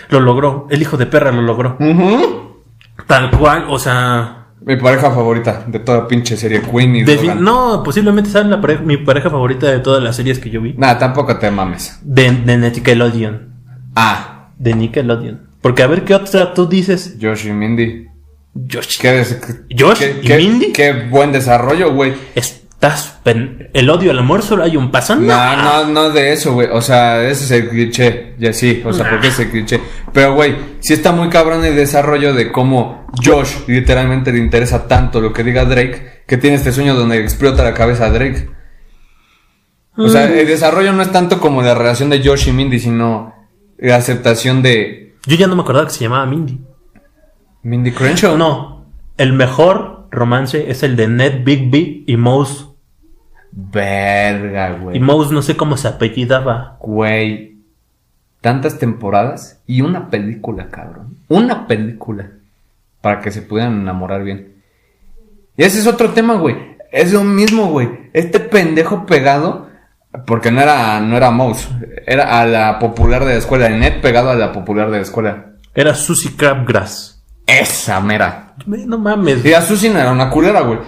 lo 0.09 0.19
logró. 0.19 0.67
El 0.69 0.81
hijo 0.81 0.97
de 0.97 1.05
perra 1.07 1.31
lo 1.31 1.41
logró. 1.41 1.75
Ujú. 1.79 2.61
Tal 3.07 3.31
cual, 3.31 3.65
o 3.69 3.79
sea, 3.79 4.42
Mi 4.65 4.75
pareja 4.77 5.11
favorita 5.11 5.65
de 5.67 5.79
toda 5.79 6.07
pinche 6.07 6.37
serie 6.37 6.61
Queen 6.61 6.95
y 6.95 7.03
Logan. 7.05 7.43
no, 7.43 7.83
posiblemente 7.83 8.29
sea 8.29 8.43
la 8.43 8.61
pareja- 8.61 8.81
mi 8.81 8.97
pareja 8.97 9.29
favorita 9.29 9.67
de 9.67 9.79
todas 9.79 10.01
las 10.01 10.15
series 10.15 10.39
que 10.39 10.49
yo 10.49 10.61
vi. 10.61 10.73
Nah, 10.77 10.97
tampoco 10.97 11.37
te 11.37 11.51
mames. 11.51 11.99
De, 12.01 12.31
de 12.31 12.57
Nickelodeon. 12.57 13.53
Ah, 13.95 14.49
De 14.57 14.73
Nickelodeon. 14.73 15.41
Porque 15.61 15.83
a 15.83 15.87
ver 15.87 16.03
qué 16.05 16.15
otra 16.15 16.53
tú 16.53 16.67
dices. 16.67 17.17
Josh 17.21 17.47
y 17.47 17.51
Mindy. 17.51 18.07
Josh. 18.71 18.97
¿Qué 18.99 19.25
Josh 19.77 19.99
qué- 19.99 20.19
y 20.21 20.27
qué- 20.27 20.37
Mindy. 20.37 20.71
Qué 20.71 20.93
buen 21.09 21.31
desarrollo, 21.31 21.93
güey. 21.93 22.13
Estás. 22.83 23.21
El 23.23 23.89
odio 23.89 24.11
al 24.11 24.19
amor 24.19 24.41
solo 24.41 24.63
hay 24.63 24.75
un 24.75 24.91
paso. 24.91 25.15
No, 25.15 25.55
no, 25.55 25.85
no 25.85 26.09
de 26.09 26.33
eso, 26.33 26.51
güey. 26.51 26.67
O 26.69 26.81
sea, 26.81 27.25
ese 27.25 27.45
es 27.45 27.51
el 27.51 27.69
cliché. 27.69 28.35
Ya 28.37 28.51
sí, 28.51 28.83
o 28.83 28.91
sea, 28.91 29.09
porque 29.09 29.29
es 29.29 29.39
el 29.39 29.49
cliché. 29.49 29.79
Pero, 30.11 30.35
güey, 30.35 30.53
sí 30.81 30.91
está 30.91 31.13
muy 31.13 31.29
cabrón 31.29 31.63
el 31.63 31.77
desarrollo 31.77 32.33
de 32.33 32.51
cómo 32.51 33.07
Josh 33.23 33.67
literalmente 33.67 34.33
le 34.33 34.39
interesa 34.39 34.85
tanto 34.85 35.21
lo 35.21 35.31
que 35.31 35.45
diga 35.45 35.63
Drake 35.63 36.23
que 36.27 36.35
tiene 36.35 36.57
este 36.57 36.73
sueño 36.73 36.93
donde 36.93 37.21
explota 37.21 37.63
la 37.63 37.73
cabeza 37.73 38.07
a 38.07 38.09
Drake. 38.09 38.49
O 39.95 40.09
sea, 40.09 40.25
el 40.25 40.45
desarrollo 40.45 40.91
no 40.91 41.03
es 41.03 41.11
tanto 41.13 41.39
como 41.39 41.61
la 41.61 41.75
relación 41.75 42.09
de 42.09 42.21
Josh 42.21 42.49
y 42.49 42.51
Mindy, 42.51 42.79
sino 42.79 43.33
la 43.77 43.95
aceptación 43.95 44.61
de 44.61 45.15
Yo 45.25 45.37
ya 45.37 45.47
no 45.47 45.55
me 45.55 45.61
acordaba 45.61 45.87
que 45.87 45.93
se 45.93 46.03
llamaba 46.03 46.25
Mindy. 46.25 46.59
Mindy 47.61 47.91
Crenshaw. 47.93 48.37
No. 48.37 48.87
El 49.15 49.31
mejor 49.31 50.09
romance 50.11 50.69
es 50.69 50.83
el 50.83 50.97
de 50.97 51.07
Ned 51.07 51.45
Bigby 51.45 52.03
y 52.07 52.17
Mouse. 52.17 52.72
Verga, 53.55 54.75
Y 54.75 54.79
güey. 54.79 54.99
Mouse 54.99 55.31
no 55.31 55.41
sé 55.41 55.55
cómo 55.55 55.77
se 55.77 55.87
apellidaba. 55.87 56.77
Güey. 56.79 57.57
Tantas 58.41 58.79
temporadas 58.79 59.61
y 59.67 59.81
una 59.81 60.09
película, 60.09 60.69
cabrón. 60.69 61.17
Una 61.29 61.67
película. 61.67 62.31
Para 63.01 63.21
que 63.21 63.31
se 63.31 63.41
pudieran 63.41 63.81
enamorar 63.81 64.23
bien. 64.23 64.55
Y 65.55 65.63
ese 65.63 65.79
es 65.79 65.87
otro 65.87 66.09
tema, 66.09 66.35
güey. 66.35 66.55
Es 66.91 67.13
lo 67.13 67.23
mismo, 67.23 67.67
güey. 67.67 67.89
Este 68.13 68.39
pendejo 68.39 69.05
pegado. 69.05 69.69
Porque 70.25 70.51
no 70.51 70.61
era, 70.61 70.99
no 70.99 71.15
era 71.15 71.31
Mouse. 71.31 71.69
Era 72.05 72.39
a 72.39 72.45
la 72.45 72.79
popular 72.79 73.23
de 73.23 73.33
la 73.33 73.39
escuela. 73.39 73.67
El 73.67 73.79
net 73.79 74.01
pegado 74.01 74.29
a 74.29 74.35
la 74.35 74.51
popular 74.51 74.89
de 74.89 74.97
la 74.97 75.03
escuela. 75.03 75.53
Era 75.75 75.93
Susie 75.95 76.35
Crabgrass. 76.35 77.23
Esa 77.45 77.99
mera. 77.99 78.55
No 78.65 78.97
mames. 78.97 79.45
Y 79.45 79.53
a 79.53 79.61
Susie 79.61 79.89
no 79.89 79.99
era 79.99 80.11
una 80.11 80.29
culera, 80.29 80.61
güey. 80.61 80.79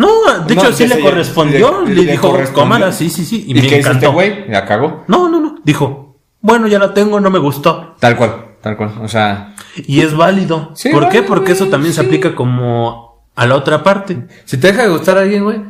No, 0.00 0.44
de 0.46 0.54
No, 0.54 0.62
hecho 0.62 0.72
sí 0.72 0.86
le 0.86 1.00
correspondió. 1.00 1.82
le- 1.84 1.94
Le, 1.94 2.02
le 2.04 2.12
dijo, 2.12 2.36
cómala, 2.52 2.92
sí, 2.92 3.10
sí, 3.10 3.24
sí. 3.24 3.44
Y, 3.46 3.50
¿Y, 3.52 3.54
me 3.54 3.60
qué 3.62 3.66
hizo 3.66 3.76
este 3.76 3.88
encantó. 3.90 4.12
güey? 4.12 4.48
La 4.48 4.64
cagó. 4.64 5.04
No, 5.08 5.28
no, 5.28 5.40
no. 5.40 5.56
Dijo, 5.64 6.18
bueno, 6.40 6.66
ya 6.68 6.78
la 6.78 6.94
tengo, 6.94 7.20
no 7.20 7.30
me 7.30 7.38
gustó. 7.38 7.94
Tal 8.00 8.16
cual, 8.16 8.56
tal 8.62 8.76
cual. 8.76 8.92
O 9.02 9.08
sea, 9.08 9.54
Y 9.76 10.00
es 10.00 10.16
válido. 10.16 10.70
Sí, 10.74 10.88
¿Por 10.90 11.08
qué? 11.08 11.22
Porque 11.22 11.52
eso 11.52 11.66
también 11.66 11.92
se 11.94 12.00
aplica 12.00 12.34
como 12.34 13.24
a 13.36 13.46
la 13.46 13.56
otra 13.56 13.82
parte. 13.82 14.26
si 14.44 14.58
te 14.58 14.68
deja 14.68 14.82
de 14.84 14.88
gustar 14.88 15.18
a 15.18 15.22
alguien, 15.22 15.44
güey, 15.44 15.60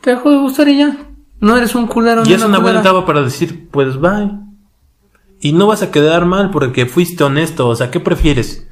te 0.00 0.10
dejó 0.10 0.30
de 0.30 0.38
gustar 0.38 0.68
y 0.68 0.78
ya. 0.78 0.96
No 1.40 1.56
eres 1.56 1.74
un 1.74 1.86
culero. 1.86 2.22
Y 2.24 2.32
es 2.32 2.42
una 2.42 2.58
buena 2.58 2.80
etapa 2.80 3.04
para 3.04 3.20
decir, 3.22 3.68
pues 3.70 3.98
bye. 4.00 4.30
Y 5.40 5.52
no 5.52 5.66
vas 5.66 5.82
a 5.82 5.90
quedar 5.90 6.24
mal 6.24 6.50
porque 6.50 6.86
fuiste 6.86 7.22
honesto. 7.24 7.68
O 7.68 7.76
sea, 7.76 7.90
¿qué 7.90 8.00
prefieres? 8.00 8.66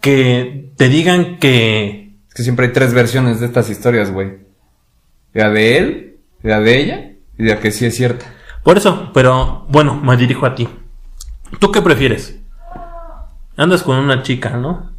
Que 0.00 0.70
te 0.76 0.88
digan 0.88 1.38
que... 1.38 2.05
Que 2.36 2.42
siempre 2.42 2.66
hay 2.66 2.72
tres 2.74 2.92
versiones 2.92 3.40
de 3.40 3.46
estas 3.46 3.70
historias, 3.70 4.12
güey. 4.12 4.34
La 5.32 5.48
de 5.48 5.78
él, 5.78 6.16
la 6.42 6.60
de 6.60 6.78
ella 6.78 7.12
y 7.38 7.44
la 7.44 7.60
que 7.60 7.70
sí 7.70 7.86
es 7.86 7.96
cierta. 7.96 8.26
Por 8.62 8.76
eso, 8.76 9.10
pero 9.14 9.64
bueno, 9.70 9.94
me 9.94 10.18
dirijo 10.18 10.44
a 10.44 10.54
ti. 10.54 10.68
¿Tú 11.58 11.72
qué 11.72 11.80
prefieres? 11.80 12.38
Andas 13.56 13.82
con 13.82 13.96
una 13.96 14.22
chica, 14.22 14.50
¿no? 14.50 14.92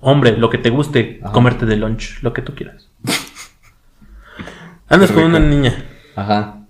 Hombre, 0.00 0.36
lo 0.36 0.48
que 0.48 0.58
te 0.58 0.70
guste, 0.70 1.18
Ajá. 1.24 1.32
comerte 1.32 1.66
de 1.66 1.76
lunch, 1.76 2.22
lo 2.22 2.32
que 2.32 2.42
tú 2.42 2.54
quieras. 2.54 2.88
Andas 4.88 5.10
con 5.10 5.24
una 5.24 5.40
niña, 5.40 5.74
Ajá. 6.14 6.60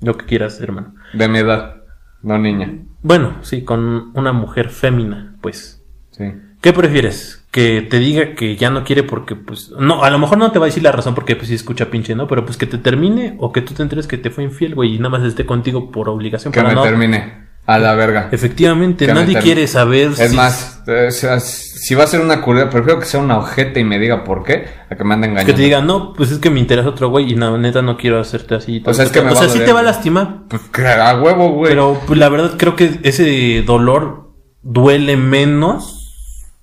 lo 0.00 0.16
que 0.16 0.24
quieras, 0.24 0.58
hermano. 0.62 0.94
De 1.12 1.28
mi 1.28 1.40
edad, 1.40 1.82
no 2.22 2.38
niña. 2.38 2.78
Bueno, 3.02 3.36
sí, 3.42 3.62
con 3.62 4.10
una 4.14 4.32
mujer 4.32 4.70
fémina, 4.70 5.34
pues. 5.42 5.82
Sí. 6.12 6.32
¿Qué 6.62 6.72
prefieres? 6.72 7.41
Que 7.52 7.82
te 7.82 7.98
diga 8.00 8.34
que 8.34 8.56
ya 8.56 8.70
no 8.70 8.82
quiere 8.82 9.02
porque, 9.04 9.36
pues, 9.36 9.70
no, 9.78 10.02
a 10.02 10.10
lo 10.10 10.18
mejor 10.18 10.38
no 10.38 10.50
te 10.52 10.58
va 10.58 10.64
a 10.64 10.68
decir 10.70 10.82
la 10.82 10.90
razón 10.90 11.14
porque, 11.14 11.36
pues, 11.36 11.48
sí 11.48 11.54
escucha 11.54 11.90
pinche, 11.90 12.14
¿no? 12.14 12.26
Pero, 12.26 12.44
pues, 12.46 12.56
que 12.56 12.66
te 12.66 12.78
termine 12.78 13.36
o 13.38 13.52
que 13.52 13.60
tú 13.60 13.74
te 13.74 13.82
enteres 13.82 14.06
que 14.06 14.16
te 14.18 14.30
fue 14.30 14.42
infiel, 14.42 14.74
güey, 14.74 14.94
y 14.94 14.98
nada 14.98 15.10
más 15.10 15.22
esté 15.22 15.44
contigo 15.46 15.92
por 15.92 16.08
obligación 16.08 16.50
Que 16.52 16.60
para 16.60 16.70
me 16.70 16.74
no. 16.76 16.82
termine. 16.82 17.42
A 17.64 17.78
la 17.78 17.94
verga. 17.94 18.28
Efectivamente, 18.32 19.06
Que 19.06 19.14
nadie 19.14 19.38
quiere 19.38 19.68
saber 19.68 20.10
Es 20.18 20.30
si- 20.30 20.36
más, 20.36 20.82
eh, 20.88 21.06
o 21.08 21.10
sea, 21.12 21.38
si 21.38 21.94
va 21.94 22.02
a 22.02 22.06
ser 22.08 22.20
una 22.20 22.40
culera, 22.40 22.68
prefiero 22.68 22.98
que 22.98 23.04
sea 23.06 23.20
una 23.20 23.38
ojete 23.38 23.78
y 23.78 23.84
me 23.84 24.00
diga 24.00 24.24
por 24.24 24.42
qué, 24.42 24.64
a 24.90 24.96
que 24.96 25.04
me 25.04 25.14
ande 25.14 25.28
engañando. 25.28 25.52
que 25.52 25.56
te 25.56 25.62
diga, 25.62 25.80
no, 25.80 26.12
pues 26.12 26.32
es 26.32 26.38
que 26.38 26.50
me 26.50 26.58
interesa 26.58 26.88
otro 26.88 27.10
güey 27.10 27.30
y 27.30 27.34
no, 27.36 27.56
neta 27.58 27.80
no 27.80 27.96
quiero 27.96 28.18
hacerte 28.18 28.56
así. 28.56 28.82
O 28.84 28.92
sea, 28.92 29.04
es 29.04 29.12
que 29.12 29.20
me 29.22 29.30
o 29.30 29.36
sea, 29.36 29.48
sí 29.48 29.60
te 29.60 29.72
va 29.72 29.78
a 29.80 29.84
lastimar, 29.84 30.38
Pues 30.48 30.62
que 30.72 30.84
a 30.88 31.14
huevo, 31.20 31.50
güey. 31.52 31.70
pero 31.70 32.00
pues, 32.04 32.18
la 32.18 32.28
verdad 32.30 32.54
creo 32.56 32.74
que 32.74 32.98
ese 33.04 33.62
dolor 33.64 34.32
duele 34.62 35.16
menos, 35.16 36.01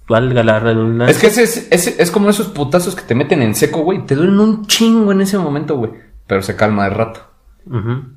valga 0.10 0.44
la 0.44 0.60
redundancia. 0.60 1.12
Es 1.12 1.20
que 1.20 1.28
ese 1.28 1.44
es, 1.44 1.68
ese 1.72 2.02
es 2.02 2.12
como 2.12 2.30
esos 2.30 2.48
putazos 2.48 2.96
que 2.96 3.04
te 3.04 3.16
meten 3.16 3.42
en 3.42 3.56
seco, 3.56 3.82
güey. 3.82 4.06
Te 4.06 4.16
duelen 4.16 4.40
un 4.40 4.66
chingo 4.66 5.12
en 5.12 5.22
ese 5.22 5.38
momento, 5.38 5.78
güey. 5.78 5.92
Pero 6.28 6.42
se 6.42 6.56
calma 6.56 6.86
de 6.86 6.90
rato. 6.90 7.22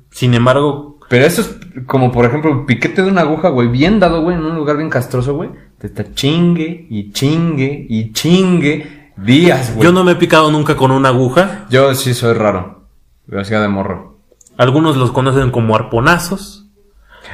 Sin 0.09 0.33
embargo, 0.33 0.99
Pero 1.09 1.25
eso 1.25 1.41
es 1.41 1.55
como, 1.85 2.11
por 2.11 2.25
ejemplo, 2.25 2.51
un 2.51 2.65
piquete 2.65 3.03
de 3.03 3.09
una 3.09 3.21
aguja, 3.21 3.49
güey, 3.49 3.67
bien 3.67 3.99
dado, 3.99 4.21
güey, 4.21 4.35
en 4.35 4.43
un 4.43 4.55
lugar 4.55 4.77
bien 4.77 4.89
castroso, 4.89 5.35
güey. 5.35 5.51
Te 5.77 5.87
está 5.87 6.13
chingue 6.13 6.87
y 6.89 7.11
chingue 7.11 7.85
y 7.87 8.11
chingue 8.13 9.11
días, 9.17 9.75
güey. 9.75 9.85
yo 9.85 9.91
no 9.93 10.03
me 10.03 10.13
he 10.13 10.15
picado 10.15 10.51
nunca 10.51 10.75
con 10.75 10.91
una 10.91 11.09
aguja. 11.09 11.65
Yo 11.69 11.93
sí 11.93 12.13
soy 12.13 12.33
raro. 12.33 12.87
Lo 13.27 13.39
hacía 13.39 13.61
de 13.61 13.67
morro. 13.67 14.17
Algunos 14.57 14.97
los 14.97 15.11
conocen 15.11 15.51
como 15.51 15.75
arponazos. 15.75 16.67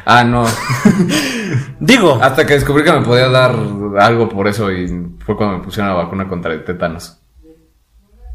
Ah, 0.06 0.24
no. 0.24 0.46
Digo, 1.80 2.20
Hasta 2.22 2.46
que 2.46 2.54
descubrí 2.56 2.84
que 2.84 2.92
me 2.92 3.02
podía 3.02 3.30
dar 3.30 3.56
algo 4.00 4.30
por 4.30 4.48
eso 4.48 4.72
y 4.72 4.88
fue 5.26 5.36
cuando 5.38 5.58
me 5.58 5.64
pusieron 5.64 5.90
la 5.90 6.04
vacuna 6.04 6.28
contra 6.28 6.54
el 6.54 6.64
tétanos. 6.64 7.18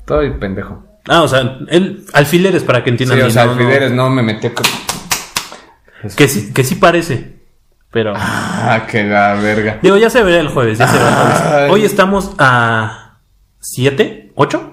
Estoy 0.01 0.31
pendejo. 0.33 0.85
ah, 1.09 1.23
o 1.23 1.29
sea, 1.29 1.59
el 1.69 2.05
alfileres 2.13 2.63
para 2.63 2.83
que 2.85 2.91
Sí, 2.91 2.93
entiendan. 2.93 3.19
o 3.19 3.21
bien, 3.23 3.31
sea, 3.33 3.45
no, 3.47 3.53
alfileres 3.53 3.93
no 3.93 4.11
me 4.11 4.23
metí. 4.23 4.51
co- 4.51 4.63
Que 6.17 6.29
sí, 6.29 6.53
que 6.53 6.65
sí 6.65 6.75
parece, 6.75 7.41
pero 7.91 8.13
Ah, 8.17 8.87
que 8.91 9.05
la 9.05 9.35
verga. 9.35 9.79
digo, 9.83 9.97
ya 9.97 10.11
se 10.11 10.23
verá 10.23 10.41
el 10.41 10.49
jueves, 10.49 10.79
ya 10.79 10.87
se 10.89 10.99
verá 10.99 11.09
el 11.09 11.15
jueves. 11.51 11.71
Hoy 11.71 11.85
estamos 11.85 12.35
a 12.39 13.21
7, 13.61 14.33
8. 14.35 14.71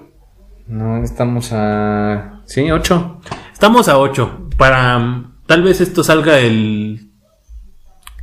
No, 0.66 1.02
estamos 1.02 1.50
a. 1.52 2.42
Sí, 2.46 2.70
ocho. 2.70 3.20
Estamos 3.52 3.88
a 3.88 3.98
8. 3.98 4.48
Para. 4.58 4.98
mm, 4.98 5.32
Tal 5.46 5.62
vez 5.62 5.80
esto 5.80 6.04
salga 6.04 6.38
el 6.38 7.10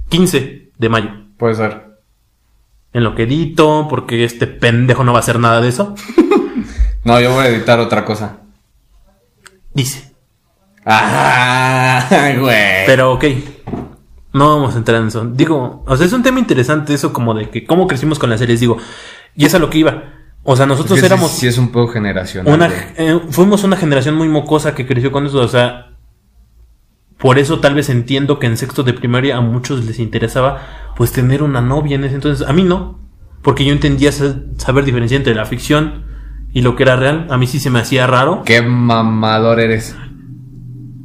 15 0.09 0.71
de 0.77 0.89
mayo. 0.89 1.09
Puede 1.37 1.55
ser. 1.55 1.89
En 2.93 3.03
lo 3.03 3.15
que 3.15 3.23
edito, 3.23 3.87
porque 3.89 4.23
este 4.23 4.47
pendejo 4.47 5.03
no 5.03 5.13
va 5.13 5.19
a 5.19 5.21
hacer 5.21 5.39
nada 5.39 5.61
de 5.61 5.69
eso. 5.69 5.95
No, 7.05 7.17
yo 7.21 7.33
voy 7.33 7.45
a 7.45 7.47
editar 7.47 7.79
otra 7.79 8.03
cosa. 8.03 8.39
Dice. 9.73 10.11
Ah, 10.85 12.05
güey. 12.37 12.85
Pero 12.85 13.13
ok. 13.13 13.23
No 14.33 14.49
vamos 14.49 14.75
a 14.75 14.79
entrar 14.79 15.01
en 15.01 15.07
eso. 15.07 15.25
Digo, 15.25 15.83
o 15.87 15.95
sea, 15.97 16.05
es 16.05 16.11
un 16.13 16.23
tema 16.23 16.39
interesante 16.39 16.93
eso 16.93 17.13
como 17.13 17.33
de 17.33 17.49
que 17.49 17.65
cómo 17.65 17.87
crecimos 17.87 18.19
con 18.19 18.29
las 18.29 18.39
series. 18.39 18.59
Digo, 18.59 18.77
y 19.33 19.45
es 19.45 19.55
a 19.55 19.59
lo 19.59 19.69
que 19.69 19.77
iba. 19.79 20.03
O 20.43 20.55
sea, 20.57 20.65
nosotros 20.65 20.97
Es 20.97 21.03
que 21.03 21.07
sí- 21.07 21.13
éramos 21.13 21.31
Sí, 21.31 21.47
es 21.47 21.57
un 21.57 21.71
poco 21.71 21.93
generacional. 21.93 22.53
una, 22.53 22.67
eh, 22.97 23.19
fuimos 23.31 23.63
una 23.63 23.77
generación 23.77 24.15
muy 24.15 24.27
mocosa 24.27 24.75
que 24.75 24.85
creció 24.85 25.11
con 25.11 25.25
eso. 25.25 25.39
O 25.39 25.47
sea, 25.47 25.88
por 27.19 27.37
eso 27.37 27.59
tal 27.59 27.75
vez 27.75 27.89
entiendo 27.89 28.39
que 28.39 28.47
en 28.47 28.57
sexto 28.57 28.83
de 28.83 28.93
primaria 28.93 29.37
a 29.37 29.41
muchos 29.41 29.85
les 29.85 29.99
interesaba 29.99 30.61
pues 30.95 31.11
tener 31.11 31.43
una 31.43 31.61
novia 31.61 31.95
en 31.95 32.03
ese 32.05 32.15
entonces. 32.15 32.47
A 32.47 32.53
mí 32.53 32.63
no, 32.63 32.99
porque 33.41 33.63
yo 33.65 33.71
entendía 33.73 34.11
sa- 34.11 34.35
saber 34.57 34.85
diferenciar 34.85 35.19
entre 35.19 35.35
la 35.35 35.45
ficción 35.45 36.05
y 36.53 36.61
lo 36.61 36.75
que 36.75 36.83
era 36.83 36.95
real. 36.95 37.27
A 37.29 37.37
mí 37.37 37.45
sí 37.45 37.59
se 37.59 37.69
me 37.69 37.79
hacía 37.79 38.07
raro. 38.07 38.41
Qué 38.45 38.61
mamador 38.61 39.59
eres. 39.59 39.95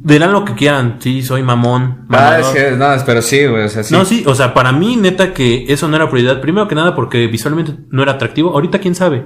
Dirán 0.03 0.33
lo 0.33 0.45
que 0.45 0.53
quieran. 0.53 0.97
Sí, 0.99 1.23
soy 1.23 1.41
mamón. 1.41 2.05
Ah, 2.11 2.39
sí, 2.43 2.59
no, 2.77 2.85
pero 3.05 3.21
sí, 3.23 3.45
güey. 3.47 3.63
O 3.63 3.69
sea, 3.69 3.83
sí. 3.83 3.93
No, 3.93 4.05
sí, 4.05 4.23
o 4.27 4.35
sea, 4.35 4.53
para 4.53 4.71
mí, 4.71 4.97
neta, 4.97 5.33
que 5.33 5.65
eso 5.67 5.87
no 5.87 5.95
era 5.95 6.09
prioridad. 6.09 6.41
Primero 6.41 6.67
que 6.67 6.75
nada, 6.75 6.93
porque 6.95 7.25
visualmente 7.27 7.75
no 7.89 8.03
era 8.03 8.13
atractivo. 8.13 8.51
Ahorita, 8.51 8.79
quién 8.79 8.93
sabe. 8.93 9.25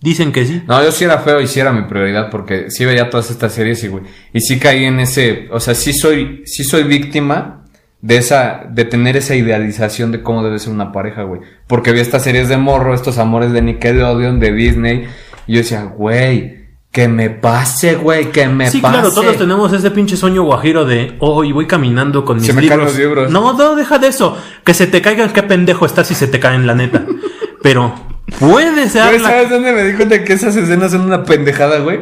Dicen 0.00 0.32
que 0.32 0.44
sí. 0.44 0.62
No, 0.66 0.82
yo 0.82 0.92
sí 0.92 1.04
era 1.04 1.18
feo 1.18 1.40
y 1.40 1.46
sí 1.46 1.60
era 1.60 1.72
mi 1.72 1.82
prioridad 1.82 2.28
porque 2.30 2.70
sí 2.70 2.84
veía 2.84 3.08
todas 3.08 3.30
estas 3.30 3.52
series 3.52 3.82
y 3.84 3.88
güey. 3.88 4.04
Y 4.32 4.40
sí 4.40 4.58
caí 4.58 4.84
en 4.84 5.00
ese, 5.00 5.48
o 5.50 5.60
sea, 5.60 5.74
sí 5.74 5.92
soy, 5.92 6.42
sí 6.44 6.62
soy 6.62 6.82
víctima 6.84 7.64
de 8.02 8.18
esa, 8.18 8.64
de 8.68 8.84
tener 8.84 9.16
esa 9.16 9.34
idealización 9.34 10.12
de 10.12 10.22
cómo 10.22 10.44
debe 10.44 10.58
ser 10.58 10.74
una 10.74 10.92
pareja, 10.92 11.22
güey. 11.22 11.40
Porque 11.66 11.92
vi 11.92 12.00
estas 12.00 12.22
series 12.22 12.50
de 12.50 12.58
morro, 12.58 12.94
estos 12.94 13.16
amores 13.16 13.52
de 13.52 13.62
Nickelodeon, 13.62 14.40
de 14.40 14.52
Disney. 14.52 15.06
Y 15.46 15.54
yo 15.54 15.58
decía, 15.60 15.84
güey, 15.84 16.64
que 16.90 17.08
me 17.08 17.30
pase, 17.30 17.94
güey, 17.94 18.30
que 18.30 18.46
me 18.46 18.70
sí, 18.70 18.82
pase. 18.82 18.92
claro, 18.92 19.10
todos 19.10 19.38
tenemos 19.38 19.72
ese 19.72 19.90
pinche 19.90 20.18
sueño 20.18 20.42
guajiro 20.42 20.84
de, 20.84 21.16
oh, 21.20 21.44
y 21.44 21.52
voy 21.52 21.66
caminando 21.66 22.26
con 22.26 22.36
mis 22.36 22.46
Se 22.46 22.52
me 22.52 22.60
caen 22.60 22.80
libros. 22.80 22.92
los 22.92 22.98
libros. 22.98 23.30
No, 23.30 23.54
no, 23.54 23.74
deja 23.74 23.98
de 23.98 24.08
eso. 24.08 24.36
Que 24.64 24.74
se 24.74 24.86
te 24.86 25.00
caigan, 25.00 25.32
qué 25.32 25.42
pendejo 25.42 25.86
estás 25.86 26.06
si 26.06 26.14
se 26.14 26.26
te 26.26 26.38
caen, 26.38 26.66
la 26.66 26.74
neta. 26.74 27.06
Pero 27.62 27.94
Puede 28.38 28.88
ser. 28.88 29.06
Güey, 29.08 29.18
la- 29.20 29.28
¿sabes 29.28 29.50
dónde 29.50 29.72
me 29.72 29.84
di 29.84 29.92
cuenta 29.94 30.24
que 30.24 30.32
esas 30.32 30.56
escenas 30.56 30.92
son 30.92 31.02
una 31.02 31.24
pendejada, 31.24 31.78
güey? 31.80 32.00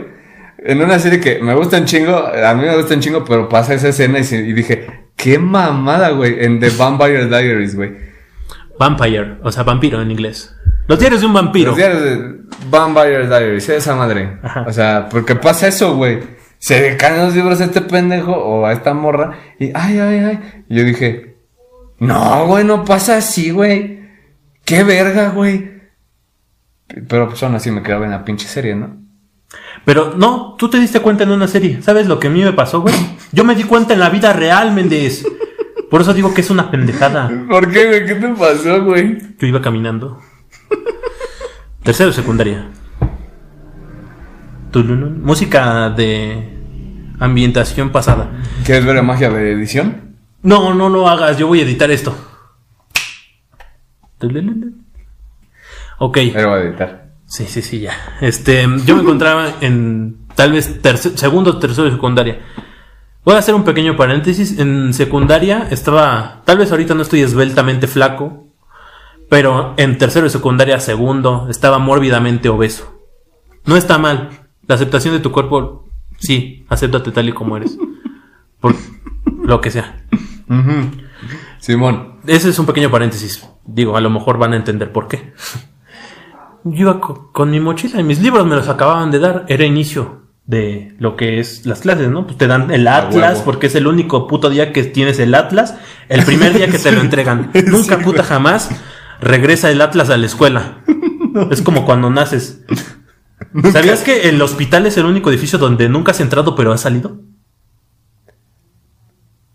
En 0.65 0.81
una 0.81 0.99
serie 0.99 1.21
que 1.21 1.41
me 1.41 1.55
gusta 1.55 1.79
un 1.79 1.87
chingo, 1.87 2.17
a 2.17 2.55
mí 2.55 2.63
me 2.65 2.77
gusta 2.77 2.95
un 2.95 3.01
chingo, 3.01 3.25
pero 3.25 3.49
pasa 3.49 3.75
esa 3.75 3.89
escena 3.89 4.21
y, 4.21 4.53
dije, 4.53 4.87
qué 5.17 5.39
mamada, 5.39 6.11
güey, 6.11 6.45
en 6.45 6.61
The 6.61 6.71
Vampire 6.71 7.27
Diaries, 7.27 7.75
güey. 7.75 7.91
Vampire, 8.79 9.39
o 9.43 9.51
sea, 9.51 9.65
vampiro 9.65 10.01
en 10.01 10.11
inglés. 10.13 10.55
Los 10.87 10.99
diarios 11.01 11.21
de 11.21 11.27
un 11.27 11.33
vampiro. 11.35 11.71
Los 11.71 11.77
diarios 11.77 12.03
de 12.03 12.37
Vampire 12.71 13.27
Diaries, 13.27 13.69
esa 13.69 13.97
madre. 13.97 14.39
Ajá. 14.43 14.65
O 14.69 14.73
sea, 14.73 15.09
porque 15.11 15.35
pasa 15.35 15.67
eso, 15.67 15.97
güey. 15.97 16.21
Se 16.59 16.81
le 16.81 16.97
caen 16.97 17.19
los 17.25 17.35
libros 17.35 17.61
a 17.61 17.65
este 17.65 17.81
pendejo 17.81 18.33
o 18.33 18.65
a 18.67 18.73
esta 18.73 18.95
morra 18.95 19.33
y, 19.59 19.73
ay, 19.75 19.99
ay, 19.99 20.19
ay. 20.25 20.65
Y 20.69 20.77
yo 20.77 20.85
dije, 20.85 21.35
no, 21.99 22.47
güey, 22.47 22.65
no 22.65 22.85
pasa 22.85 23.17
así, 23.17 23.51
güey. 23.51 24.01
Qué 24.65 24.85
verga, 24.85 25.31
güey. 25.31 25.72
Pero 27.09 27.29
pues 27.29 27.43
aún 27.43 27.55
así 27.55 27.71
me 27.71 27.83
quedaba 27.83 28.05
en 28.05 28.11
la 28.11 28.25
pinche 28.25 28.47
serie, 28.47 28.75
¿no? 28.75 28.97
Pero 29.85 30.15
no, 30.17 30.55
tú 30.59 30.71
te 30.71 30.79
diste 30.79 31.01
cuenta 31.01 31.25
en 31.25 31.31
una 31.31 31.49
serie. 31.49 31.83
¿Sabes 31.83 32.07
lo 32.07 32.19
que 32.19 32.29
a 32.29 32.31
mí 32.31 32.43
me 32.43 32.53
pasó, 32.53 32.81
güey? 32.81 32.95
Yo 33.33 33.45
me 33.45 33.55
di 33.55 33.65
cuenta 33.65 33.95
en 33.95 34.01
la 34.01 34.11
vida 34.11 34.33
real, 34.33 34.73
Méndez. 34.73 35.25
Por 35.91 36.01
eso 36.01 36.15
digo 36.15 36.33
que 36.33 36.41
es 36.41 36.51
una 36.51 36.71
pendejada. 36.71 37.31
¿Por 37.49 37.71
qué, 37.71 37.87
güey? 37.87 38.07
¿Qué 38.07 38.15
te 38.15 38.29
pasó, 38.29 38.85
güey? 38.85 39.19
Yo 39.39 39.47
iba 39.47 39.61
caminando. 39.61 40.21
Tercero 41.83 42.13
secundaria. 42.13 42.69
Tulunun. 44.71 45.23
Música 45.23 45.91
de 45.91 46.59
ambientación 47.19 47.91
pasada. 47.91 48.31
¿Quieres 48.65 48.87
ver 48.87 48.97
la 48.97 49.03
magia 49.03 49.31
de 49.31 49.53
edición? 49.53 50.17
No, 50.43 50.75
no 50.75 50.89
lo 50.89 51.09
hagas, 51.09 51.39
yo 51.39 51.47
voy 51.47 51.61
a 51.61 51.65
editar 51.65 51.91
esto. 51.91 52.17
Tulunun. 54.19 54.82
Ok. 56.05 56.19
Pero 56.33 56.51
voy 56.51 56.59
a 56.59 56.63
editar. 56.65 57.13
Sí, 57.27 57.45
sí, 57.47 57.63
sí, 57.63 57.79
ya. 57.79 57.93
Este, 58.21 58.67
yo 58.85 58.97
me 58.97 59.03
encontraba 59.03 59.55
en 59.61 60.27
tal 60.35 60.51
vez 60.51 60.81
segundo 61.15 61.61
tercero 61.61 61.85
de 61.85 61.93
secundaria. 61.93 62.41
Voy 63.25 63.37
a 63.37 63.39
hacer 63.39 63.55
un 63.55 63.63
pequeño 63.63 63.97
paréntesis. 63.97 64.59
En 64.59 64.93
secundaria 64.95 65.69
estaba, 65.71 66.43
tal 66.45 66.59
vez 66.59 66.73
ahorita 66.73 66.95
no 66.95 67.03
estoy 67.03 67.21
esbeltamente 67.21 67.87
flaco, 67.87 68.49
pero 69.31 69.75
en 69.77 69.97
tercero 69.97 70.25
de 70.25 70.31
secundaria, 70.31 70.81
segundo, 70.81 71.47
estaba 71.49 71.79
mórbidamente 71.79 72.49
obeso. 72.49 73.01
No 73.65 73.77
está 73.77 73.97
mal. 73.97 74.31
La 74.67 74.75
aceptación 74.75 75.15
de 75.15 75.21
tu 75.21 75.31
cuerpo, 75.31 75.89
sí, 76.19 76.67
acéptate 76.69 77.13
tal 77.13 77.29
y 77.29 77.33
como 77.33 77.57
eres. 77.57 77.79
Por 78.59 78.75
lo 79.45 79.61
que 79.61 79.71
sea. 79.71 80.05
Simón. 81.61 82.17
Ese 82.27 82.49
es 82.49 82.59
un 82.59 82.67
pequeño 82.67 82.91
paréntesis. 82.91 83.49
Digo, 83.65 83.97
a 83.97 84.01
lo 84.01 84.11
mejor 84.11 84.39
van 84.39 84.53
a 84.53 84.57
entender 84.57 84.91
por 84.91 85.07
qué. 85.07 85.33
Yo 86.65 86.81
iba 86.83 87.01
co- 87.01 87.31
con, 87.33 87.51
mi 87.51 87.61
mochila 87.61 88.01
y 88.01 88.05
mis 88.05 88.21
libros 88.21 88.47
me 88.47 88.57
los 88.57 88.69
acababan 88.69 89.11
de 89.11 89.19
dar. 89.19 89.45
Era 89.49 89.65
inicio 89.65 90.23
de 90.47 90.95
lo 90.99 91.17
que 91.17 91.39
es 91.41 91.67
las 91.67 91.81
clases, 91.81 92.09
¿no? 92.09 92.27
Pues 92.27 92.37
te 92.39 92.47
dan 92.47 92.71
el 92.71 92.87
Atlas 92.89 93.43
porque 93.45 93.67
es 93.69 93.75
el 93.75 93.87
único 93.87 94.27
puto 94.27 94.51
día 94.51 94.73
que 94.73 94.83
tienes 94.85 95.19
el 95.19 95.35
Atlas. 95.35 95.77
El 96.09 96.25
primer 96.25 96.53
día 96.55 96.69
que 96.69 96.79
te 96.79 96.93
lo 96.93 97.01
entregan. 97.01 97.51
Nunca 97.67 97.99
puta 97.99 98.23
jamás 98.23 98.71
regresa 99.21 99.71
el 99.71 99.81
Atlas 99.81 100.11
a 100.11 100.17
la 100.17 100.27
escuela. 100.27 100.79
Es 101.51 101.63
como 101.63 101.87
cuando 101.87 102.11
naces. 102.11 102.61
¿Sabías 103.73 104.03
que 104.03 104.29
el 104.29 104.43
hospital 104.43 104.85
es 104.85 104.99
el 104.99 105.07
único 105.07 105.31
edificio 105.31 105.59
donde 105.59 105.89
nunca 105.89 106.11
has 106.13 106.21
entrado 106.21 106.55
pero 106.55 106.73
has 106.73 106.83
salido? 106.83 107.21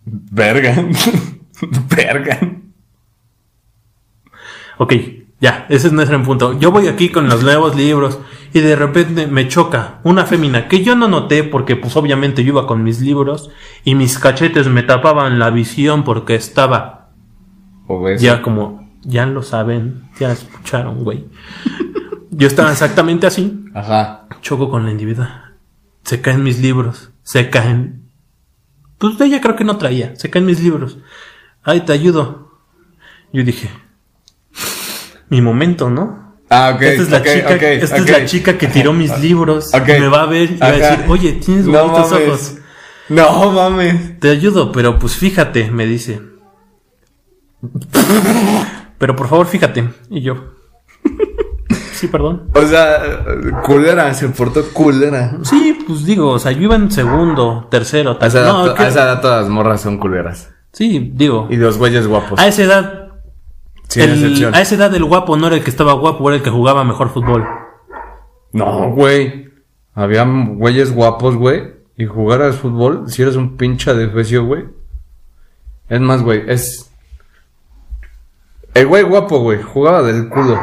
Verga. 0.06 0.88
Verga. 1.96 2.40
Ok, 4.80 4.94
ya, 5.40 5.66
ese 5.70 5.88
es 5.88 5.94
nuestro 5.94 6.22
punto. 6.24 6.58
Yo 6.60 6.72
voy 6.72 6.88
aquí 6.88 7.10
con 7.10 7.30
los 7.30 7.44
nuevos 7.44 7.76
libros 7.76 8.20
y 8.54 8.60
de 8.60 8.76
repente 8.76 9.28
me 9.28 9.48
choca 9.48 10.00
una 10.04 10.26
fémina 10.26 10.68
que 10.68 10.84
yo 10.84 10.96
no 10.96 11.08
noté 11.08 11.44
porque 11.44 11.76
pues 11.76 11.96
obviamente 11.96 12.44
yo 12.44 12.54
iba 12.54 12.66
con 12.68 12.84
mis 12.84 13.02
libros 13.02 13.52
y 13.84 13.94
mis 13.96 14.18
cachetes 14.18 14.68
me 14.68 14.84
tapaban 14.84 15.38
la 15.38 15.50
visión 15.52 16.04
porque 16.04 16.36
estaba 16.36 17.12
ya 18.20 18.42
como, 18.42 18.90
ya 19.04 19.26
lo 19.26 19.44
saben, 19.44 20.10
ya 20.20 20.32
escucharon, 20.32 21.04
güey. 21.04 21.26
Yo 22.32 22.48
estaba 22.48 22.72
exactamente 22.72 23.28
así, 23.28 23.66
Ajá. 23.74 24.28
choco 24.42 24.70
con 24.70 24.86
la 24.86 24.92
individua. 24.92 25.54
Se 26.04 26.22
caen 26.22 26.44
mis 26.44 26.60
libros, 26.60 27.12
se 27.24 27.50
caen. 27.50 28.10
Pues 28.98 29.20
ella 29.22 29.40
creo 29.42 29.56
que 29.56 29.64
no 29.64 29.78
traía, 29.78 30.16
se 30.16 30.30
caen 30.30 30.46
mis 30.46 30.62
libros. 30.62 30.98
Ay, 31.64 31.82
te 31.82 31.94
ayudo. 31.94 32.60
Yo 33.34 33.44
dije, 33.44 33.70
mi 35.30 35.42
momento, 35.42 35.90
¿no? 35.90 36.36
Ah, 36.50 36.72
ok. 36.76 36.82
esta 36.82 37.02
es 37.04 37.10
la, 37.10 37.22
chica, 37.24 37.56
esta 37.72 37.98
es 37.98 38.10
la 38.10 38.26
chica 38.26 38.58
que 38.58 38.68
tiró 38.68 38.94
mis 38.94 39.18
libros. 39.20 39.74
Ok. 39.74 39.88
Me 39.88 40.08
va 40.08 40.22
a 40.24 40.26
ver 40.28 40.52
y 40.52 40.58
va 40.58 40.68
a 40.68 40.72
decir, 40.72 41.06
oye, 41.08 41.34
tienes 41.34 41.66
No 41.66 41.88
bonitos 41.88 42.12
mames. 42.12 42.28
ojos. 42.28 42.54
No 43.10 43.52
mames. 43.52 44.20
Te 44.20 44.30
ayudo, 44.30 44.72
pero 44.72 44.98
pues 44.98 45.16
fíjate, 45.16 45.70
me 45.72 45.86
dice. 45.86 46.22
Pero 48.98 49.16
por 49.16 49.28
favor, 49.28 49.46
fíjate. 49.48 49.90
Y 50.10 50.22
yo. 50.22 50.54
Sí, 51.94 52.08
perdón. 52.08 52.50
O 52.54 52.62
sea, 52.62 53.02
culera, 53.66 54.14
se 54.14 54.30
portó 54.30 54.64
culera. 54.72 55.38
Sí, 55.44 55.78
pues 55.88 56.06
digo, 56.06 56.30
o 56.32 56.40
sea, 56.40 56.52
yo 56.52 56.62
iba 56.62 56.76
en 56.76 56.92
segundo, 56.92 57.68
tercero, 57.72 58.12
A 58.12 58.20
tal. 58.20 58.28
esa, 58.30 58.42
No, 58.46 58.66
edad, 58.68 58.76
a 58.80 58.88
esa 58.88 59.04
edad 59.04 59.22
todas 59.22 59.42
las 59.42 59.50
morras 59.50 59.82
son 59.82 59.98
culeras. 59.98 60.50
Sí, 60.74 61.12
digo. 61.16 61.48
Y 61.50 61.56
los 61.56 61.78
güeyes 61.78 62.06
guapos. 62.08 62.40
A 62.40 62.48
esa 62.48 62.64
edad. 62.64 62.97
El- 63.96 64.54
a 64.54 64.62
esa 64.62 64.76
edad 64.76 64.94
el 64.94 65.04
guapo 65.06 65.38
no 65.38 65.48
era 65.48 65.56
el 65.56 65.64
que 65.64 65.70
estaba 65.70 65.94
guapo, 65.94 66.28
era 66.30 66.38
el 66.38 66.44
que 66.44 66.50
jugaba 66.50 66.84
mejor 66.84 67.10
fútbol. 67.10 67.46
No, 68.54 68.90
güey. 68.92 69.50
Había 69.96 70.24
güeyes 70.26 70.94
guapos, 70.94 71.36
güey. 71.36 71.74
Y 71.98 72.06
jugar 72.06 72.42
al 72.42 72.54
fútbol, 72.54 73.10
si 73.10 73.22
eres 73.24 73.36
un 73.36 73.58
pinche 73.58 73.90
adefesio, 73.92 74.46
güey. 74.46 74.66
Es 75.90 76.00
más, 76.02 76.22
güey, 76.22 76.44
es. 76.48 76.92
El 78.74 78.88
güey 78.88 79.04
guapo, 79.04 79.40
güey, 79.40 79.62
jugaba 79.62 80.04
del 80.04 80.30
culo. 80.30 80.60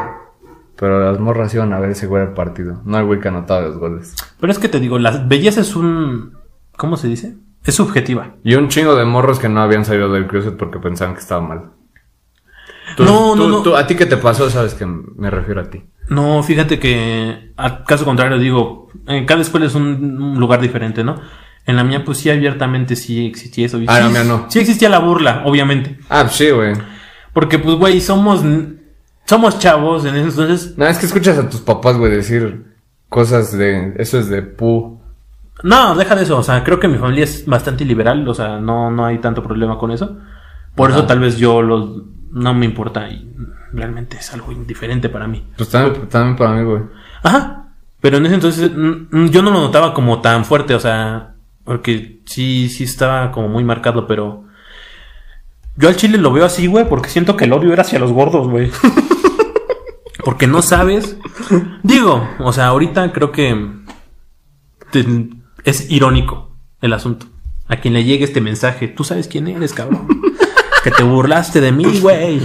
Pero 0.76 1.10
las 1.10 1.18
morras 1.20 1.52
iban 1.54 1.72
a 1.72 1.80
ver 1.80 1.90
ese 1.90 2.06
güey 2.06 2.22
al 2.22 2.34
partido. 2.34 2.80
No 2.84 2.98
el 2.98 3.06
güey 3.06 3.20
que 3.20 3.28
anotaba 3.28 3.62
los 3.62 3.78
goles. 3.78 4.14
Pero 4.40 4.52
es 4.52 4.58
que 4.58 4.68
te 4.68 4.80
digo, 4.80 4.98
la 4.98 5.10
belleza 5.26 5.60
es 5.60 5.74
un. 5.76 6.34
¿Cómo 6.76 6.96
se 6.96 7.08
dice? 7.08 7.34
Es 7.64 7.74
subjetiva. 7.76 8.34
Y 8.44 8.54
un 8.56 8.68
chingo 8.68 8.94
de 8.94 9.04
morros 9.04 9.38
que 9.38 9.48
no 9.48 9.60
habían 9.62 9.84
salido 9.84 10.12
del 10.12 10.26
closet 10.26 10.56
porque 10.56 10.78
pensaban 10.78 11.14
que 11.14 11.20
estaba 11.20 11.40
mal. 11.40 11.70
Tú- 12.96 13.04
No, 13.04 13.34
no, 13.34 13.44
tú- 13.44 13.48
no. 13.48 13.62
tú- 13.62 13.76
¿A 13.76 13.86
ti 13.86 13.94
qué 13.94 14.06
te 14.06 14.16
pasó? 14.16 14.48
Sabes 14.50 14.74
que 14.74 14.86
me 14.86 15.30
refiero 15.30 15.60
a 15.60 15.64
ti. 15.70 15.82
No, 16.08 16.42
fíjate 16.42 16.78
que, 16.78 17.52
al 17.56 17.84
caso 17.84 18.04
contrario, 18.04 18.38
digo, 18.38 18.88
en 19.06 19.24
cada 19.26 19.40
escuela 19.42 19.66
es 19.66 19.74
un, 19.74 20.20
un 20.22 20.38
lugar 20.38 20.60
diferente, 20.60 21.02
¿no? 21.02 21.16
En 21.66 21.76
la 21.76 21.84
mía, 21.84 22.04
pues 22.04 22.18
sí, 22.18 22.28
abiertamente 22.30 22.94
sí 22.94 23.26
existía 23.26 23.66
eso. 23.66 23.78
Ah, 23.86 23.96
sí, 23.96 24.02
la 24.02 24.08
mía 24.10 24.24
no. 24.24 24.46
Sí 24.50 24.58
existía 24.58 24.90
la 24.90 24.98
burla, 24.98 25.42
obviamente. 25.46 25.98
Ah, 26.10 26.22
pues 26.24 26.36
sí, 26.36 26.50
güey. 26.50 26.74
Porque, 27.32 27.58
pues, 27.58 27.76
güey, 27.76 28.00
somos, 28.02 28.42
somos 29.24 29.58
chavos 29.58 30.04
en 30.04 30.14
ese 30.16 30.28
entonces. 30.28 30.74
No, 30.76 30.86
es 30.86 30.98
que 30.98 31.06
escuchas 31.06 31.38
a 31.38 31.48
tus 31.48 31.60
papás, 31.62 31.96
güey, 31.96 32.12
decir 32.12 32.66
cosas 33.08 33.56
de. 33.56 33.94
Eso 33.96 34.18
es 34.18 34.28
de 34.28 34.42
pu. 34.42 35.00
No, 35.62 35.94
deja 35.94 36.14
de 36.14 36.24
eso. 36.24 36.36
O 36.38 36.42
sea, 36.42 36.62
creo 36.64 36.78
que 36.78 36.88
mi 36.88 36.98
familia 36.98 37.24
es 37.24 37.46
bastante 37.46 37.86
liberal. 37.86 38.28
O 38.28 38.34
sea, 38.34 38.58
no, 38.60 38.90
no 38.90 39.06
hay 39.06 39.18
tanto 39.18 39.42
problema 39.42 39.78
con 39.78 39.90
eso. 39.90 40.18
Por 40.74 40.90
Ajá. 40.90 40.98
eso 40.98 41.06
tal 41.06 41.20
vez 41.20 41.38
yo 41.38 41.62
los, 41.62 42.02
no 42.34 42.52
me 42.52 42.66
importa 42.66 43.08
y 43.08 43.30
realmente 43.72 44.18
es 44.18 44.32
algo 44.34 44.52
indiferente 44.52 45.08
para 45.08 45.26
mí. 45.26 45.46
Pues 45.56 45.70
también, 45.70 46.08
también 46.08 46.36
para 46.36 46.52
mí, 46.52 46.64
güey. 46.64 46.82
Ajá. 47.22 47.68
Pero 48.00 48.18
en 48.18 48.26
ese 48.26 48.34
entonces 48.34 48.70
yo 48.70 49.42
no 49.42 49.50
lo 49.50 49.60
notaba 49.60 49.94
como 49.94 50.20
tan 50.20 50.44
fuerte, 50.44 50.74
o 50.74 50.80
sea, 50.80 51.34
porque 51.64 52.20
sí, 52.26 52.68
sí 52.68 52.84
estaba 52.84 53.30
como 53.32 53.48
muy 53.48 53.64
marcado, 53.64 54.06
pero 54.06 54.44
yo 55.76 55.88
al 55.88 55.96
chile 55.96 56.18
lo 56.18 56.30
veo 56.32 56.44
así, 56.44 56.66
güey, 56.66 56.86
porque 56.88 57.08
siento 57.08 57.36
que 57.36 57.44
el 57.46 57.52
odio 57.54 57.72
era 57.72 57.80
hacia 57.82 57.98
los 57.98 58.12
gordos, 58.12 58.46
güey. 58.48 58.70
porque 60.24 60.46
no 60.46 60.60
sabes. 60.62 61.16
Digo, 61.82 62.28
o 62.40 62.52
sea, 62.52 62.66
ahorita 62.66 63.12
creo 63.12 63.32
que 63.32 63.70
te- 64.90 65.28
es 65.64 65.90
irónico 65.90 66.50
el 66.80 66.92
asunto. 66.92 67.26
A 67.68 67.76
quien 67.76 67.94
le 67.94 68.04
llegue 68.04 68.24
este 68.24 68.40
mensaje, 68.42 68.88
tú 68.88 69.04
sabes 69.04 69.28
quién 69.28 69.48
eres, 69.48 69.72
cabrón. 69.72 70.06
Que 70.84 70.90
te 70.92 71.02
burlaste 71.02 71.60
de 71.60 71.72
mí, 71.72 71.98
güey. 72.00 72.40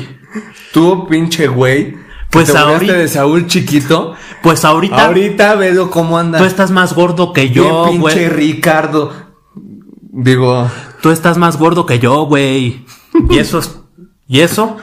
Tú, 0.74 1.08
pinche 1.08 1.48
güey. 1.48 1.96
Pues 2.32 2.52
te 2.52 2.58
ahorita- 2.58 2.94
de 2.94 3.08
Saúl 3.08 3.46
chiquito. 3.48 4.16
Pues 4.42 4.64
ahorita, 4.66 5.08
Ahorita 5.08 5.56
velo 5.56 5.90
cómo 5.92 6.18
anda. 6.18 6.38
tú 6.40 6.46
estás 6.46 6.72
más 6.72 6.94
gordo 6.94 7.34
que 7.34 7.50
yo, 7.50 7.86
Bien 7.88 8.00
güey. 8.02 8.16
pinche 8.16 8.30
Ricardo. 8.30 9.12
Digo, 10.12 10.70
Tú 11.02 11.12
estás 11.12 11.38
más 11.38 11.58
gordo 11.58 11.86
que 11.86 12.00
yo, 12.00 12.24
güey. 12.26 12.86
Y 13.30 13.38
eso 13.38 13.60
es. 13.60 13.80
Y 14.28 14.42
eso. 14.42 14.78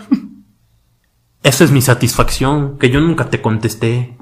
Eso 1.42 1.64
es 1.64 1.70
mi 1.70 1.80
satisfacción. 1.82 2.78
Que 2.78 2.90
yo 2.90 3.00
nunca 3.00 3.28
te 3.30 3.40
contesté. 3.40 4.16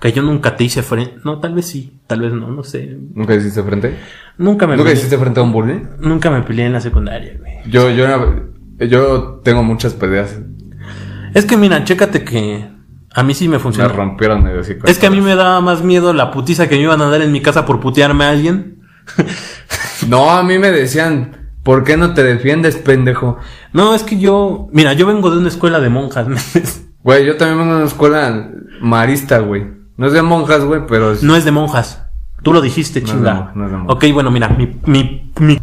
Que 0.00 0.12
yo 0.12 0.22
nunca 0.22 0.56
te 0.56 0.64
hice 0.64 0.82
frente. 0.82 1.14
No, 1.24 1.38
tal 1.40 1.54
vez 1.54 1.66
sí. 1.66 2.00
Tal 2.06 2.20
vez 2.20 2.32
no, 2.32 2.48
no 2.50 2.62
sé. 2.62 2.98
¿nunca 3.14 3.34
hiciste 3.34 3.62
frente? 3.62 3.96
Nunca 4.38 4.66
me 4.66 4.72
¿Nunca 4.76 4.88
peleé. 4.90 4.98
hiciste 4.98 5.16
frente 5.18 5.40
a 5.40 5.42
un 5.44 5.52
bully? 5.52 5.82
Nunca 6.00 6.30
me 6.30 6.42
peleé 6.42 6.66
en 6.66 6.72
la 6.74 6.80
secundaria, 6.80 7.36
güey. 7.38 7.54
Yo, 7.70 7.90
yo, 7.90 8.04
era- 8.04 8.18
yo 8.78 9.40
tengo 9.44 9.62
muchas 9.62 9.94
peleas. 9.94 10.38
Es 11.34 11.44
que 11.44 11.56
mira, 11.56 11.84
chécate 11.84 12.24
que 12.24 12.68
A 13.14 13.22
mí 13.22 13.34
sí 13.34 13.48
me 13.48 13.56
Me 13.56 13.58
funcionó. 13.62 13.88
rompieron 13.90 14.46
el 14.46 14.58
hocico. 14.58 14.86
Es 14.86 14.98
que 14.98 15.06
a 15.06 15.10
mí 15.10 15.20
me 15.20 15.34
daba 15.36 15.60
más 15.60 15.82
miedo 15.82 16.12
la 16.12 16.30
putiza 16.30 16.68
que 16.68 16.76
me 16.76 16.82
iban 16.82 17.00
a 17.00 17.08
dar 17.08 17.22
en 17.22 17.32
mi 17.32 17.40
casa 17.40 17.64
por 17.64 17.80
putearme 17.80 18.24
a 18.24 18.30
alguien. 18.30 18.80
No, 20.08 20.30
a 20.30 20.42
mí 20.42 20.58
me 20.58 20.70
decían, 20.70 21.50
¿por 21.62 21.82
qué 21.82 21.96
no 21.96 22.12
te 22.14 22.22
defiendes, 22.22 22.76
pendejo? 22.76 23.38
No, 23.72 23.94
es 23.94 24.02
que 24.02 24.18
yo, 24.18 24.68
mira, 24.72 24.92
yo 24.92 25.06
vengo 25.06 25.30
de 25.30 25.38
una 25.38 25.48
escuela 25.48 25.80
de 25.80 25.88
monjas. 25.88 26.28
¿me- 26.28 26.36
Güey, 27.02 27.24
yo 27.26 27.36
también 27.36 27.58
vengo 27.60 27.72
de 27.72 27.78
una 27.78 27.88
escuela 27.88 28.50
marista, 28.80 29.38
güey. 29.38 29.66
No 29.96 30.06
es 30.06 30.12
de 30.12 30.22
monjas, 30.22 30.62
güey, 30.64 30.82
pero 30.86 31.12
es... 31.12 31.22
No 31.22 31.34
es 31.34 31.44
de 31.44 31.50
monjas. 31.50 32.02
Tú 32.42 32.52
lo 32.52 32.60
dijiste, 32.60 33.00
No 33.00 33.06
es 33.06 33.12
chinga. 33.12 33.32
de 33.32 33.34
mon- 33.40 33.50
no 33.54 33.64
es 33.64 33.70
de 33.72 33.76
monjas. 33.78 33.96
ok, 33.96 34.04
bueno, 34.12 34.30
mira, 34.30 34.48
mi, 34.50 34.78
mi, 34.84 35.32
mi- 35.40 35.58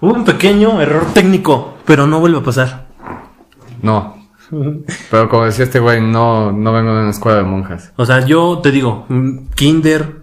Hubo 0.00 0.12
un 0.14 0.24
pequeño 0.24 0.80
error 0.80 1.06
técnico, 1.12 1.73
pero 1.84 2.06
no 2.06 2.20
vuelve 2.20 2.38
a 2.38 2.42
pasar. 2.42 2.86
No. 3.82 4.22
Pero 5.10 5.28
como 5.28 5.46
decía 5.46 5.64
este 5.64 5.80
güey, 5.80 6.00
no, 6.00 6.52
no 6.52 6.72
vengo 6.72 6.94
de 6.94 7.00
una 7.00 7.10
escuela 7.10 7.38
de 7.38 7.44
monjas. 7.44 7.92
O 7.96 8.04
sea, 8.04 8.24
yo 8.24 8.60
te 8.62 8.70
digo, 8.70 9.06
kinder, 9.54 10.22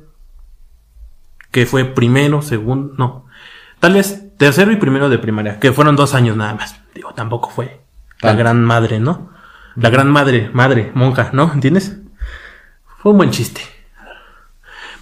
que 1.50 1.66
fue 1.66 1.86
primero, 1.86 2.42
segundo, 2.42 2.94
no. 2.98 3.26
Tal 3.80 3.94
vez 3.94 4.38
tercero 4.38 4.72
y 4.72 4.78
primero 4.78 5.10
de 5.10 5.18
primaria, 5.18 5.60
que 5.60 5.72
fueron 5.74 5.96
dos 5.96 6.14
años 6.14 6.38
nada 6.38 6.54
más. 6.54 6.80
Digo, 6.94 7.14
tampoco 7.14 7.50
fue 7.50 7.82
la 8.22 8.30
Tanto. 8.30 8.40
gran 8.40 8.64
madre, 8.64 9.00
¿no? 9.00 9.32
La 9.76 9.90
gran 9.90 10.10
madre, 10.10 10.50
madre, 10.54 10.92
monja, 10.94 11.32
¿no? 11.34 11.52
¿Entiendes? 11.54 11.98
Fue 13.00 13.12
un 13.12 13.18
buen 13.18 13.32
chiste. 13.32 13.62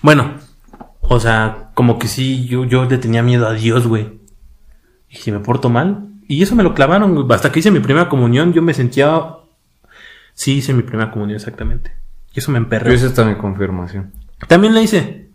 Bueno, 0.01 0.36
o 1.01 1.20
sea, 1.20 1.72
como 1.74 1.99
que 1.99 2.07
sí, 2.07 2.45
yo, 2.47 2.64
yo 2.66 2.86
le 2.86 2.97
tenía 2.97 3.22
miedo 3.22 3.47
a 3.47 3.53
Dios, 3.53 3.86
güey. 3.88 4.20
Y 5.10 5.18
si 5.18 5.32
me 5.32 5.39
porto 5.39 5.70
mal. 5.70 6.09
Y 6.30 6.43
eso 6.43 6.55
me 6.55 6.61
lo 6.61 6.75
clavaron, 6.75 7.25
hasta 7.32 7.51
que 7.51 7.57
hice 7.57 7.71
mi 7.71 7.80
primera 7.80 8.07
comunión, 8.07 8.53
yo 8.53 8.61
me 8.61 8.75
sentía... 8.75 9.38
Sí, 10.36 10.57
hice 10.57 10.75
mi 10.75 10.84
primera 10.84 11.09
comunión, 11.09 11.38
exactamente. 11.38 11.91
Y 12.36 12.39
eso 12.39 12.51
me 12.51 12.59
emperró. 12.59 12.88
Yo 12.88 12.93
hice 12.93 13.07
esta 13.07 13.25
mi 13.25 13.34
confirmación. 13.34 14.13
También 14.47 14.75
la 14.75 14.82
hice. 14.82 15.27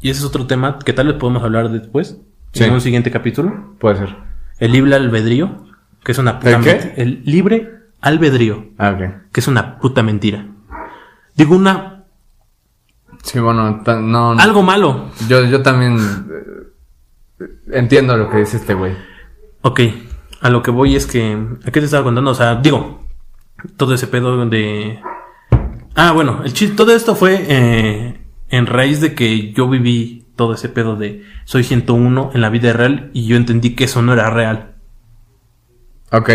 Y 0.00 0.10
ese 0.10 0.18
es 0.18 0.26
otro 0.26 0.48
tema 0.48 0.80
que 0.80 0.92
tal 0.92 1.06
vez 1.06 1.16
podemos 1.18 1.44
hablar 1.44 1.70
después. 1.70 2.18
Sí. 2.52 2.64
En 2.64 2.72
un 2.72 2.80
siguiente 2.80 3.12
capítulo. 3.12 3.76
Puede 3.78 3.98
ser. 3.98 4.16
El 4.58 4.72
libre 4.72 4.96
albedrío. 4.96 5.66
Que 6.02 6.10
es 6.10 6.18
una 6.18 6.40
puta 6.40 6.56
¿El 6.56 6.64
qué? 6.64 6.94
El 6.96 7.22
libre 7.24 7.70
albedrío. 8.00 8.70
Ah, 8.76 8.90
ok. 8.90 9.30
Que 9.30 9.38
es 9.38 9.46
una 9.46 9.78
puta 9.78 10.02
mentira. 10.02 10.48
Digo 11.36 11.54
una... 11.54 12.06
Sí, 13.22 13.38
bueno, 13.38 13.84
no. 14.00 14.32
Algo 14.32 14.64
malo. 14.64 15.10
Yo, 15.28 15.44
yo 15.44 15.62
también 15.62 15.96
eh, 17.38 17.44
entiendo 17.70 18.16
lo 18.16 18.28
que 18.28 18.38
dice 18.38 18.56
este 18.56 18.74
güey. 18.74 18.96
Ok. 19.62 19.80
A 20.40 20.50
lo 20.50 20.62
que 20.62 20.70
voy 20.70 20.96
es 20.96 21.06
que... 21.06 21.32
¿A 21.64 21.70
qué 21.70 21.80
te 21.80 21.84
estaba 21.86 22.04
contando? 22.04 22.30
O 22.30 22.34
sea, 22.34 22.56
digo... 22.56 23.06
Todo 23.76 23.92
ese 23.94 24.06
pedo 24.06 24.44
de... 24.46 24.98
Ah, 25.94 26.12
bueno. 26.12 26.40
El 26.44 26.52
chiste... 26.52 26.76
Todo 26.76 26.94
esto 26.94 27.14
fue... 27.14 27.44
eh, 27.48 28.20
en 28.48 28.66
raíz 28.66 29.00
de 29.00 29.14
que 29.14 29.52
yo 29.52 29.68
viví 29.68 30.26
todo 30.36 30.54
ese 30.54 30.68
pedo 30.68 30.96
de... 30.96 31.24
Soy 31.44 31.62
101 31.64 32.30
en 32.34 32.40
la 32.40 32.48
vida 32.48 32.72
real. 32.72 33.10
Y 33.12 33.26
yo 33.26 33.36
entendí 33.36 33.74
que 33.74 33.84
eso 33.84 34.00
no 34.02 34.12
era 34.14 34.30
real. 34.30 34.74
Ok. 36.12 36.30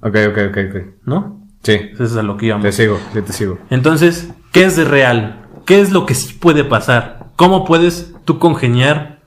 Ok, 0.00 0.16
ok, 0.30 0.38
ok, 0.50 0.58
ok. 0.70 0.82
¿No? 1.04 1.46
Sí, 1.62 1.74
Eso 1.92 2.04
es 2.04 2.16
a 2.16 2.22
lo 2.24 2.36
que 2.36 2.46
íbamos. 2.46 2.64
te 2.64 2.72
sigo, 2.72 2.98
yo 3.14 3.22
te 3.22 3.32
sigo. 3.32 3.58
Entonces, 3.70 4.32
¿qué 4.52 4.64
es 4.64 4.74
de 4.76 4.84
real? 4.84 5.46
¿Qué 5.64 5.80
es 5.80 5.92
lo 5.92 6.06
que 6.06 6.14
sí 6.14 6.34
puede 6.34 6.64
pasar? 6.64 7.26
¿Cómo 7.36 7.64
puedes 7.64 8.12
tú 8.24 8.40
congeniar? 8.40 9.20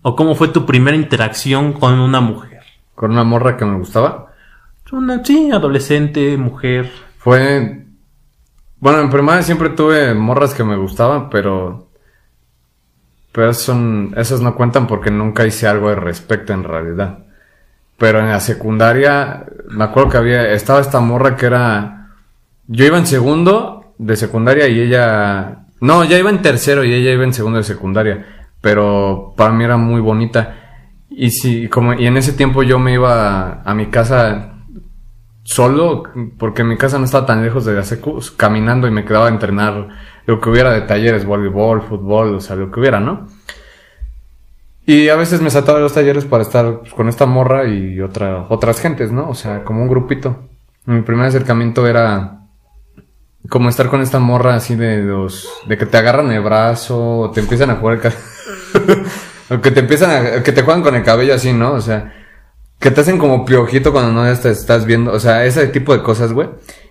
¿O 0.00 0.16
cómo 0.16 0.34
fue 0.34 0.48
tu 0.48 0.64
primera 0.64 0.96
interacción 0.96 1.74
con 1.74 1.98
una 1.98 2.20
mujer? 2.22 2.53
Con 2.94 3.12
una 3.12 3.24
morra 3.24 3.56
que 3.56 3.64
me 3.64 3.76
gustaba. 3.76 4.32
Una, 4.92 5.24
sí, 5.24 5.50
adolescente, 5.50 6.36
mujer. 6.36 6.90
Fue... 7.18 7.84
Bueno, 8.78 9.00
en 9.00 9.10
primaria 9.10 9.42
siempre 9.42 9.70
tuve 9.70 10.14
morras 10.14 10.54
que 10.54 10.62
me 10.62 10.76
gustaban, 10.76 11.30
pero... 11.30 11.88
Pero 13.32 13.52
son... 13.54 14.14
Esas 14.16 14.40
no 14.40 14.54
cuentan 14.54 14.86
porque 14.86 15.10
nunca 15.10 15.46
hice 15.46 15.66
algo 15.66 15.88
al 15.88 15.96
respecto 15.96 16.52
en 16.52 16.64
realidad. 16.64 17.18
Pero 17.98 18.20
en 18.20 18.28
la 18.28 18.40
secundaria, 18.40 19.44
me 19.68 19.84
acuerdo 19.84 20.10
que 20.10 20.16
había... 20.18 20.52
Estaba 20.52 20.80
esta 20.80 21.00
morra 21.00 21.36
que 21.36 21.46
era... 21.46 22.10
Yo 22.66 22.84
iba 22.84 22.98
en 22.98 23.06
segundo 23.06 23.94
de 23.98 24.16
secundaria 24.16 24.68
y 24.68 24.80
ella... 24.80 25.64
No, 25.80 26.04
ya 26.04 26.18
iba 26.18 26.30
en 26.30 26.42
tercero 26.42 26.84
y 26.84 26.94
ella 26.94 27.10
iba 27.10 27.24
en 27.24 27.34
segundo 27.34 27.58
de 27.58 27.64
secundaria. 27.64 28.26
Pero 28.60 29.34
para 29.36 29.52
mí 29.52 29.64
era 29.64 29.76
muy 29.76 30.00
bonita. 30.00 30.63
Y 31.16 31.30
sí, 31.30 31.68
como... 31.68 31.94
Y 31.94 32.06
en 32.06 32.16
ese 32.16 32.32
tiempo 32.32 32.62
yo 32.62 32.78
me 32.78 32.94
iba 32.94 33.62
a, 33.62 33.74
mi 33.74 33.86
casa 33.86 34.54
solo, 35.44 36.02
porque 36.38 36.64
mi 36.64 36.76
casa 36.76 36.98
no 36.98 37.04
estaba 37.04 37.26
tan 37.26 37.42
lejos 37.42 37.64
de 37.64 37.74
la 37.74 37.84
secu, 37.84 38.20
caminando 38.36 38.88
y 38.88 38.90
me 38.90 39.04
quedaba 39.04 39.26
a 39.26 39.30
entrenar 39.30 39.88
lo 40.26 40.40
que 40.40 40.50
hubiera 40.50 40.72
de 40.72 40.80
talleres, 40.82 41.24
voleibol, 41.24 41.82
fútbol, 41.82 42.34
o 42.34 42.40
sea, 42.40 42.56
lo 42.56 42.70
que 42.70 42.80
hubiera, 42.80 42.98
¿no? 42.98 43.28
Y 44.86 45.08
a 45.08 45.16
veces 45.16 45.40
me 45.40 45.50
saltaba 45.50 45.78
de 45.78 45.84
los 45.84 45.94
talleres 45.94 46.24
para 46.24 46.42
estar 46.42 46.80
con 46.96 47.08
esta 47.08 47.26
morra 47.26 47.66
y 47.66 48.00
otra, 48.00 48.46
otras 48.48 48.80
gentes, 48.80 49.12
¿no? 49.12 49.28
O 49.28 49.34
sea, 49.34 49.64
como 49.64 49.82
un 49.82 49.88
grupito. 49.88 50.48
Mi 50.84 51.00
primer 51.02 51.26
acercamiento 51.26 51.86
era 51.86 52.40
como 53.48 53.68
estar 53.68 53.88
con 53.88 54.00
esta 54.00 54.18
morra 54.18 54.56
así 54.56 54.74
de 54.74 55.02
los, 55.02 55.48
de 55.66 55.78
que 55.78 55.86
te 55.86 55.96
agarran 55.96 56.32
el 56.32 56.42
brazo, 56.42 57.30
te 57.32 57.40
empiezan 57.40 57.70
a 57.70 57.76
jugar 57.76 58.00
el 58.02 58.12
o 59.50 59.60
que 59.60 59.70
te 59.70 59.80
empiezan 59.80 60.10
a, 60.10 60.42
que 60.42 60.52
te 60.52 60.62
juegan 60.62 60.82
con 60.82 60.94
el 60.94 61.02
cabello 61.02 61.34
así, 61.34 61.52
¿no? 61.52 61.72
O 61.72 61.80
sea, 61.80 62.12
que 62.78 62.90
te 62.90 63.00
hacen 63.00 63.18
como 63.18 63.44
piojito 63.44 63.92
cuando 63.92 64.12
no 64.12 64.38
te 64.38 64.50
estás 64.50 64.84
viendo. 64.84 65.12
O 65.12 65.20
sea, 65.20 65.44
ese 65.44 65.66
tipo 65.68 65.96
de 65.96 66.02
cosas, 66.02 66.32
güey. 66.32 66.48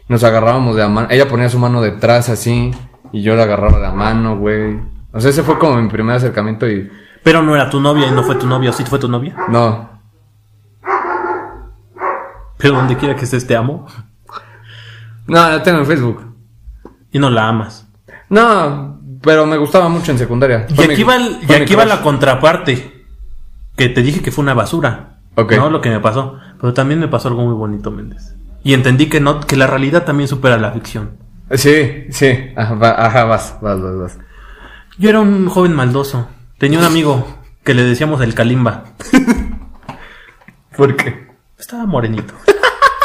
Nos 0.07 0.23
agarrábamos 0.23 0.75
de 0.75 0.81
la 0.81 0.89
mano. 0.89 1.07
Ella 1.11 1.27
ponía 1.27 1.49
su 1.49 1.59
mano 1.59 1.81
detrás 1.81 2.29
así. 2.29 2.71
Y 3.11 3.21
yo 3.21 3.35
la 3.35 3.43
agarraba 3.43 3.77
de 3.77 3.83
la 3.83 3.91
mano, 3.91 4.37
güey. 4.37 4.79
O 5.11 5.19
sea, 5.19 5.29
ese 5.29 5.43
fue 5.43 5.59
como 5.59 5.77
mi 5.77 5.87
primer 5.89 6.15
acercamiento 6.15 6.67
y... 6.67 6.89
Pero 7.23 7.41
no 7.41 7.55
era 7.55 7.69
tu 7.69 7.79
novia 7.79 8.07
y 8.07 8.11
no 8.11 8.23
fue 8.23 8.35
tu 8.35 8.47
novia, 8.47 8.71
o 8.71 8.73
sí 8.73 8.83
fue 8.83 8.99
tu 8.99 9.07
novia. 9.07 9.35
No. 9.47 10.01
Pero 12.57 12.75
donde 12.75 12.97
quiera 12.97 13.15
que 13.15 13.25
estés 13.25 13.45
te 13.45 13.55
amo. 13.55 13.85
No, 15.27 15.49
la 15.49 15.63
tengo 15.63 15.79
en 15.79 15.85
Facebook. 15.85 16.35
Y 17.11 17.19
no 17.19 17.29
la 17.29 17.47
amas. 17.47 17.87
No, 18.29 18.99
pero 19.23 19.45
me 19.47 19.57
gustaba 19.57 19.89
mucho 19.89 20.11
en 20.11 20.17
secundaria. 20.19 20.67
Y 20.69 20.73
mi- 20.73 20.93
aquí 20.93 21.03
va, 21.03 21.15
el- 21.15 21.39
y 21.47 21.53
aquí 21.53 21.73
va 21.75 21.85
la 21.85 22.01
contraparte. 22.01 23.05
Que 23.75 23.89
te 23.89 24.03
dije 24.03 24.21
que 24.21 24.31
fue 24.31 24.43
una 24.43 24.53
basura. 24.53 25.17
No 25.57 25.69
lo 25.71 25.81
que 25.81 25.89
me 25.89 25.99
pasó. 25.99 26.37
Pero 26.61 26.73
también 26.73 26.99
me 26.99 27.07
pasó 27.07 27.29
algo 27.29 27.43
muy 27.43 27.55
bonito, 27.55 27.89
Méndez. 27.89 28.35
Y 28.63 28.73
entendí 28.73 29.07
que 29.07 29.19
no, 29.19 29.39
que 29.39 29.55
la 29.57 29.65
realidad 29.67 30.03
también 30.05 30.27
supera 30.27 30.57
la 30.57 30.71
ficción. 30.71 31.17
Sí, 31.51 32.05
sí. 32.11 32.51
Ajá, 32.55 32.75
ajá, 33.05 33.23
vas, 33.25 33.57
vas, 33.61 33.81
vas, 33.81 33.97
vas. 33.97 34.17
Yo 34.99 35.09
era 35.09 35.19
un 35.19 35.49
joven 35.49 35.73
maldoso. 35.73 36.27
Tenía 36.59 36.77
un 36.79 36.85
amigo 36.85 37.25
que 37.63 37.73
le 37.73 37.83
decíamos 37.83 38.21
el 38.21 38.35
Kalimba. 38.35 38.83
¿Por 40.77 40.95
qué? 40.95 41.27
Estaba 41.57 41.85
morenito. 41.85 42.33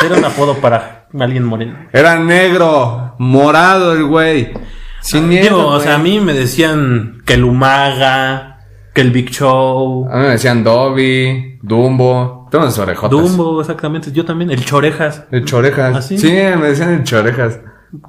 Era 0.04 0.16
un 0.16 0.24
apodo 0.24 0.54
para 0.58 1.06
alguien 1.18 1.44
moreno. 1.44 1.76
Era 1.92 2.18
negro, 2.18 3.14
morado 3.18 3.92
el 3.94 4.04
güey. 4.04 4.52
Sin 5.00 5.28
miedo, 5.28 5.42
Digo, 5.56 5.66
o 5.68 5.80
sea, 5.80 5.94
a 5.94 5.98
mí 5.98 6.20
me 6.20 6.34
decían 6.34 7.22
que 7.24 7.34
el 7.34 7.44
Umaga, 7.44 8.60
que 8.94 9.00
el 9.00 9.10
Big 9.10 9.30
Show, 9.30 10.08
A 10.10 10.16
mí 10.16 10.22
me 10.22 10.28
decían 10.30 10.64
Dobby, 10.64 11.58
Dumbo. 11.62 12.48
Tengo 12.50 12.64
unas 12.64 12.78
orejotas. 12.78 13.10
Dumbo, 13.10 13.60
exactamente. 13.60 14.10
Yo 14.12 14.24
también, 14.24 14.50
el 14.50 14.64
Chorejas. 14.64 15.24
El 15.30 15.44
chorejas. 15.44 15.96
¿Ah, 15.96 16.02
sí? 16.02 16.18
sí? 16.18 16.28
me 16.32 16.68
decían 16.68 16.90
el 16.94 17.04
chorejas. 17.04 17.60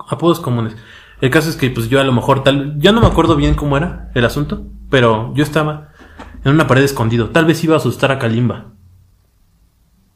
Apodos 0.09 0.39
comunes. 0.39 0.75
El 1.21 1.29
caso 1.29 1.49
es 1.49 1.57
que, 1.57 1.69
pues 1.69 1.89
yo 1.89 1.99
a 1.99 2.03
lo 2.05 2.13
mejor 2.13 2.43
tal. 2.43 2.79
Ya 2.79 2.91
no 2.93 3.01
me 3.01 3.07
acuerdo 3.07 3.35
bien 3.35 3.53
cómo 3.55 3.75
era 3.77 4.09
el 4.15 4.25
asunto, 4.25 4.65
pero 4.89 5.33
yo 5.35 5.43
estaba 5.43 5.89
en 6.45 6.53
una 6.53 6.67
pared 6.67 6.83
escondido. 6.83 7.29
Tal 7.29 7.45
vez 7.45 7.61
iba 7.63 7.75
a 7.75 7.77
asustar 7.77 8.11
a 8.11 8.19
Kalimba. 8.19 8.67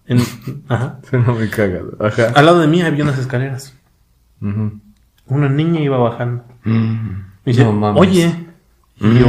En- 0.05 0.21
ajá. 0.69 0.99
Suena 1.09 1.31
muy 1.31 1.49
cagado. 1.49 1.97
Ajá. 1.99 2.31
Al 2.35 2.45
lado 2.45 2.59
de 2.59 2.67
mí 2.67 2.81
había 2.81 3.03
unas 3.03 3.19
escaleras. 3.19 3.77
Una 4.39 5.49
niña 5.49 5.81
iba 5.81 5.97
bajando. 5.97 6.45
Mm. 6.63 7.23
Me 7.45 7.51
dice, 7.51 7.63
No 7.63 7.73
mames. 7.73 8.01
oye. 8.01 8.35
Y 8.99 9.19
yo. 9.19 9.27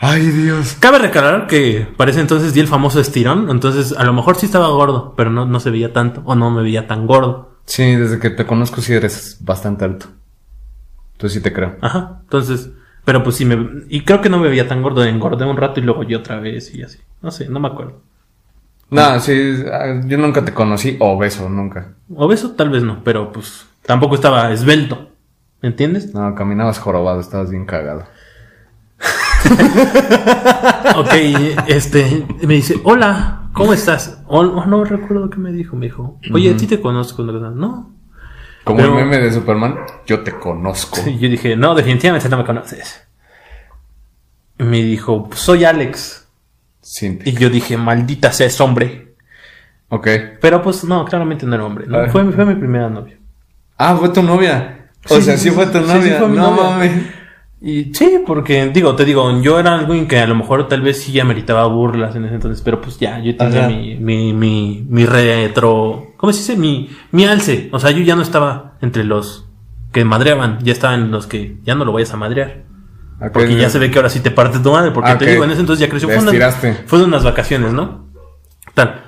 Ay, 0.00 0.26
Dios. 0.30 0.76
Cabe 0.78 0.98
recalcar 0.98 1.46
que 1.46 1.86
parece 1.96 2.20
entonces 2.20 2.54
di 2.54 2.60
el 2.60 2.68
famoso 2.68 3.00
estirón. 3.00 3.50
Entonces, 3.50 3.92
a 3.96 4.04
lo 4.04 4.12
mejor 4.12 4.36
sí 4.36 4.46
estaba 4.46 4.68
gordo, 4.68 5.14
pero 5.16 5.30
no, 5.30 5.44
no 5.46 5.58
se 5.60 5.70
veía 5.70 5.92
tanto. 5.92 6.22
O 6.24 6.34
no 6.34 6.50
me 6.50 6.62
veía 6.62 6.86
tan 6.86 7.06
gordo. 7.06 7.56
Sí, 7.64 7.94
desde 7.96 8.18
que 8.18 8.30
te 8.30 8.46
conozco 8.46 8.80
sí 8.80 8.92
eres 8.94 9.38
bastante 9.40 9.84
alto. 9.84 10.06
Entonces 11.12 11.34
sí 11.38 11.42
te 11.42 11.52
creo. 11.52 11.76
Ajá. 11.80 12.20
Entonces, 12.22 12.70
pero 13.04 13.22
pues 13.24 13.36
sí 13.36 13.44
me. 13.44 13.84
Y 13.88 14.02
creo 14.02 14.20
que 14.20 14.28
no 14.30 14.38
me 14.38 14.48
veía 14.48 14.68
tan 14.68 14.82
gordo. 14.82 15.04
Engordé 15.04 15.44
un 15.44 15.56
rato 15.56 15.80
y 15.80 15.82
luego 15.82 16.04
yo 16.04 16.18
otra 16.18 16.38
vez 16.38 16.74
y 16.74 16.82
así. 16.82 16.98
No 17.20 17.30
sé, 17.32 17.48
no 17.48 17.58
me 17.58 17.68
acuerdo. 17.68 18.00
No, 18.90 19.20
sí, 19.20 19.64
ah, 19.70 20.00
yo 20.06 20.16
nunca 20.16 20.44
te 20.44 20.54
conocí 20.54 20.96
obeso, 21.00 21.48
nunca. 21.48 21.94
Obeso 22.14 22.52
tal 22.52 22.70
vez 22.70 22.82
no, 22.82 23.02
pero 23.04 23.32
pues 23.32 23.66
tampoco 23.84 24.14
estaba 24.14 24.50
esbelto. 24.52 25.10
¿Me 25.60 25.68
entiendes? 25.70 26.14
No, 26.14 26.34
caminabas 26.34 26.78
jorobado, 26.78 27.20
estabas 27.20 27.50
bien 27.50 27.66
cagado. 27.66 28.04
Ok, 30.96 31.12
este, 31.68 32.26
me 32.42 32.54
dice, 32.54 32.74
hola, 32.82 33.42
¿cómo 33.52 33.72
estás? 33.72 34.20
O- 34.26 34.40
oh, 34.40 34.64
no 34.66 34.84
recuerdo 34.84 35.30
qué 35.30 35.38
me 35.38 35.52
dijo, 35.52 35.76
me 35.76 35.86
dijo, 35.86 36.18
oye, 36.32 36.50
¿a 36.52 36.56
ti 36.56 36.66
te 36.66 36.80
conozco? 36.80 37.22
No. 37.22 37.92
Como 38.64 38.78
Pero- 38.78 38.98
el 38.98 39.04
meme 39.04 39.18
de 39.18 39.32
Superman, 39.32 39.76
yo 40.06 40.20
te 40.24 40.32
conozco. 40.32 40.98
Yo 41.06 41.28
dije, 41.28 41.54
no, 41.56 41.74
definitivamente 41.74 42.28
no 42.28 42.38
me 42.38 42.44
conoces. 42.44 43.06
Y 44.58 44.64
me 44.64 44.82
dijo, 44.82 45.28
"Pues 45.28 45.40
soy 45.40 45.64
Alex. 45.64 46.26
Cinti. 46.82 47.30
Y 47.30 47.34
yo 47.34 47.48
dije, 47.50 47.76
maldita 47.76 48.32
sea, 48.32 48.46
es 48.48 48.60
hombre. 48.60 49.14
Ok. 49.90 50.08
Pero 50.40 50.62
pues 50.62 50.82
no, 50.84 51.04
claramente 51.04 51.46
no 51.46 51.54
era 51.54 51.64
hombre. 51.64 51.86
¿no? 51.86 51.98
Ah. 51.98 52.08
Fue, 52.08 52.24
fue 52.32 52.44
mi 52.44 52.54
primera 52.56 52.88
novia. 52.90 53.16
Ah, 53.76 53.94
fue 53.96 54.08
tu 54.08 54.22
novia. 54.22 54.77
O 55.08 55.20
sea, 55.20 55.36
sí, 55.36 55.50
fue 55.50 55.66
tu 55.66 55.80
novia. 55.80 56.18
fue 56.18 56.28
no 56.28 56.50
mames. 56.52 56.92
Y 57.60 57.92
sí, 57.92 58.20
porque 58.24 58.68
digo, 58.72 58.94
te 58.94 59.04
digo, 59.04 59.40
yo 59.40 59.58
era 59.58 59.74
alguien 59.74 60.06
que 60.06 60.18
a 60.20 60.26
lo 60.28 60.36
mejor 60.36 60.68
tal 60.68 60.80
vez 60.80 61.02
sí 61.02 61.10
ya 61.10 61.24
meritaba 61.24 61.66
burlas 61.66 62.14
en 62.14 62.24
ese 62.24 62.34
entonces, 62.36 62.62
pero 62.62 62.80
pues 62.80 62.98
ya, 63.00 63.18
yo 63.18 63.36
tenía 63.36 63.66
mi, 63.68 63.96
mi, 63.96 64.32
mi, 64.32 64.86
mi 64.88 65.06
retro, 65.06 66.12
¿cómo 66.16 66.32
se 66.32 66.38
dice? 66.38 66.56
Mi, 66.56 66.88
mi 67.10 67.24
alce. 67.24 67.68
O 67.72 67.80
sea, 67.80 67.90
yo 67.90 68.02
ya 68.04 68.14
no 68.14 68.22
estaba 68.22 68.74
entre 68.80 69.02
los 69.02 69.46
que 69.90 70.04
madreaban, 70.04 70.58
ya 70.62 70.72
estaba 70.72 70.94
en 70.94 71.10
los 71.10 71.26
que 71.26 71.56
ya 71.64 71.74
no 71.74 71.84
lo 71.84 71.92
vayas 71.92 72.12
a 72.12 72.16
madrear. 72.16 72.62
Ok. 73.20 73.32
Porque 73.32 73.56
ya 73.56 73.68
se 73.70 73.80
ve 73.80 73.90
que 73.90 73.98
ahora 73.98 74.10
sí 74.10 74.20
te 74.20 74.30
partes 74.30 74.62
tu 74.62 74.70
madre, 74.70 74.92
porque 74.92 75.12
te 75.14 75.26
digo, 75.28 75.42
en 75.42 75.50
ese 75.50 75.60
entonces 75.60 75.84
ya 75.84 75.90
creció. 75.90 76.08
Fue, 76.08 76.18
una- 76.18 76.26
estiraste. 76.26 76.74
fue 76.86 77.00
de 77.00 77.06
unas 77.06 77.24
vacaciones, 77.24 77.72
¿no? 77.72 78.06
Tal. 78.74 79.02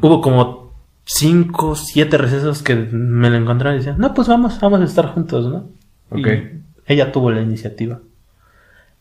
Hubo 0.00 0.20
como 0.20 0.67
cinco, 1.10 1.74
siete 1.74 2.18
recesos 2.18 2.62
que 2.62 2.74
me 2.76 3.30
lo 3.30 3.36
encontraron 3.36 3.76
y 3.76 3.78
decían, 3.78 3.98
no, 3.98 4.12
pues 4.12 4.28
vamos, 4.28 4.60
vamos 4.60 4.80
a 4.80 4.84
estar 4.84 5.06
juntos, 5.14 5.46
¿no? 5.46 5.70
Ok. 6.10 6.26
Y 6.26 6.92
ella 6.92 7.12
tuvo 7.12 7.30
la 7.30 7.40
iniciativa. 7.40 7.98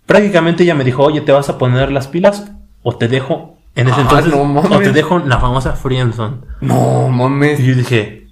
Prácticamente 0.05 0.64
ella 0.64 0.74
me 0.74 0.86
dijo, 0.86 1.03
oye, 1.03 1.20
¿te 1.22 1.34
vas 1.34 1.49
a 1.49 1.58
poner 1.58 1.91
las 1.91 2.08
pilas? 2.08 2.49
O 2.82 2.95
te 2.95 3.10
dejo 3.10 3.58
en 3.76 3.88
ese 3.89 3.97
Ah, 3.97 4.01
entonces, 4.03 4.34
no 4.34 4.45
mames. 4.45 4.72
o 4.72 4.80
te 4.80 4.93
dejo 4.93 5.20
la 5.20 5.38
famosa 5.39 5.74
friendzone. 5.74 6.38
No 6.62 7.10
mames. 7.10 7.60
Y 7.60 7.66
yo 7.68 7.76
dije, 7.76 8.28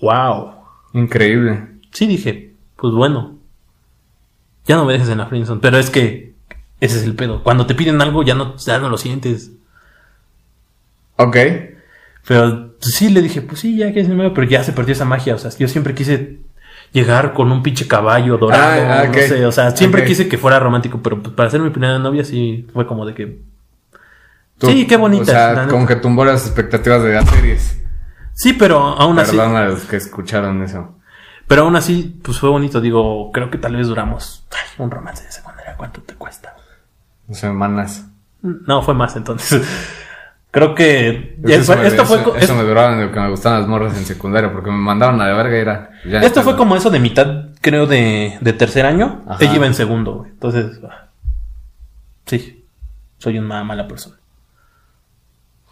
wow. 0.00 0.52
Increíble. 0.94 1.68
Sí, 1.92 2.06
dije, 2.06 2.54
pues 2.76 2.94
bueno, 2.94 3.36
ya 4.66 4.76
no 4.76 4.86
me 4.86 4.94
dejes 4.94 5.10
en 5.10 5.18
la 5.18 5.26
friendzone. 5.26 5.60
Pero 5.60 5.76
es 5.76 5.90
que 5.90 6.32
ese 6.80 6.96
es 6.98 7.04
el 7.04 7.14
pedo. 7.14 7.42
Cuando 7.42 7.66
te 7.66 7.74
piden 7.74 8.00
algo 8.00 8.22
ya 8.22 8.34
no, 8.34 8.56
ya 8.56 8.78
no 8.78 8.88
lo 8.88 8.96
sientes. 8.96 9.52
Ok. 11.16 11.36
Pero 12.28 12.74
pues, 12.78 12.94
sí 12.94 13.08
le 13.08 13.22
dije, 13.22 13.40
pues 13.40 13.60
sí, 13.60 13.76
ya 13.78 13.90
que 13.92 14.00
es 14.00 14.08
nuevo, 14.08 14.34
pero 14.34 14.46
ya 14.46 14.62
se 14.62 14.72
perdió 14.72 14.92
esa 14.92 15.06
magia. 15.06 15.34
O 15.34 15.38
sea, 15.38 15.50
yo 15.58 15.66
siempre 15.66 15.94
quise 15.94 16.40
llegar 16.92 17.32
con 17.32 17.50
un 17.50 17.62
pinche 17.62 17.88
caballo 17.88 18.36
dorado, 18.36 18.82
Ah, 18.86 19.04
no 19.06 19.12
sé, 19.14 19.44
o 19.46 19.52
sea, 19.52 19.70
siempre 19.72 20.04
quise 20.04 20.28
que 20.28 20.36
fuera 20.38 20.58
romántico, 20.60 21.00
pero 21.02 21.20
pues, 21.22 21.34
para 21.34 21.48
ser 21.50 21.60
mi 21.60 21.70
primera 21.70 21.98
novia 21.98 22.24
sí 22.24 22.66
fue 22.72 22.86
como 22.86 23.06
de 23.06 23.14
que... 23.14 23.42
Tú- 24.58 24.66
Sí, 24.68 24.86
qué 24.86 24.96
bonita, 24.96 25.22
O 25.22 25.26
sea, 25.26 25.66
como 25.68 25.86
que 25.86 25.96
tumbó 25.96 26.24
las 26.24 26.44
expectativas 26.46 27.02
de 27.02 27.14
las 27.14 27.28
series. 27.30 27.80
Sí, 28.34 28.52
pero 28.52 28.78
aún 28.78 29.18
así, 29.18 29.36
Perdón 29.36 29.56
a 29.56 29.64
los 29.66 29.80
que 29.84 29.96
escucharon 29.96 30.62
eso. 30.62 30.96
pero 31.46 31.62
aún 31.62 31.76
así, 31.76 32.20
pues 32.22 32.38
fue 32.38 32.50
bonito. 32.50 32.80
Digo, 32.80 33.32
creo 33.32 33.50
que 33.50 33.58
tal 33.58 33.74
vez 33.76 33.86
duramos 33.88 34.44
ay, 34.50 34.82
un 34.84 34.90
romance 34.90 35.24
de 35.24 35.32
secundaria. 35.32 35.74
¿Cuánto 35.76 36.02
te 36.02 36.14
cuesta? 36.14 36.54
Semanas. 37.30 38.06
No, 38.42 38.82
fue 38.82 38.94
más 38.94 39.16
entonces. 39.16 39.62
Creo 40.50 40.74
que 40.74 41.36
Eso, 41.44 41.76
me, 41.76 41.86
esto 41.86 42.06
fue 42.06 42.22
eso- 42.38 42.54
me 42.54 42.62
duraba 42.62 42.94
en 42.94 43.06
lo 43.06 43.12
que 43.12 43.20
me 43.20 43.28
gustaban 43.28 43.60
las 43.60 43.68
morras 43.68 43.96
en 43.98 44.04
secundaria, 44.06 44.50
porque 44.50 44.70
me 44.70 44.78
mandaban 44.78 45.20
a 45.20 45.26
la 45.28 45.34
verga 45.34 45.56
y 45.56 45.60
era. 45.60 45.90
ya 46.08 46.20
Esto 46.20 46.42
fue 46.42 46.52
¿no? 46.52 46.58
como 46.58 46.74
eso 46.74 46.88
de 46.90 46.98
mitad, 47.00 47.50
creo, 47.60 47.86
de, 47.86 48.38
de 48.40 48.52
tercer 48.54 48.86
año. 48.86 49.22
Ajá. 49.28 49.44
Ella 49.44 49.54
iba 49.56 49.66
en 49.66 49.74
segundo, 49.74 50.14
güey. 50.14 50.30
Entonces, 50.30 50.80
ah, 50.88 51.08
sí, 52.24 52.64
soy 53.18 53.38
una 53.38 53.62
mala 53.62 53.86
persona. 53.86 54.16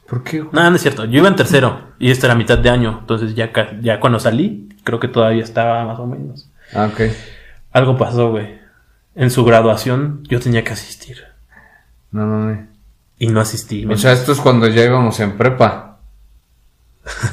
¿Por 0.09 0.23
qué? 0.23 0.41
güey? 0.41 0.51
No, 0.53 0.69
no 0.71 0.77
es 0.77 0.83
cierto. 0.83 1.05
Yo 1.07 1.19
iba 1.19 1.29
en 1.29 1.37
tercero 1.37 1.93
y 1.99 2.11
esto 2.11 2.27
era 2.27 2.35
mitad 2.35 2.59
de 2.59 2.71
año. 2.71 2.99
Entonces, 3.01 3.35
ya, 3.35 3.51
ya 3.81 3.99
cuando 3.99 4.21
salí, 4.21 4.69
creo 4.85 5.01
que 5.01 5.09
todavía 5.09 5.43
estaba 5.43 5.85
más 5.85 5.99
o 5.99 6.07
menos. 6.07 6.49
Ah, 6.75 6.89
ok. 6.93 7.01
Algo 7.73 7.97
pasó, 7.97 8.31
güey. 8.31 8.59
En 9.15 9.31
su 9.31 9.45
graduación, 9.45 10.23
yo 10.29 10.39
tenía 10.39 10.63
que 10.63 10.75
asistir. 10.75 11.17
No 12.13 12.27
mames. 12.27 12.69
Y 13.19 13.29
no 13.29 13.41
asistí. 13.41 13.87
O 13.87 13.97
sea, 13.97 14.13
esto 14.13 14.33
es 14.33 14.39
cuando 14.41 14.69
ya 14.69 14.85
íbamos 14.85 15.19
en 15.21 15.37
prepa. 15.37 16.01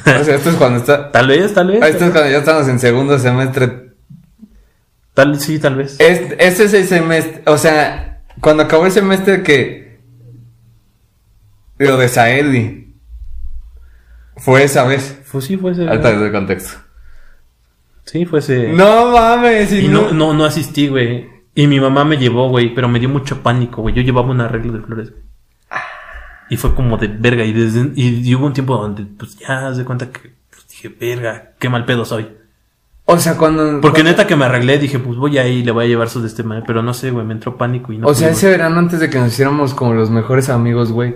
O 0.06 0.24
sea, 0.24 0.36
esto 0.36 0.50
es 0.52 0.56
cuando 0.56 0.80
está. 0.80 1.12
tal 1.12 1.28
vez, 1.28 1.54
tal 1.54 1.68
vez. 1.68 1.82
Ah, 1.82 1.88
Esto 1.90 2.06
es 2.06 2.12
cuando 2.12 2.30
ya 2.32 2.38
estamos 2.38 2.68
en 2.68 2.80
segundo 2.80 3.18
semestre. 3.20 3.92
Tal, 5.14 5.40
sí, 5.40 5.60
tal 5.60 5.76
vez. 5.76 6.00
Es- 6.00 6.32
Este 6.40 6.64
es 6.66 6.74
el 6.74 6.86
semestre. 6.88 7.44
O 7.48 7.58
sea, 7.58 8.22
cuando 8.40 8.64
acabó 8.64 8.86
el 8.86 8.92
semestre 8.92 9.44
que. 9.44 10.00
Lo 11.80 11.98
de 11.98 12.08
Saeli. 12.08 12.96
Fue 14.38 14.64
esa 14.64 14.84
vez. 14.86 15.20
Pues 15.32 15.46
sí, 15.46 15.58
fue 15.58 15.72
ese. 15.72 15.88
Alta 15.88 16.12
desde 16.12 16.28
el 16.28 16.32
contexto. 16.32 16.78
Sí, 18.06 18.26
fue 18.26 18.40
ese. 18.40 18.70
No 18.74 19.12
mames. 19.12 19.72
Y 19.74 19.88
no, 19.88 20.12
no, 20.12 20.34
no 20.34 20.46
asistí, 20.46 20.88
güey. 20.88 21.28
Y 21.56 21.68
mi 21.68 21.80
mamá 21.80 22.04
me 22.06 22.18
llevó, 22.18 22.50
güey, 22.50 22.74
pero 22.74 22.88
me 22.88 23.00
dio 23.00 23.10
mucho 23.10 23.44
pánico, 23.44 23.82
güey. 23.82 23.94
Yo 23.96 24.02
llevaba 24.02 24.30
un 24.32 24.42
arreglo 24.42 24.74
de 24.74 24.82
flores. 24.82 25.14
Y 26.50 26.58
fue 26.58 26.76
como 26.76 26.98
de 26.98 27.08
verga. 27.08 27.44
Y 27.46 27.54
desde 27.54 27.92
y, 27.96 28.30
y 28.30 28.36
hubo 28.36 28.46
un 28.46 28.54
tiempo 28.54 28.78
donde, 28.78 29.06
pues 29.06 29.38
ya 29.38 29.68
haz 29.68 29.78
de 29.78 29.86
cuenta 29.86 30.10
que 30.12 30.34
pues, 30.50 30.68
dije, 30.70 30.90
verga, 30.90 31.52
qué 31.60 31.70
mal 31.70 31.86
pedo 31.86 32.06
soy. 32.06 32.28
O 33.06 33.18
sea, 33.18 33.38
cuando. 33.38 33.82
Porque 33.82 34.02
cuando- 34.02 34.12
neta 34.12 34.28
que 34.28 34.36
me 34.36 34.46
arreglé, 34.46 34.78
dije, 34.80 35.00
pues 35.00 35.18
voy 35.18 35.38
ahí 35.38 35.58
y 35.58 35.64
le 35.64 35.72
voy 35.72 35.86
a 35.86 35.88
llevar 35.88 36.10
sus 36.10 36.22
de 36.22 36.28
este 36.30 36.44
man. 36.44 36.64
Pero 36.66 36.82
no 36.84 36.94
sé, 36.94 37.12
güey, 37.12 37.26
me 37.26 37.34
entró 37.34 37.58
pánico 37.58 37.92
y 37.92 37.98
no. 37.98 38.08
O 38.08 38.14
sea, 38.14 38.30
ese 38.30 38.50
verano 38.50 38.80
antes 38.80 39.00
de 39.00 39.10
que 39.10 39.20
nos 39.20 39.34
hiciéramos 39.34 39.74
como 39.74 39.94
los 39.94 40.10
mejores 40.10 40.50
amigos, 40.50 40.92
güey. 40.92 41.16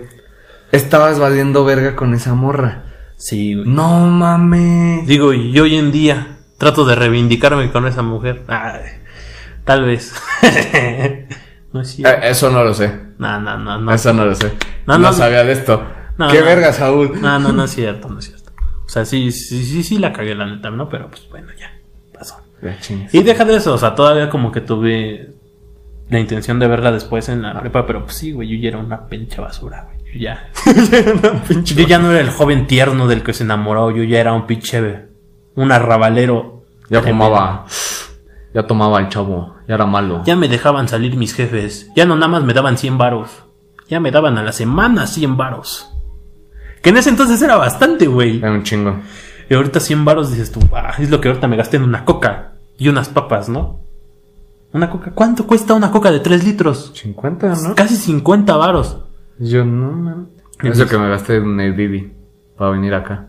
Estabas 0.70 1.18
valiendo 1.18 1.64
verga 1.64 1.96
con 1.96 2.12
esa 2.12 2.34
morra. 2.34 2.84
Sí, 3.16 3.54
güey. 3.54 3.66
No 3.66 4.06
mames. 4.06 5.06
Digo, 5.06 5.32
y 5.32 5.58
hoy 5.58 5.76
en 5.76 5.90
día 5.92 6.36
trato 6.58 6.84
de 6.84 6.94
reivindicarme 6.94 7.70
con 7.70 7.86
esa 7.86 8.02
mujer. 8.02 8.42
Ay, 8.48 8.82
tal 9.64 9.84
vez. 9.84 10.12
no 11.72 11.80
es 11.80 11.88
cierto. 11.94 12.22
Eh, 12.22 12.30
eso 12.30 12.50
no 12.50 12.64
lo 12.64 12.72
sé. 12.74 12.92
No, 13.18 13.40
no, 13.40 13.58
no, 13.58 13.78
no. 13.78 13.92
Eso 13.92 14.12
no 14.12 14.24
lo 14.24 14.34
sé. 14.34 14.52
No, 14.86 14.98
No, 14.98 15.08
no. 15.08 15.12
sabía 15.12 15.44
de 15.44 15.52
esto. 15.52 15.82
No, 16.16 16.28
Qué 16.28 16.40
verga, 16.42 16.72
Saúl. 16.72 17.20
No, 17.20 17.38
no, 17.38 17.52
no 17.52 17.64
es 17.64 17.70
cierto, 17.70 18.08
no 18.08 18.18
es 18.18 18.24
cierto. 18.26 18.50
O 18.84 18.88
sea, 18.88 19.04
sí, 19.04 19.30
sí, 19.32 19.62
sí, 19.64 19.82
sí 19.82 19.98
la 19.98 20.12
cagué 20.12 20.34
la 20.34 20.46
neta, 20.46 20.70
¿no? 20.70 20.88
Pero 20.88 21.08
pues 21.08 21.28
bueno, 21.30 21.48
ya, 21.58 21.70
pasó. 22.12 22.36
Y 23.12 23.22
deja 23.22 23.44
de 23.44 23.56
eso, 23.56 23.74
o 23.74 23.78
sea, 23.78 23.94
todavía 23.94 24.28
como 24.30 24.50
que 24.50 24.60
tuve 24.62 25.34
la 26.08 26.18
intención 26.18 26.58
de 26.58 26.66
verla 26.66 26.90
después 26.90 27.28
en 27.28 27.42
la 27.42 27.60
prepa, 27.60 27.86
pero 27.86 28.04
pues 28.04 28.16
sí, 28.16 28.32
güey, 28.32 28.48
yo 28.48 28.56
ya 28.56 28.68
era 28.70 28.78
una 28.78 29.06
pinche 29.06 29.40
basura, 29.40 29.84
güey. 29.84 29.98
Yo 30.14 30.20
ya. 30.20 30.50
yo 31.64 31.86
ya 31.86 31.98
no 31.98 32.10
era 32.10 32.20
el 32.20 32.30
joven 32.30 32.66
tierno 32.66 33.06
del 33.06 33.22
que 33.22 33.34
se 33.34 33.44
enamoró, 33.44 33.90
yo 33.90 34.02
ya 34.04 34.18
era 34.20 34.32
un 34.32 34.46
pinche. 34.46 35.06
Un 35.54 35.70
arrabalero. 35.70 36.64
Ya 36.88 37.02
tremendo. 37.02 37.26
fumaba. 37.26 37.66
Ya 38.58 38.66
tomaba 38.66 38.98
el 38.98 39.08
chavo. 39.08 39.54
Ya 39.68 39.76
era 39.76 39.86
malo. 39.86 40.24
Ya 40.24 40.34
me 40.34 40.48
dejaban 40.48 40.88
salir 40.88 41.16
mis 41.16 41.32
jefes. 41.32 41.92
Ya 41.94 42.04
no 42.06 42.16
nada 42.16 42.26
más 42.26 42.42
me 42.42 42.52
daban 42.52 42.76
100 42.76 42.98
varos. 42.98 43.44
Ya 43.88 44.00
me 44.00 44.10
daban 44.10 44.36
a 44.36 44.42
la 44.42 44.50
semana 44.50 45.06
100 45.06 45.36
varos. 45.36 45.94
Que 46.82 46.90
en 46.90 46.96
ese 46.96 47.10
entonces 47.10 47.40
era 47.40 47.54
bastante, 47.54 48.08
güey. 48.08 48.38
Era 48.38 48.50
un 48.50 48.64
chingo. 48.64 48.98
Y 49.48 49.54
ahorita 49.54 49.78
100 49.78 50.04
varos 50.04 50.32
dices 50.32 50.50
tú, 50.50 50.58
ah, 50.72 50.92
es 50.98 51.08
lo 51.08 51.20
que 51.20 51.28
ahorita 51.28 51.46
me 51.46 51.56
gasté 51.56 51.76
en 51.76 51.84
una 51.84 52.04
coca 52.04 52.54
y 52.76 52.88
unas 52.88 53.08
papas, 53.08 53.48
¿no? 53.48 53.78
Una 54.72 54.90
coca, 54.90 55.12
¿cuánto 55.12 55.46
cuesta 55.46 55.74
una 55.74 55.92
coca 55.92 56.10
de 56.10 56.18
3 56.18 56.44
litros? 56.44 56.90
50, 56.96 57.54
¿no? 57.62 57.74
Casi 57.76 57.94
50 57.94 58.56
varos. 58.56 59.04
Yo 59.38 59.64
no, 59.64 59.92
man. 59.92 60.30
Eso 60.64 60.88
que 60.88 60.98
me 60.98 61.08
gasté 61.08 61.36
en 61.36 61.60
el 61.60 61.76
Didi. 61.76 62.12
Para 62.56 62.72
venir 62.72 62.92
acá. 62.92 63.28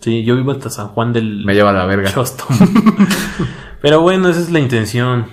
Sí, 0.00 0.22
yo 0.22 0.36
vivo 0.36 0.52
hasta 0.52 0.68
San 0.68 0.88
Juan 0.88 1.14
del 1.14 1.46
Me 1.46 1.54
lleva 1.54 1.72
la 1.72 1.86
verga. 1.86 2.10
Pero 3.80 4.00
bueno, 4.00 4.28
esa 4.28 4.40
es 4.40 4.50
la 4.50 4.58
intención. 4.60 5.26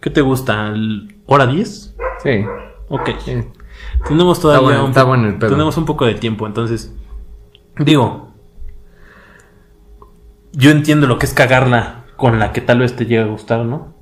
¿Qué 0.00 0.10
te 0.10 0.20
gusta? 0.20 0.68
¿El- 0.68 1.16
¿Hora 1.26 1.46
10? 1.46 1.94
Sí. 2.22 2.44
Ok. 2.88 3.10
sí. 3.24 3.42
Tenemos 4.06 4.40
todavía 4.40 4.62
bueno, 4.68 4.84
un 4.84 4.90
está 4.90 5.02
po- 5.02 5.08
bueno 5.08 5.28
el 5.28 5.36
pedo. 5.38 5.50
Tenemos 5.50 5.76
un 5.76 5.84
poco 5.84 6.06
de 6.06 6.14
tiempo, 6.14 6.46
entonces. 6.46 6.94
Digo. 7.78 8.32
Yo 10.52 10.70
entiendo 10.70 11.06
lo 11.06 11.18
que 11.18 11.26
es 11.26 11.34
cagarla 11.34 12.04
con 12.16 12.38
la 12.38 12.52
que 12.52 12.60
tal 12.62 12.78
vez 12.78 12.96
te 12.96 13.04
llegue 13.04 13.22
a 13.22 13.26
gustar, 13.26 13.64
¿no? 13.66 13.94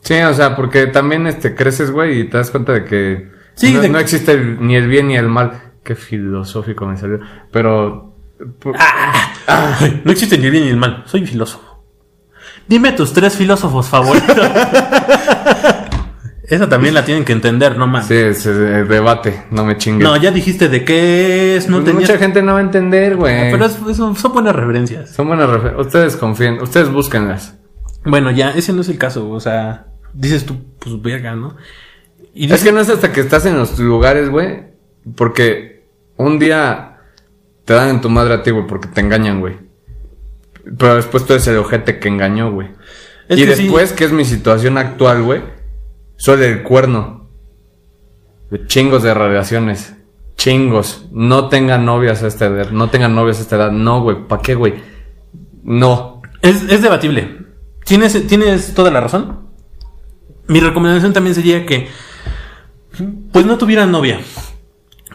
Sí, 0.00 0.14
o 0.20 0.32
sea, 0.34 0.56
porque 0.56 0.86
también 0.86 1.26
este 1.26 1.54
creces, 1.54 1.90
güey, 1.90 2.20
y 2.20 2.24
te 2.24 2.36
das 2.38 2.50
cuenta 2.50 2.72
de 2.72 2.84
que 2.84 3.30
Sí, 3.54 3.72
no, 3.74 3.80
de- 3.80 3.88
no 3.88 3.98
existe 3.98 4.32
el- 4.32 4.64
ni 4.66 4.76
el 4.76 4.88
bien 4.88 5.08
ni 5.08 5.16
el 5.16 5.28
mal. 5.28 5.72
Qué 5.82 5.94
filosófico 5.94 6.86
me 6.86 6.96
salió. 6.96 7.20
Pero 7.52 8.14
Ay, 9.46 10.02
no 10.04 10.10
existe 10.12 10.38
ni 10.38 10.46
el 10.46 10.50
bien 10.50 10.64
ni 10.64 10.70
el 10.70 10.76
mal. 10.76 11.02
Soy 11.06 11.26
filósofo. 11.26 11.73
Dime 12.68 12.92
tus 12.92 13.12
tres 13.12 13.34
filósofos 13.36 13.88
favoritos. 13.88 14.36
Esa 16.46 16.68
también 16.68 16.92
la 16.92 17.04
tienen 17.06 17.24
que 17.24 17.32
entender, 17.32 17.78
no 17.78 17.86
más. 17.86 18.06
sí, 18.06 18.14
debate, 18.14 19.44
no 19.50 19.64
me 19.64 19.78
chingues. 19.78 20.04
No, 20.06 20.14
ya 20.16 20.30
dijiste 20.30 20.68
de 20.68 20.84
qué 20.84 21.56
es, 21.56 21.68
no 21.68 21.76
Pues 21.78 21.86
tenías... 21.86 22.10
Mucha 22.10 22.18
gente 22.18 22.42
no 22.42 22.52
va 22.52 22.58
a 22.58 22.62
entender, 22.62 23.16
güey. 23.16 23.50
Pero 23.50 23.64
es- 23.64 23.78
eso- 23.90 24.14
son 24.14 24.32
buenas 24.34 24.54
referencias. 24.54 25.10
Son 25.10 25.26
buenas 25.26 25.48
refer- 25.48 25.78
Ustedes 25.80 26.16
confíen, 26.16 26.60
ustedes 26.60 26.90
búsquenlas. 26.92 27.54
Bueno, 28.04 28.30
ya, 28.30 28.50
ese 28.50 28.74
no 28.74 28.82
es 28.82 28.90
el 28.90 28.98
caso, 28.98 29.30
o 29.30 29.40
sea, 29.40 29.86
dices 30.12 30.44
tú, 30.44 30.58
pues 30.78 31.00
verga, 31.00 31.34
¿no? 31.34 31.56
Y 32.34 32.52
Es 32.52 32.62
que 32.62 32.72
no 32.72 32.80
es 32.80 32.90
hasta 32.90 33.10
que 33.10 33.20
estás 33.22 33.46
en 33.46 33.56
los 33.56 33.78
lugares, 33.78 34.28
güey. 34.28 34.64
Porque 35.16 35.86
un 36.16 36.38
día 36.38 36.98
te 37.64 37.72
dan 37.72 37.88
en 37.88 38.00
tu 38.02 38.10
madre 38.10 38.34
a 38.34 38.42
ti, 38.42 38.50
güey, 38.50 38.66
porque 38.66 38.88
te 38.88 39.00
engañan, 39.00 39.40
güey. 39.40 39.56
Pero 40.78 40.96
después 40.96 41.26
tú 41.26 41.34
eres 41.34 41.46
el 41.46 41.58
ojete 41.58 41.98
que 41.98 42.08
engañó, 42.08 42.50
güey. 42.52 42.68
Es 43.28 43.38
y 43.38 43.44
que 43.44 43.56
sí. 43.56 43.62
después, 43.62 43.92
que 43.92 44.04
es 44.04 44.12
mi 44.12 44.24
situación 44.24 44.78
actual, 44.78 45.22
güey, 45.22 45.42
soy 46.16 46.38
del 46.38 46.62
cuerno. 46.62 47.28
De 48.50 48.66
chingos 48.66 49.02
de 49.02 49.14
radiaciones. 49.14 49.94
Chingos. 50.36 51.06
No 51.12 51.48
tengan 51.48 51.84
novias 51.84 52.22
a 52.22 52.26
esta 52.26 52.46
edad. 52.46 52.70
No 52.70 52.90
tengan 52.90 53.14
novias 53.14 53.38
a 53.38 53.42
esta 53.42 53.56
edad. 53.56 53.72
No, 53.72 54.02
güey. 54.02 54.26
¿Para 54.28 54.42
qué, 54.42 54.54
güey? 54.54 54.74
No. 55.62 56.22
Es, 56.42 56.62
es 56.64 56.82
debatible. 56.82 57.38
¿Tienes, 57.84 58.26
tienes 58.26 58.74
toda 58.74 58.90
la 58.90 59.00
razón. 59.00 59.44
Mi 60.46 60.60
recomendación 60.60 61.12
también 61.12 61.34
sería 61.34 61.64
que, 61.64 61.88
pues 63.32 63.46
no 63.46 63.56
tuvieran 63.56 63.90
novia. 63.90 64.20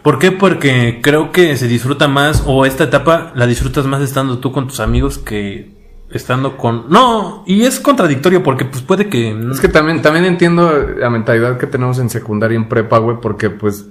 ¿Por 0.04 0.20
qué? 0.20 0.32
Porque 0.32 1.00
creo 1.02 1.32
que 1.32 1.58
se 1.58 1.68
disfruta 1.68 2.08
más, 2.08 2.44
o 2.46 2.66
esta 2.66 2.86
etapa 2.86 3.32
la 3.36 3.48
disfrutas 3.48 3.86
más 3.86 4.02
estando 4.02 4.40
tú 4.40 4.52
con 4.52 4.68
tus 4.68 4.80
amigos 4.80 5.18
que 5.18 5.78
estando 6.12 6.58
con... 6.58 6.90
No, 6.90 7.44
y 7.46 7.64
es 7.66 7.80
contradictorio 7.80 8.42
porque 8.42 8.66
pues 8.66 8.82
puede 8.82 9.10
que... 9.10 9.38
Es 9.52 9.60
que 9.60 9.68
también, 9.68 10.02
también 10.02 10.26
entiendo 10.26 10.72
la 10.98 11.10
mentalidad 11.10 11.58
que 11.58 11.68
tenemos 11.68 12.00
en 12.00 12.10
secundaria 12.10 12.56
y 12.56 12.62
en 12.62 12.70
prepa, 12.70 12.98
güey, 13.00 13.18
porque 13.22 13.50
pues 13.50 13.88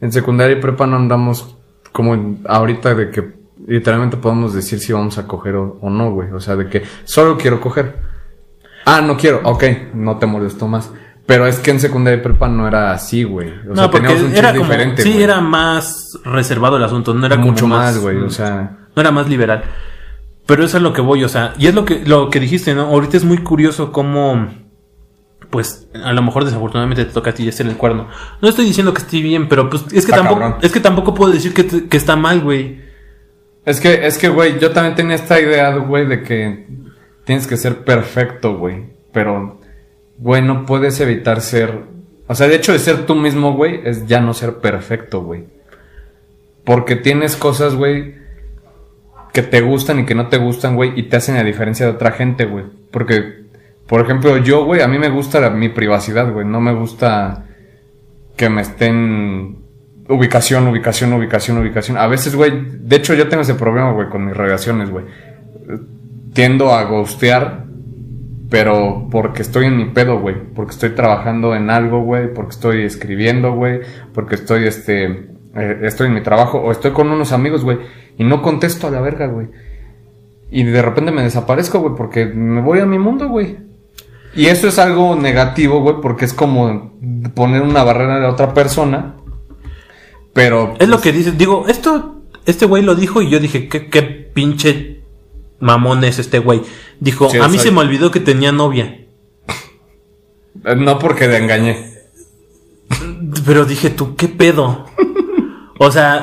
en 0.00 0.12
secundaria 0.12 0.56
y 0.56 0.60
prepa 0.60 0.86
no 0.86 0.96
andamos 0.96 1.56
como 1.92 2.38
ahorita 2.46 2.94
de 2.94 3.10
que 3.10 3.32
literalmente 3.66 4.16
podemos 4.16 4.52
decir 4.52 4.78
si 4.78 4.92
vamos 4.92 5.16
a 5.18 5.26
coger 5.26 5.56
o, 5.56 5.78
o 5.80 5.90
no, 5.90 6.12
güey. 6.12 6.30
O 6.32 6.40
sea, 6.40 6.56
de 6.56 6.68
que 6.68 6.82
solo 7.04 7.38
quiero 7.38 7.60
coger. 7.60 7.96
Ah, 8.84 9.00
no 9.00 9.16
quiero, 9.16 9.40
ok, 9.42 9.64
no 9.94 10.18
te 10.18 10.26
molesto 10.26 10.68
más. 10.68 10.92
Pero 11.26 11.46
es 11.46 11.58
que 11.58 11.72
en 11.72 11.80
secundaria 11.80 12.20
y 12.20 12.22
prepa 12.22 12.48
no 12.48 12.68
era 12.68 12.92
así, 12.92 13.24
güey. 13.24 13.48
O 13.68 13.74
sea, 13.74 13.84
no, 13.84 13.90
porque 13.90 14.06
teníamos 14.06 14.30
un 14.30 14.36
era 14.36 14.52
como... 14.52 14.62
diferente, 14.62 15.02
sí, 15.02 15.10
güey. 15.10 15.24
era 15.24 15.40
más 15.40 16.18
reservado 16.24 16.76
el 16.76 16.84
asunto, 16.84 17.14
no 17.14 17.26
era 17.26 17.36
como 17.36 17.48
mucho 17.48 17.66
más, 17.66 17.98
güey. 17.98 18.18
O 18.18 18.30
sea, 18.30 18.78
no 18.94 19.00
era 19.00 19.10
más 19.10 19.28
liberal. 19.28 19.64
Pero 20.46 20.64
eso 20.64 20.76
es 20.76 20.82
lo 20.84 20.92
que 20.92 21.00
voy, 21.00 21.24
o 21.24 21.28
sea, 21.28 21.54
y 21.58 21.66
es 21.66 21.74
lo 21.74 21.84
que, 21.84 22.04
lo 22.06 22.30
que 22.30 22.38
dijiste, 22.38 22.72
¿no? 22.74 22.82
Ahorita 22.82 23.16
es 23.16 23.24
muy 23.24 23.38
curioso 23.38 23.90
cómo, 23.90 24.48
pues, 25.50 25.88
a 25.94 26.12
lo 26.12 26.22
mejor 26.22 26.44
desafortunadamente 26.44 27.04
te 27.04 27.12
toca 27.12 27.30
a 27.30 27.34
ti 27.34 27.50
ser 27.50 27.66
el 27.66 27.76
cuerno. 27.76 28.06
No 28.40 28.48
estoy 28.48 28.64
diciendo 28.64 28.94
que 28.94 29.02
esté 29.02 29.20
bien, 29.20 29.48
pero 29.48 29.68
pues 29.68 29.84
es 29.92 30.06
que 30.06 30.12
tampoco, 30.12 30.38
cabrón. 30.40 30.58
es 30.62 30.70
que 30.70 30.78
tampoco 30.80 31.14
puedo 31.14 31.32
decir 31.32 31.52
que, 31.52 31.64
te- 31.64 31.88
que 31.88 31.96
está 31.96 32.14
mal, 32.14 32.40
güey. 32.42 32.80
Es 33.64 33.80
que, 33.80 34.06
es 34.06 34.16
que, 34.18 34.28
güey, 34.28 34.60
yo 34.60 34.70
también 34.70 34.94
tenía 34.94 35.16
esta 35.16 35.40
idea, 35.40 35.74
güey, 35.76 36.06
de 36.06 36.22
que 36.22 36.68
tienes 37.24 37.48
que 37.48 37.56
ser 37.56 37.84
perfecto, 37.84 38.56
güey. 38.56 38.94
Pero, 39.12 39.55
güey, 40.18 40.42
no 40.42 40.66
puedes 40.66 40.98
evitar 41.00 41.40
ser. 41.40 41.82
O 42.26 42.34
sea, 42.34 42.48
de 42.48 42.56
hecho 42.56 42.72
de 42.72 42.78
ser 42.78 43.06
tú 43.06 43.14
mismo, 43.14 43.54
güey, 43.54 43.80
es 43.84 44.06
ya 44.06 44.20
no 44.20 44.34
ser 44.34 44.54
perfecto, 44.54 45.22
güey. 45.22 45.44
Porque 46.64 46.96
tienes 46.96 47.36
cosas, 47.36 47.74
güey, 47.74 48.14
que 49.32 49.42
te 49.42 49.60
gustan 49.60 50.00
y 50.00 50.04
que 50.06 50.14
no 50.14 50.28
te 50.28 50.38
gustan, 50.38 50.74
güey, 50.74 50.92
y 50.96 51.04
te 51.04 51.16
hacen 51.16 51.36
la 51.36 51.44
diferencia 51.44 51.86
de 51.86 51.92
otra 51.92 52.10
gente, 52.12 52.44
güey. 52.46 52.64
Porque, 52.90 53.44
por 53.86 54.00
ejemplo, 54.00 54.36
yo, 54.38 54.64
güey, 54.64 54.80
a 54.80 54.88
mí 54.88 54.98
me 54.98 55.08
gusta 55.10 55.40
la- 55.40 55.50
mi 55.50 55.68
privacidad, 55.68 56.32
güey. 56.32 56.46
No 56.46 56.60
me 56.60 56.72
gusta 56.74 57.44
que 58.36 58.48
me 58.48 58.62
estén 58.62 59.58
ubicación, 60.08 60.66
ubicación, 60.68 61.12
ubicación, 61.12 61.58
ubicación. 61.58 61.96
A 61.98 62.06
veces, 62.06 62.34
güey, 62.34 62.52
de 62.80 62.96
hecho 62.96 63.14
yo 63.14 63.28
tengo 63.28 63.42
ese 63.42 63.54
problema, 63.54 63.92
güey, 63.92 64.08
con 64.08 64.24
mis 64.24 64.36
relaciones, 64.36 64.90
güey. 64.90 65.04
Tiendo 66.32 66.72
a 66.72 66.82
ghostear, 66.84 67.65
pero 68.48 69.08
porque 69.10 69.42
estoy 69.42 69.66
en 69.66 69.76
mi 69.76 69.86
pedo, 69.86 70.20
güey. 70.20 70.36
Porque 70.54 70.72
estoy 70.72 70.90
trabajando 70.90 71.54
en 71.54 71.70
algo, 71.70 72.02
güey. 72.02 72.32
Porque 72.32 72.50
estoy 72.50 72.82
escribiendo, 72.82 73.54
güey. 73.54 73.80
Porque 74.14 74.36
estoy, 74.36 74.66
este, 74.66 75.04
eh, 75.54 75.80
estoy 75.82 76.08
en 76.08 76.14
mi 76.14 76.22
trabajo. 76.22 76.58
O 76.58 76.70
estoy 76.70 76.92
con 76.92 77.10
unos 77.10 77.32
amigos, 77.32 77.64
güey. 77.64 77.78
Y 78.18 78.24
no 78.24 78.42
contesto 78.42 78.86
a 78.86 78.90
la 78.90 79.00
verga, 79.00 79.26
güey. 79.26 79.48
Y 80.50 80.62
de 80.62 80.80
repente 80.80 81.10
me 81.10 81.22
desaparezco, 81.22 81.80
güey. 81.80 81.94
Porque 81.96 82.26
me 82.26 82.60
voy 82.60 82.78
a 82.78 82.86
mi 82.86 82.98
mundo, 82.98 83.28
güey. 83.28 83.58
Y 84.34 84.46
eso 84.46 84.68
es 84.68 84.78
algo 84.78 85.16
negativo, 85.16 85.80
güey. 85.80 85.96
Porque 86.00 86.24
es 86.24 86.32
como 86.32 86.92
poner 87.34 87.62
una 87.62 87.82
barrera 87.82 88.20
de 88.20 88.26
otra 88.26 88.54
persona. 88.54 89.16
Pero... 90.32 90.74
Es 90.78 90.88
lo 90.88 91.00
que 91.00 91.12
dices, 91.12 91.36
digo, 91.36 91.64
esto, 91.66 92.22
este 92.44 92.66
güey 92.66 92.82
lo 92.82 92.94
dijo 92.94 93.22
y 93.22 93.30
yo 93.30 93.40
dije, 93.40 93.68
qué, 93.68 93.88
qué 93.88 94.02
pinche 94.02 94.95
mamón 95.60 96.04
es 96.04 96.18
este 96.18 96.38
güey. 96.38 96.62
Dijo, 97.00 97.28
Sí, 97.30 97.38
a 97.38 97.48
mí 97.48 97.56
soy- 97.58 97.68
se 97.68 97.70
me 97.72 97.80
olvidó 97.80 98.10
que 98.10 98.20
tenía 98.20 98.52
novia. 98.52 99.02
No 100.76 100.98
porque 100.98 101.28
te 101.28 101.36
engañé. 101.36 101.92
Pero 103.44 103.64
dije, 103.64 103.90
tú, 103.90 104.16
qué 104.16 104.28
pedo. 104.28 104.86
O 105.78 105.90
sea, 105.90 106.22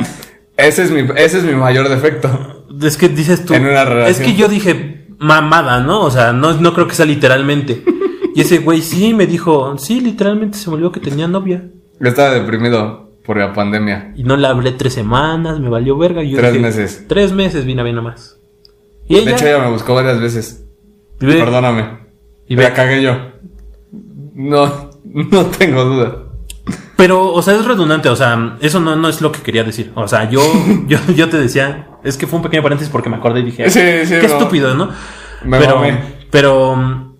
Ese 0.57 0.83
es 0.83 0.91
mi, 0.91 1.01
ese 1.15 1.37
es 1.39 1.43
mi 1.43 1.53
mayor 1.53 1.89
defecto. 1.89 2.65
Es 2.81 2.97
que 2.97 3.09
dices 3.09 3.45
tú. 3.45 3.53
En 3.53 3.65
una 3.65 3.85
relación. 3.85 4.09
Es 4.09 4.19
que 4.19 4.35
yo 4.35 4.47
dije 4.47 5.07
mamada, 5.19 5.79
¿no? 5.81 6.01
O 6.01 6.11
sea, 6.11 6.33
no, 6.33 6.53
no 6.53 6.73
creo 6.73 6.87
que 6.87 6.95
sea 6.95 7.05
literalmente. 7.05 7.83
Y 8.35 8.41
ese 8.41 8.57
güey 8.59 8.81
sí 8.81 9.13
me 9.13 9.27
dijo, 9.27 9.77
sí, 9.77 10.01
literalmente 10.01 10.57
se 10.57 10.69
me 10.69 10.75
olvidó 10.75 10.91
que 10.91 10.99
tenía 10.99 11.27
novia. 11.27 11.69
Yo 11.99 12.07
estaba 12.09 12.31
deprimido 12.31 13.11
por 13.23 13.37
la 13.37 13.53
pandemia. 13.53 14.11
Y 14.15 14.23
no 14.23 14.35
la 14.35 14.49
hablé 14.49 14.71
tres 14.71 14.93
semanas, 14.93 15.59
me 15.59 15.69
valió 15.69 15.97
verga. 15.97 16.23
Y 16.23 16.31
yo 16.31 16.37
Tres 16.39 16.53
dije, 16.53 16.65
meses. 16.65 17.05
Tres 17.07 17.31
meses 17.31 17.63
vine 17.65 17.81
a 17.81 17.83
ver 17.83 17.93
nomás. 17.93 18.39
Y 19.21 19.25
De 19.25 19.31
hecho, 19.31 19.45
ella 19.47 19.59
me 19.59 19.69
buscó 19.71 19.93
varias 19.95 20.19
veces. 20.19 20.63
y 21.21 21.25
ve- 21.25 21.35
Perdóname. 21.39 21.99
Y 22.47 22.55
la 22.55 22.73
cagué 22.73 23.01
yo. 23.01 23.15
No, 24.35 24.89
no 25.03 25.45
tengo 25.47 25.83
duda. 25.85 26.17
Pero, 26.95 27.33
o 27.33 27.41
sea, 27.41 27.55
es 27.55 27.65
redundante, 27.65 28.07
o 28.09 28.15
sea, 28.15 28.57
eso 28.61 28.79
no, 28.79 28.95
no 28.95 29.09
es 29.09 29.19
lo 29.21 29.31
que 29.31 29.41
quería 29.41 29.63
decir. 29.63 29.91
O 29.95 30.07
sea, 30.07 30.29
yo, 30.29 30.41
yo, 30.87 30.97
yo 31.15 31.29
te 31.29 31.37
decía, 31.37 31.87
es 32.03 32.17
que 32.17 32.27
fue 32.27 32.37
un 32.37 32.43
pequeño 32.43 32.63
paréntesis 32.63 32.91
porque 32.91 33.09
me 33.09 33.17
acordé 33.17 33.41
y 33.41 33.43
dije, 33.43 33.69
Sí, 33.69 33.79
sí, 34.05 34.15
qué 34.21 34.27
no. 34.27 34.33
estúpido, 34.37 34.75
¿no? 34.75 34.89
Me 35.43 35.59
pero, 35.59 35.75
mamé. 35.75 35.99
pero 36.31 37.13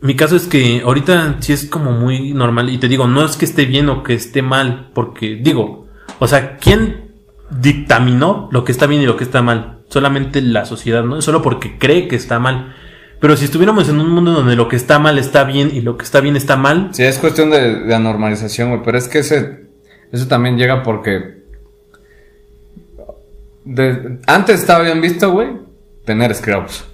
mi 0.00 0.16
caso 0.16 0.34
es 0.36 0.46
que 0.46 0.82
ahorita 0.84 1.36
sí 1.40 1.52
es 1.52 1.66
como 1.66 1.92
muy 1.92 2.32
normal 2.32 2.70
y 2.70 2.78
te 2.78 2.88
digo, 2.88 3.06
no 3.06 3.24
es 3.24 3.36
que 3.36 3.44
esté 3.44 3.64
bien 3.66 3.88
o 3.90 4.02
que 4.02 4.14
esté 4.14 4.42
mal, 4.42 4.90
porque 4.94 5.36
digo, 5.40 5.86
o 6.18 6.26
sea, 6.26 6.56
¿quién 6.56 7.12
dictaminó 7.50 8.48
lo 8.50 8.64
que 8.64 8.72
está 8.72 8.86
bien 8.86 9.02
y 9.02 9.06
lo 9.06 9.16
que 9.16 9.24
está 9.24 9.42
mal? 9.42 9.79
Solamente 9.90 10.40
la 10.40 10.64
sociedad, 10.64 11.04
¿no? 11.04 11.20
Solo 11.20 11.42
porque 11.42 11.76
cree 11.78 12.08
que 12.08 12.16
está 12.16 12.38
mal. 12.38 12.74
Pero 13.20 13.36
si 13.36 13.44
estuviéramos 13.44 13.86
en 13.90 14.00
un 14.00 14.08
mundo 14.08 14.30
donde 14.32 14.56
lo 14.56 14.66
que 14.68 14.76
está 14.76 14.98
mal 14.98 15.18
está 15.18 15.44
bien 15.44 15.70
y 15.74 15.82
lo 15.82 15.98
que 15.98 16.04
está 16.04 16.20
bien 16.22 16.36
está 16.36 16.56
mal, 16.56 16.88
Sí, 16.92 17.02
es 17.04 17.18
cuestión 17.18 17.50
de, 17.50 17.80
de 17.80 17.94
anormalización, 17.94 18.70
güey. 18.70 18.80
Pero 18.82 18.96
es 18.96 19.08
que 19.08 19.18
ese, 19.18 19.66
eso 20.10 20.26
también 20.26 20.56
llega 20.56 20.82
porque. 20.82 21.42
de- 23.64 24.18
antes 24.26 24.60
estaba 24.60 24.84
bien 24.84 25.00
visto, 25.00 25.30
güey, 25.32 25.48
tener 26.06 26.30
esclavos. 26.30 26.84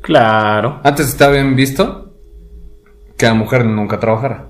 claro. 0.00 0.80
Antes 0.84 1.08
estaba 1.08 1.32
bien 1.32 1.56
visto 1.56 2.14
que 3.16 3.26
la 3.26 3.34
mujer 3.34 3.64
nunca 3.64 3.98
trabajara. 4.00 4.48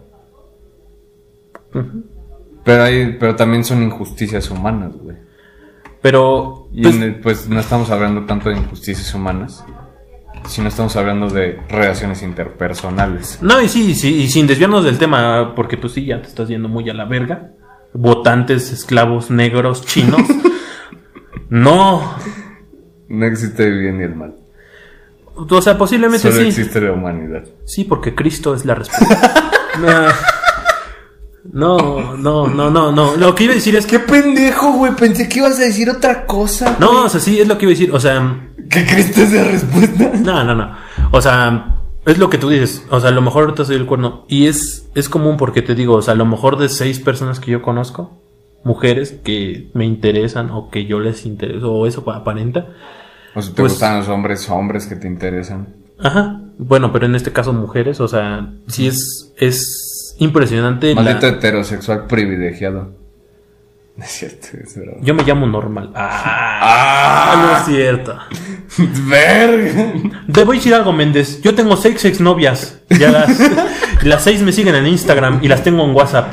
Pero 2.64 2.82
hay, 2.82 3.16
pero 3.18 3.36
también 3.36 3.64
son 3.64 3.82
injusticias 3.82 4.50
humanas, 4.50 4.92
güey. 4.94 5.16
Pero, 6.02 6.65
Y 6.76 6.82
pues, 6.82 6.94
en 6.94 7.02
el- 7.02 7.14
pues 7.16 7.48
no 7.48 7.58
estamos 7.58 7.90
hablando 7.90 8.24
tanto 8.26 8.50
de 8.50 8.56
injusticias 8.58 9.12
humanas, 9.14 9.64
sino 10.46 10.68
estamos 10.68 10.94
hablando 10.94 11.28
de 11.28 11.58
relaciones 11.68 12.22
interpersonales. 12.22 13.38
No, 13.42 13.60
y 13.60 13.68
sí, 13.68 13.94
sí, 13.96 14.14
y 14.22 14.28
sin 14.28 14.46
desviarnos 14.46 14.84
del 14.84 14.98
tema, 14.98 15.54
porque 15.56 15.76
pues 15.76 15.94
sí, 15.94 16.04
ya 16.06 16.22
te 16.22 16.28
estás 16.28 16.48
yendo 16.48 16.68
muy 16.68 16.88
a 16.88 16.94
la 16.94 17.06
verga. 17.06 17.50
Votantes, 17.94 18.70
esclavos, 18.72 19.30
negros, 19.30 19.84
chinos. 19.86 20.20
no. 21.48 22.14
No 23.08 23.26
existe 23.26 23.64
el 23.66 23.78
bien 23.80 23.98
ni 23.98 24.04
el 24.04 24.14
mal. 24.14 24.34
O 25.34 25.62
sea, 25.62 25.76
posiblemente 25.78 26.30
Solo 26.30 26.42
sí. 26.42 26.48
existe 26.48 26.80
la 26.80 26.92
humanidad. 26.92 27.44
Sí, 27.64 27.84
porque 27.84 28.14
Cristo 28.14 28.54
es 28.54 28.64
la 28.64 28.74
respuesta. 28.74 29.50
no, 29.80 29.88
no, 32.16 32.46
no, 32.48 32.70
no, 32.70 32.92
no. 32.92 33.16
Lo 33.16 33.34
que 33.34 33.44
iba 33.44 33.52
a 33.52 33.56
decir 33.56 33.76
es 33.76 33.86
que. 33.86 33.98
pendejo, 33.98 34.72
güey! 34.72 34.92
Pensé 34.94 35.28
que 35.28 35.38
ibas 35.40 35.58
a 35.58 35.62
decir 35.62 35.88
otra 35.90 36.26
cosa. 36.26 36.76
No, 36.80 37.04
o 37.04 37.08
sea, 37.08 37.20
sí, 37.20 37.40
es 37.40 37.48
lo 37.48 37.56
que 37.58 37.64
iba 37.66 37.70
a 37.70 37.76
decir. 37.78 37.92
O 37.92 38.00
sea, 38.00 38.48
¿Qué 38.70 38.84
Cristo 38.86 39.22
es 39.22 39.32
la 39.32 39.44
respuesta? 39.44 40.10
no, 40.22 40.44
no, 40.44 40.54
no. 40.54 40.72
O 41.12 41.20
sea, 41.20 41.76
es 42.04 42.18
lo 42.18 42.28
que 42.30 42.38
tú 42.38 42.48
dices. 42.48 42.84
O 42.90 43.00
sea, 43.00 43.10
a 43.10 43.12
lo 43.12 43.22
mejor 43.22 43.44
ahorita 43.44 43.64
soy 43.64 43.76
el 43.76 43.86
cuerno. 43.86 44.24
Y 44.28 44.46
es, 44.46 44.88
es 44.94 45.08
común 45.08 45.36
porque 45.36 45.62
te 45.62 45.74
digo, 45.74 45.94
o 45.94 46.02
sea, 46.02 46.14
a 46.14 46.16
lo 46.16 46.26
mejor 46.26 46.58
de 46.58 46.68
seis 46.68 46.98
personas 47.00 47.38
que 47.40 47.50
yo 47.52 47.62
conozco, 47.62 48.20
mujeres 48.64 49.12
que 49.24 49.70
me 49.74 49.84
interesan 49.86 50.50
o 50.50 50.70
que 50.70 50.86
yo 50.86 51.00
les 51.00 51.24
intereso 51.26 51.72
o 51.72 51.86
eso 51.86 52.08
aparenta. 52.10 52.66
O 53.34 53.42
si 53.42 53.50
te 53.52 53.62
Pues- 53.62 53.72
gustan 53.72 53.98
los 53.98 54.08
hombres, 54.08 54.48
hombres 54.50 54.86
que 54.86 54.96
te 54.96 55.06
interesan. 55.06 55.68
Ajá. 55.98 56.40
Bueno, 56.58 56.90
pero 56.92 57.06
en 57.06 57.14
este 57.14 57.32
caso 57.32 57.52
mujeres, 57.52 58.00
o 58.00 58.08
sea, 58.08 58.50
sí 58.66 58.86
es, 58.86 59.32
es 59.36 59.85
impresionante. 60.18 60.94
la- 60.94 61.02
Maldito 61.02 61.26
heterosexual 61.28 62.06
privilegiado. 62.06 62.94
No 63.96 64.04
es 64.04 64.10
cierto, 64.10 64.48
es 64.62 64.76
broma. 64.76 64.98
Yo 65.00 65.14
me 65.14 65.22
llamo 65.24 65.46
normal. 65.46 65.90
Ah, 65.94 67.36
no 67.42 67.56
es 67.58 67.64
cierto. 67.76 68.18
¡Verga! 69.08 69.92
Te 70.32 70.44
voy 70.44 70.56
a 70.56 70.58
decir 70.58 70.74
algo, 70.74 70.92
Méndez. 70.92 71.40
Yo 71.42 71.54
tengo 71.54 71.76
seis 71.76 72.04
exnovias. 72.04 72.80
Ya 72.90 73.10
las, 73.10 73.38
las 74.04 74.22
seis 74.24 74.42
me 74.42 74.52
siguen 74.52 74.74
en 74.74 74.86
Instagram 74.86 75.40
y 75.42 75.48
las 75.48 75.62
tengo 75.62 75.84
en 75.84 75.94
WhatsApp. 75.94 76.30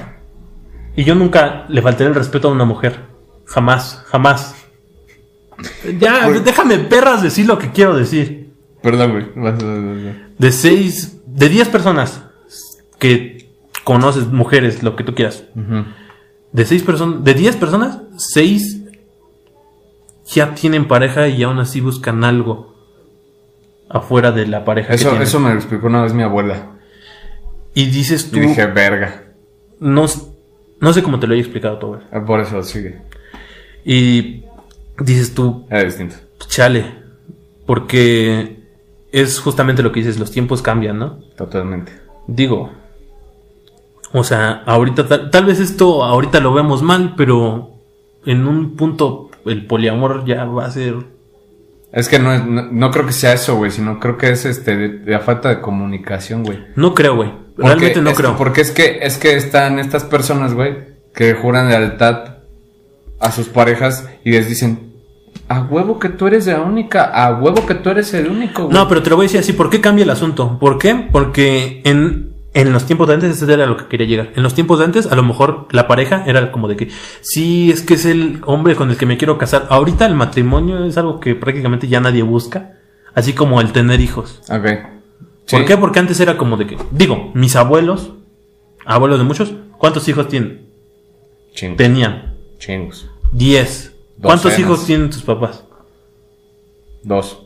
Y 0.95 1.03
yo 1.05 1.15
nunca 1.15 1.65
le 1.69 1.81
faltaré 1.81 2.09
el 2.09 2.15
respeto 2.15 2.49
a 2.49 2.51
una 2.51 2.65
mujer. 2.65 2.99
Jamás, 3.45 4.03
jamás. 4.07 4.55
Ya, 5.99 6.29
déjame 6.29 6.79
perras 6.79 7.21
decir 7.23 7.45
lo 7.45 7.57
que 7.57 7.71
quiero 7.71 7.95
decir. 7.95 8.53
Perdón, 8.81 9.11
güey. 9.33 10.13
De 10.37 10.51
seis, 10.51 11.21
de 11.25 11.47
10 11.49 11.69
personas 11.69 12.21
que 12.99 13.32
conoces, 13.83 14.27
mujeres, 14.27 14.83
lo 14.83 14.95
que 14.95 15.03
tú 15.03 15.13
quieras. 15.15 15.43
De 16.51 16.65
seis 16.65 16.83
personas, 16.83 17.23
de 17.23 17.33
10 17.33 17.55
personas, 17.57 17.99
6 18.17 18.79
ya 20.27 20.53
tienen 20.55 20.87
pareja 20.87 21.27
y 21.27 21.43
aún 21.43 21.59
así 21.59 21.81
buscan 21.81 22.23
algo 22.23 22.73
afuera 23.89 24.31
de 24.31 24.47
la 24.47 24.63
pareja 24.65 24.93
Eso, 24.93 25.19
eso 25.21 25.39
me 25.39 25.49
lo 25.49 25.55
explicó 25.55 25.87
una 25.87 26.03
vez 26.03 26.13
mi 26.13 26.23
abuela. 26.23 26.71
Y 27.73 27.87
dices 27.87 28.29
tú, 28.31 28.37
Y 28.37 28.41
dije, 28.41 28.65
verga. 28.67 29.23
no, 29.79 30.05
no 30.79 30.93
sé 30.93 31.03
cómo 31.03 31.19
te 31.19 31.27
lo 31.27 31.33
he 31.33 31.39
explicado 31.39 31.77
todo. 31.79 32.01
Ah, 32.11 32.23
Por 32.25 32.39
eso 32.39 32.61
sigue. 32.63 33.01
Y 33.83 34.43
dices 34.99 35.33
tú, 35.33 35.65
Era 35.69 35.83
distinto. 35.83 36.15
chale, 36.47 36.85
porque 37.65 38.59
es 39.11 39.39
justamente 39.39 39.83
lo 39.83 39.91
que 39.91 39.99
dices, 40.01 40.19
los 40.19 40.31
tiempos 40.31 40.61
cambian, 40.61 40.97
¿no? 40.99 41.19
Totalmente. 41.35 41.91
Digo, 42.27 42.71
o 44.13 44.23
sea, 44.23 44.63
ahorita 44.65 45.07
tal, 45.07 45.29
tal 45.31 45.45
vez 45.45 45.59
esto 45.59 46.03
ahorita 46.03 46.39
lo 46.39 46.53
vemos 46.53 46.81
mal, 46.81 47.15
pero 47.17 47.71
en 48.25 48.47
un 48.47 48.75
punto 48.75 49.29
el 49.45 49.65
poliamor 49.65 50.23
ya 50.25 50.45
va 50.45 50.65
a 50.65 50.71
ser 50.71 50.95
Es 51.91 52.07
que 52.07 52.19
no, 52.19 52.33
es- 52.33 52.45
no, 52.45 52.63
no 52.71 52.91
creo 52.91 53.05
que 53.05 53.11
sea 53.11 53.33
eso, 53.33 53.55
güey, 53.57 53.71
sino 53.71 53.99
creo 53.99 54.17
que 54.17 54.29
es 54.31 54.45
este 54.45 54.77
de, 54.77 54.89
de 54.99 55.11
la 55.11 55.19
falta 55.19 55.49
de 55.49 55.59
comunicación, 55.61 56.43
güey. 56.43 56.59
no 56.75 56.93
creo, 56.93 57.15
güey. 57.15 57.31
Realmente 57.57 58.01
no 58.01 58.09
es 58.11 58.17
creo. 58.17 58.35
Porque 58.35 58.61
es 58.61 58.71
que, 58.71 58.99
es 59.03 59.17
que 59.17 59.35
están 59.35 59.77
estas 59.77 60.03
personas, 60.05 60.53
güey, 60.55 60.75
que 61.13 61.33
juran 61.35 61.69
lealtad 61.69 62.37
a 63.19 63.31
sus 63.31 63.47
parejas 63.47 64.09
y 64.23 64.31
les 64.31 64.49
dicen, 64.49 64.91
a 65.47 65.61
huevo 65.61 65.99
que 65.99 66.09
tú 66.09 66.25
eres 66.27 66.47
la 66.47 66.61
única, 66.61 67.03
a 67.05 67.35
huevo 67.39 67.65
que 67.65 67.75
tú 67.75 67.89
eres 67.91 68.11
el 68.15 68.27
único, 68.29 68.63
güey. 68.63 68.73
No, 68.75 68.87
pero 68.87 69.03
te 69.03 69.09
lo 69.11 69.17
voy 69.17 69.25
a 69.25 69.27
decir 69.27 69.39
así, 69.39 69.53
¿por 69.53 69.69
qué 69.69 69.81
cambia 69.81 70.03
el 70.03 70.09
asunto? 70.09 70.57
¿Por 70.59 70.77
qué? 70.79 71.07
Porque 71.11 71.81
en, 71.85 72.32
en 72.53 72.71
los 72.71 72.85
tiempos 72.85 73.07
de 73.07 73.15
antes, 73.15 73.35
eso 73.41 73.51
era 73.51 73.65
lo 73.65 73.77
que 73.77 73.85
quería 73.87 74.05
llegar. 74.07 74.31
En 74.35 74.43
los 74.43 74.53
tiempos 74.53 74.79
de 74.79 74.85
antes, 74.85 75.07
a 75.07 75.15
lo 75.15 75.23
mejor 75.23 75.67
la 75.71 75.87
pareja 75.87 76.23
era 76.27 76.51
como 76.51 76.67
de 76.67 76.75
que, 76.75 76.89
sí, 77.21 77.71
es 77.71 77.81
que 77.81 77.95
es 77.95 78.05
el 78.05 78.41
hombre 78.45 78.75
con 78.75 78.89
el 78.91 78.97
que 78.97 79.05
me 79.05 79.17
quiero 79.17 79.37
casar. 79.37 79.67
Ahorita 79.69 80.05
el 80.05 80.15
matrimonio 80.15 80.83
es 80.85 80.97
algo 80.97 81.19
que 81.19 81.33
prácticamente 81.35 81.87
ya 81.87 81.99
nadie 81.99 82.21
busca, 82.21 82.73
así 83.15 83.33
como 83.33 83.59
el 83.61 83.71
tener 83.71 83.99
hijos. 84.01 84.41
Ok. 84.49 84.63
¿Por 85.49 85.59
Sí. 85.59 85.65
qué? 85.65 85.77
Porque 85.77 85.99
antes 85.99 86.19
era 86.19 86.37
como 86.37 86.55
de 86.57 86.67
que, 86.67 86.77
digo, 86.91 87.31
mis 87.33 87.55
abuelos, 87.55 88.13
abuelos 88.85 89.17
de 89.19 89.25
muchos, 89.25 89.53
¿cuántos 89.77 90.07
hijos 90.07 90.27
tienen? 90.27 90.69
Chingos. 91.53 91.77
Tenían 91.77 92.35
Chingos. 92.59 93.09
10. 93.31 93.95
¿Cuántos 94.21 94.57
hijos 94.57 94.85
tienen 94.85 95.09
tus 95.09 95.21
papás? 95.23 95.65
Dos. 97.03 97.42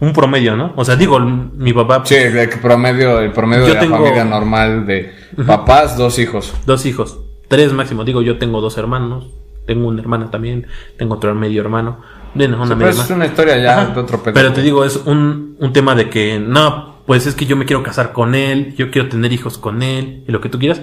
Un 0.00 0.12
promedio, 0.14 0.56
¿no? 0.56 0.72
O 0.76 0.84
sea, 0.84 0.96
digo, 0.96 1.20
mi 1.20 1.72
papá, 1.72 2.02
Sí, 2.04 2.14
el 2.14 2.48
promedio, 2.60 3.20
el 3.20 3.32
promedio 3.32 3.64
Yo 3.64 3.68
de 3.68 3.74
la 3.74 3.80
tengo- 3.80 3.96
familia 3.98 4.24
normal 4.24 4.86
de 4.86 5.12
papás, 5.46 5.96
dos 5.98 6.18
hijos. 6.18 6.54
dos 6.66 6.86
hijos, 6.86 7.18
tres 7.48 7.72
máximo. 7.72 8.04
Digo, 8.04 8.22
yo 8.22 8.38
tengo 8.38 8.60
dos 8.62 8.78
hermanos, 8.78 9.26
tengo 9.66 9.88
una 9.88 10.00
hermana 10.00 10.30
también, 10.30 10.66
tengo 10.96 11.14
otro 11.16 11.34
medio 11.34 11.60
hermano, 11.60 11.98
bueno, 12.34 12.62
una 12.62 12.76
pero 12.78 12.90
eso 12.90 13.02
es 13.02 13.10
una 13.10 13.26
historia 13.26 13.58
ya 13.58 13.82
Ajá. 13.82 13.92
de 13.94 14.00
otro 14.00 14.22
pedo. 14.22 14.32
Pero 14.34 14.52
te 14.52 14.62
digo, 14.62 14.84
es 14.84 14.96
un, 15.04 15.56
un 15.58 15.72
tema 15.72 15.94
de 15.94 16.08
que, 16.08 16.38
no, 16.38 16.96
pues 17.06 17.26
es 17.26 17.34
que 17.34 17.44
yo 17.44 17.56
me 17.56 17.66
quiero 17.66 17.82
casar 17.82 18.12
con 18.12 18.34
él, 18.34 18.74
yo 18.76 18.90
quiero 18.90 19.08
tener 19.08 19.32
hijos 19.32 19.58
con 19.58 19.82
él, 19.82 20.24
y 20.26 20.32
lo 20.32 20.40
que 20.40 20.48
tú 20.48 20.58
quieras. 20.58 20.80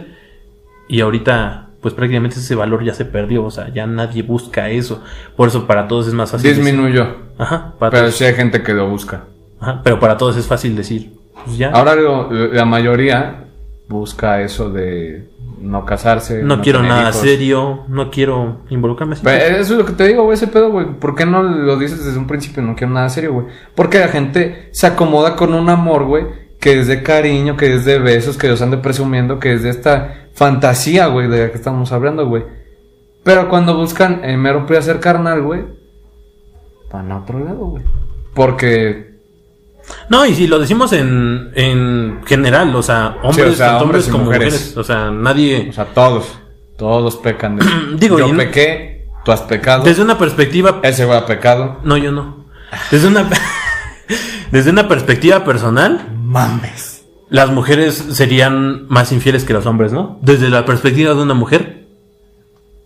Y 0.89 1.01
ahorita, 1.01 1.66
pues 1.82 1.93
prácticamente 1.93 2.38
ese 2.39 2.55
valor 2.55 2.84
ya 2.84 2.93
se 2.93 3.05
perdió, 3.05 3.43
o 3.45 3.51
sea, 3.51 3.71
ya 3.73 3.86
nadie 3.88 4.23
busca 4.23 4.69
eso. 4.69 5.01
Por 5.36 5.47
eso 5.49 5.67
para 5.67 5.88
todos 5.88 6.07
es 6.07 6.13
más 6.13 6.32
fácil. 6.32 6.49
decir- 6.49 6.63
Disminuyó. 6.65 7.07
Ajá, 7.38 7.73
para 7.80 7.91
Pero 7.91 8.03
todos, 8.03 8.15
sí 8.15 8.23
hay 8.25 8.34
gente 8.34 8.63
que 8.63 8.73
lo 8.73 8.89
busca. 8.89 9.25
ajá, 9.59 9.82
pero 9.84 9.99
para 9.99 10.17
todos 10.17 10.38
es 10.38 10.47
fácil 10.47 10.75
decir, 10.75 11.13
pues 11.45 11.57
ya. 11.57 11.69
Ahora 11.71 11.95
lo- 11.95 12.32
la 12.51 12.65
mayoría 12.65 13.43
busca 13.88 14.41
eso 14.41 14.69
de 14.69 15.30
no 15.61 15.86
casarse. 15.86 16.43
no, 16.43 16.61
quiero 16.61 16.80
tener 16.80 16.91
nada 16.93 17.09
hijos. 17.09 17.21
serio, 17.21 17.84
no 17.88 18.11
quiero 18.11 18.61
involucrarme. 18.69 19.13
así. 19.13 19.21
Pero 19.23 19.57
eso 19.57 19.73
es 19.73 19.80
lo 19.80 19.86
que 19.86 19.93
te 19.93 20.07
digo, 20.07 20.23
güey, 20.23 20.36
ese 20.36 20.47
pedo, 20.47 20.71
güey. 20.71 20.88
¿Por 20.99 21.15
qué 21.15 21.25
no 21.25 21.41
lo 21.43 21.78
dices 21.78 22.03
desde 22.05 22.17
un 22.19 22.28
principio? 22.28 22.61
No 22.61 22.75
quiero 22.75 22.93
nada 22.93 23.09
serio, 23.09 23.34
güey. 23.34 23.47
Porque 23.75 23.99
la 23.99 24.07
gente 24.09 24.69
se 24.71 24.88
acomoda 24.88 25.36
con 25.36 25.53
un 25.53 25.69
amor, 25.69 26.05
güey, 26.05 26.25
que 26.59 26.80
es 26.80 26.88
de 26.88 27.01
cariño, 27.01 27.55
que 27.55 27.73
es 27.75 27.86
de 27.86 27.97
besos, 27.99 28.38
que 28.38 28.47
los 28.49 28.61
ande 28.61 28.78
presumiendo, 28.78 29.39
que 29.39 29.53
es 29.53 29.63
de 29.63 29.69
esta 29.69 30.26
fantasía, 30.38 31.07
güey, 31.07 31.27
de 31.27 31.45
la 31.45 31.51
que 31.51 31.57
estamos 31.57 31.91
hablando, 31.91 32.27
güey. 32.27 32.43
Pero 33.23 33.49
cuando 33.49 33.75
buscan 33.75 34.23
el 34.23 34.38
mero 34.38 34.65
placer 34.65 34.99
carnal, 34.99 35.41
güey, 35.41 35.65
van 36.93 37.11
a 37.11 37.17
otro 37.17 37.39
lado, 37.39 37.65
güey. 37.65 37.83
Porque 38.33 39.17
No, 40.09 40.25
y 40.25 40.35
si 40.35 40.47
lo 40.47 40.59
decimos 40.59 40.93
en, 40.93 41.51
en 41.55 42.21
general, 42.25 42.73
o 42.75 42.83
sea, 42.83 43.17
hombres, 43.23 43.47
Sí, 43.47 43.51
o 43.53 43.55
sea, 43.55 43.67
tanto 43.69 43.83
hombres 43.83 44.05
hombres 44.05 44.07
y 44.07 44.11
como 44.11 44.23
mujeres. 44.25 44.53
mujeres. 44.53 44.77
O 44.77 44.83
sea, 44.83 45.11
nadie. 45.11 45.67
O 45.69 45.73
sea, 45.73 45.85
todos, 45.85 46.38
todos 46.77 47.17
pecan 47.17 47.57
de 47.57 47.65
Digo, 47.97 48.19
yo 48.19 48.35
pequé, 48.38 49.09
tú 49.25 49.31
has 49.31 49.41
pecado, 49.41 49.83
Desde 49.83 50.03
una 50.03 50.17
perspectiva. 50.17 50.79
ese 50.83 51.05
güey 51.05 51.17
ha 51.17 51.25
pecado. 51.25 51.79
No, 51.83 51.97
yo 51.97 52.11
no. 52.11 52.45
Desde 52.91 53.07
una. 53.07 53.27
desde 54.51 54.69
una 54.69 54.88
perspectiva 54.88 55.43
personal, 55.43 56.09
Mames. 56.21 56.96
Las 57.30 57.51
mujeres 57.51 57.95
serían 57.95 58.88
más 58.88 59.11
infieles 59.11 59.43
que 59.43 59.53
los 59.53 59.65
hombres, 59.65 59.91
¿no? 59.91 60.19
Desde 60.21 60.49
la 60.49 60.65
perspectiva 60.65 61.13
de 61.13 61.21
una 61.21 61.34
mujer, 61.34 61.88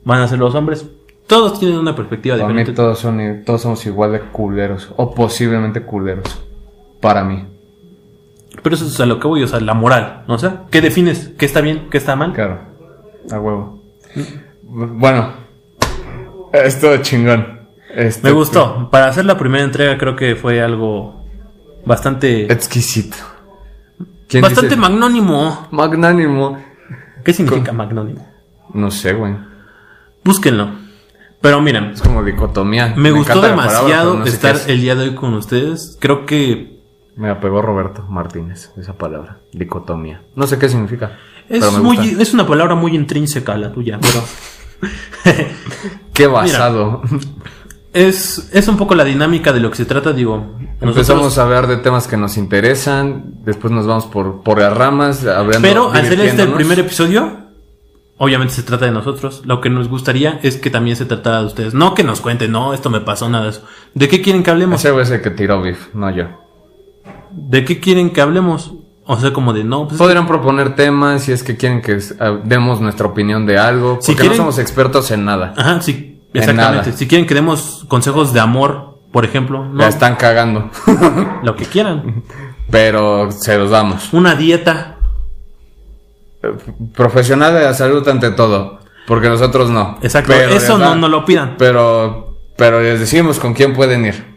van 0.03 0.21
a 0.21 0.27
ser 0.27 0.39
los 0.39 0.55
hombres. 0.55 0.85
Todos 1.27 1.59
tienen 1.59 1.77
una 1.77 1.95
perspectiva 1.95 2.35
Para 2.35 2.47
mí 2.47 2.53
diferente. 2.53 2.75
todos, 2.75 2.99
son, 2.99 3.43
todos 3.45 3.61
somos 3.61 3.85
igual 3.85 4.11
de 4.13 4.19
culeros, 4.19 4.91
o 4.97 5.13
posiblemente 5.13 5.83
culeros, 5.83 6.43
para 6.99 7.23
mí. 7.23 7.47
Pero 8.61 8.75
eso 8.75 8.85
es 8.85 8.99
a 8.99 9.05
lo 9.05 9.19
que 9.19 9.27
voy, 9.27 9.43
o 9.43 9.47
sea, 9.47 9.59
la 9.61 9.73
moral, 9.73 10.23
¿no? 10.27 10.33
O 10.35 10.37
sea, 10.37 10.63
¿qué 10.69 10.81
defines? 10.81 11.31
¿Qué 11.37 11.45
está 11.45 11.61
bien? 11.61 11.87
¿Qué 11.89 11.97
está 11.97 12.15
mal? 12.15 12.33
Claro, 12.33 12.59
a 13.31 13.39
huevo. 13.39 13.81
Bueno, 14.63 15.33
esto 16.51 16.97
chingón. 16.97 17.61
Me 18.23 18.31
gustó. 18.31 18.89
Para 18.89 19.07
hacer 19.07 19.25
la 19.25 19.37
primera 19.37 19.63
entrega 19.63 19.97
creo 19.97 20.15
que 20.15 20.35
fue 20.35 20.61
algo 20.61 21.25
bastante... 21.85 22.51
Exquisito. 22.51 23.17
¿Quién 24.31 24.41
Bastante 24.43 24.69
dice? 24.75 24.81
magnánimo. 24.81 25.67
magnánimo. 25.71 26.57
¿Qué 27.23 27.33
significa 27.33 27.71
magnánimo? 27.73 28.27
No 28.73 28.89
sé, 28.89 29.13
güey. 29.13 29.35
Búsquenlo. 30.23 30.69
Pero 31.41 31.59
miren, 31.61 31.91
Es 31.91 32.01
como 32.01 32.23
dicotomía. 32.23 32.93
me, 32.95 33.11
gustó 33.11 33.33
palabra, 33.41 33.49
demasiado 33.49 34.13
no 34.15 34.25
estar 34.25 34.55
es. 34.55 34.67
el 34.67 34.79
día 34.79 34.95
de 34.95 35.09
hoy 35.09 35.15
con 35.15 35.33
ustedes. 35.33 35.97
Creo 35.99 36.25
que 36.25 36.79
Me 37.17 37.29
apegó 37.29 37.61
Roberto 37.61 38.03
Martínez, 38.07 38.71
esa 38.77 38.93
palabra. 38.93 39.39
Dicotomía. 39.51 40.21
No 40.35 40.47
sé 40.47 40.57
qué 40.57 40.69
significa. 40.69 41.17
es, 41.49 41.59
pero 41.59 41.71
me 41.73 41.79
muy, 41.79 41.97
gusta. 41.97 42.21
es 42.23 42.33
una 42.33 42.47
palabra 42.47 42.75
muy 42.75 42.95
intrínseca 42.95 43.57
la 43.57 43.71
tuya, 43.73 43.99
pero 44.01 44.23
Qué 46.13 46.27
basado. 46.27 47.01
Es, 47.93 48.49
es 48.53 48.67
un 48.67 48.77
poco 48.77 48.95
la 48.95 49.03
dinámica 49.03 49.51
de 49.53 49.59
lo 49.59 49.69
que 49.69 49.77
se 49.77 49.85
trata, 49.85 50.13
digo. 50.13 50.55
Empezamos 50.81 51.23
nosotros- 51.23 51.37
a 51.37 51.43
hablar 51.43 51.67
de 51.67 51.77
temas 51.77 52.07
que 52.07 52.17
nos 52.17 52.37
interesan, 52.37 53.35
después 53.45 53.71
nos 53.73 53.85
vamos 53.85 54.05
por, 54.05 54.41
por 54.43 54.59
las 54.59 54.75
ramas, 54.75 55.25
hablando 55.25 55.59
Pero 55.67 55.91
al 55.91 56.05
ser 56.05 56.19
este 56.21 56.43
el 56.43 56.53
primer 56.53 56.79
episodio, 56.79 57.37
obviamente 58.17 58.53
se 58.53 58.63
trata 58.63 58.85
de 58.85 58.91
nosotros. 58.91 59.41
Lo 59.45 59.61
que 59.61 59.69
nos 59.69 59.89
gustaría 59.89 60.39
es 60.43 60.57
que 60.57 60.69
también 60.69 60.95
se 60.95 61.05
tratara 61.05 61.41
de 61.41 61.45
ustedes. 61.47 61.73
No 61.73 61.93
que 61.93 62.03
nos 62.03 62.21
cuenten, 62.21 62.51
no, 62.51 62.73
esto 62.73 62.89
me 62.89 63.01
pasó, 63.01 63.29
nada 63.29 63.43
de 63.45 63.49
eso. 63.51 63.63
¿De 63.93 64.07
qué 64.07 64.21
quieren 64.21 64.43
que 64.43 64.51
hablemos? 64.51 64.83
Ese 64.83 64.99
es 64.99 65.11
el 65.11 65.21
que 65.21 65.31
tiró 65.31 65.61
beef, 65.61 65.93
no 65.93 66.09
yo. 66.15 66.25
¿De 67.31 67.65
qué 67.65 67.79
quieren 67.79 68.11
que 68.11 68.21
hablemos? 68.21 68.73
O 69.05 69.17
sea, 69.19 69.33
como 69.33 69.51
de 69.51 69.63
no, 69.63 69.87
pues, 69.87 69.97
Podrían 69.97 70.27
proponer 70.27 70.75
temas 70.75 71.23
si 71.23 71.31
es 71.31 71.43
que 71.43 71.57
quieren 71.57 71.81
que 71.81 71.93
eh, 71.97 72.39
demos 72.45 72.79
nuestra 72.79 73.07
opinión 73.07 73.45
de 73.45 73.57
algo, 73.57 73.95
porque 73.95 74.05
Si 74.05 74.13
quieren- 74.13 74.31
no 74.31 74.37
somos 74.37 74.59
expertos 74.59 75.11
en 75.11 75.25
nada. 75.25 75.53
Ajá, 75.57 75.81
sí, 75.81 76.10
exactamente. 76.33 76.87
nada. 76.87 76.97
Si 76.97 77.07
quieren 77.07 77.27
que 77.27 77.33
demos 77.33 77.85
consejos 77.87 78.33
de 78.33 78.39
amor, 78.39 78.99
por 79.11 79.25
ejemplo, 79.25 79.65
no, 79.65 79.75
La 79.75 79.87
están 79.87 80.15
cagando, 80.15 80.69
lo 81.43 81.55
que 81.55 81.65
quieran. 81.65 82.23
pero 82.69 83.31
se 83.31 83.57
los 83.57 83.71
damos. 83.71 84.13
Una 84.13 84.35
dieta, 84.35 84.97
Profesional 86.95 87.53
de 87.53 87.61
la 87.61 87.73
salud 87.73 88.07
ante 88.07 88.31
todo, 88.31 88.79
porque 89.05 89.29
nosotros 89.29 89.69
no. 89.69 89.99
exacto. 90.01 90.33
Pero 90.35 90.53
Eso 90.53 90.77
no, 90.77 90.95
no 90.95 91.07
lo 91.07 91.23
pidan. 91.23 91.55
Pero, 91.57 92.37
pero 92.57 92.81
les 92.81 92.99
decimos 92.99 93.39
con 93.39 93.53
quién 93.53 93.73
pueden 93.73 94.05
ir. 94.05 94.31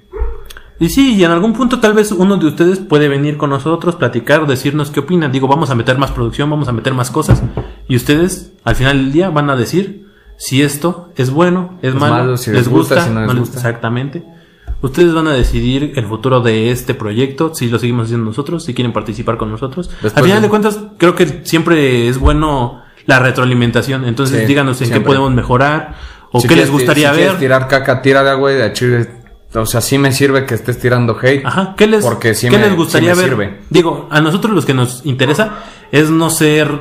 Y 0.79 0.91
sí, 0.91 1.15
y 1.15 1.25
en 1.25 1.31
algún 1.31 1.55
punto 1.55 1.81
tal 1.81 1.95
vez 1.95 2.13
uno 2.13 2.37
de 2.37 2.47
ustedes 2.47 2.81
puede 2.81 3.09
venir 3.09 3.39
con 3.39 3.49
nosotros, 3.49 3.95
platicar, 3.95 4.47
decirnos 4.47 4.91
qué 4.91 5.01
opinan. 5.01 5.33
Digo, 5.33 5.49
vamos 5.49 5.71
a 5.71 5.75
meter 5.75 5.97
más 5.97 6.11
producción, 6.11 6.51
vamos 6.51 6.69
a 6.69 6.73
meter 6.73 6.93
más 6.93 7.11
cosas. 7.11 7.43
Y 7.89 7.97
ustedes, 7.97 8.53
al 8.65 8.75
final 8.75 8.99
del 8.99 9.13
día, 9.13 9.31
van 9.31 9.49
a 9.49 9.57
decir 9.57 10.04
si 10.37 10.62
esto 10.62 11.12
es 11.16 11.30
bueno, 11.30 11.78
es, 11.82 11.95
Es 11.95 12.01
malo, 12.01 12.14
malo, 12.14 12.37
si 12.37 12.51
les 12.51 12.68
gusta, 12.68 13.05
si 13.05 13.11
no 13.11 13.24
les 13.26 13.35
gusta. 13.37 13.57
Exactamente. 13.57 14.24
Ustedes 14.82 15.14
van 15.14 15.28
a 15.28 15.32
decidir 15.32 15.93
el 15.97 16.05
futuro 16.07 16.41
de 16.41 16.70
este 16.70 16.93
proyecto, 16.95 17.55
si 17.55 17.68
lo 17.68 17.78
seguimos 17.78 18.07
haciendo 18.07 18.26
nosotros, 18.26 18.64
si 18.64 18.74
quieren 18.74 18.93
participar 18.93 19.39
con 19.39 19.51
nosotros. 19.51 19.89
Después 19.89 20.16
al 20.16 20.24
final 20.24 20.39
de- 20.43 20.47
de 20.47 20.51
cuentas, 20.51 20.78
creo 20.99 21.14
que 21.14 21.41
siempre 21.45 22.09
es 22.09 22.18
bueno 22.18 22.82
la 23.07 23.18
retroalimentación. 23.18 24.05
Entonces, 24.05 24.41
Sí, 24.41 24.47
díganos 24.47 24.80
en 24.82 24.89
siempre. 24.89 25.01
qué 25.01 25.07
podemos 25.07 25.32
mejorar 25.32 25.95
¿O 26.37 26.41
Si 26.41 26.49
qué 26.49 26.57
les 26.57 26.68
gustaría 26.68 27.14
si 27.14 27.20
ver? 27.20 27.39
tirar 27.39 27.68
caca, 27.68 28.03
tírala, 28.03 28.35
güey. 28.35 28.57
De 28.57 28.72
chile. 28.72 29.09
O 29.55 29.66
sea, 29.66 29.80
sí 29.80 29.99
me 29.99 30.11
sirve 30.11 30.45
que 30.47 30.57
estés 30.57 30.80
tirando 30.80 31.16
hate. 31.22 31.47
Ajá, 31.47 31.74
¿qué 31.76 31.87
les, 31.87 32.05
Porque 32.05 32.35
sí 32.35 32.49
qué 32.49 32.59
me- 32.59 32.66
les 32.66 32.74
gustaría 32.76 33.14
sí 33.14 33.20
ver? 33.20 33.28
sirve. 33.30 33.61
Digo, 33.70 34.09
a 34.11 34.20
nosotros 34.20 34.53
los 34.53 34.64
que 34.66 34.74
nos 34.74 35.07
interesa 35.07 35.61
es 35.93 36.11
no 36.11 36.30
ser, 36.30 36.76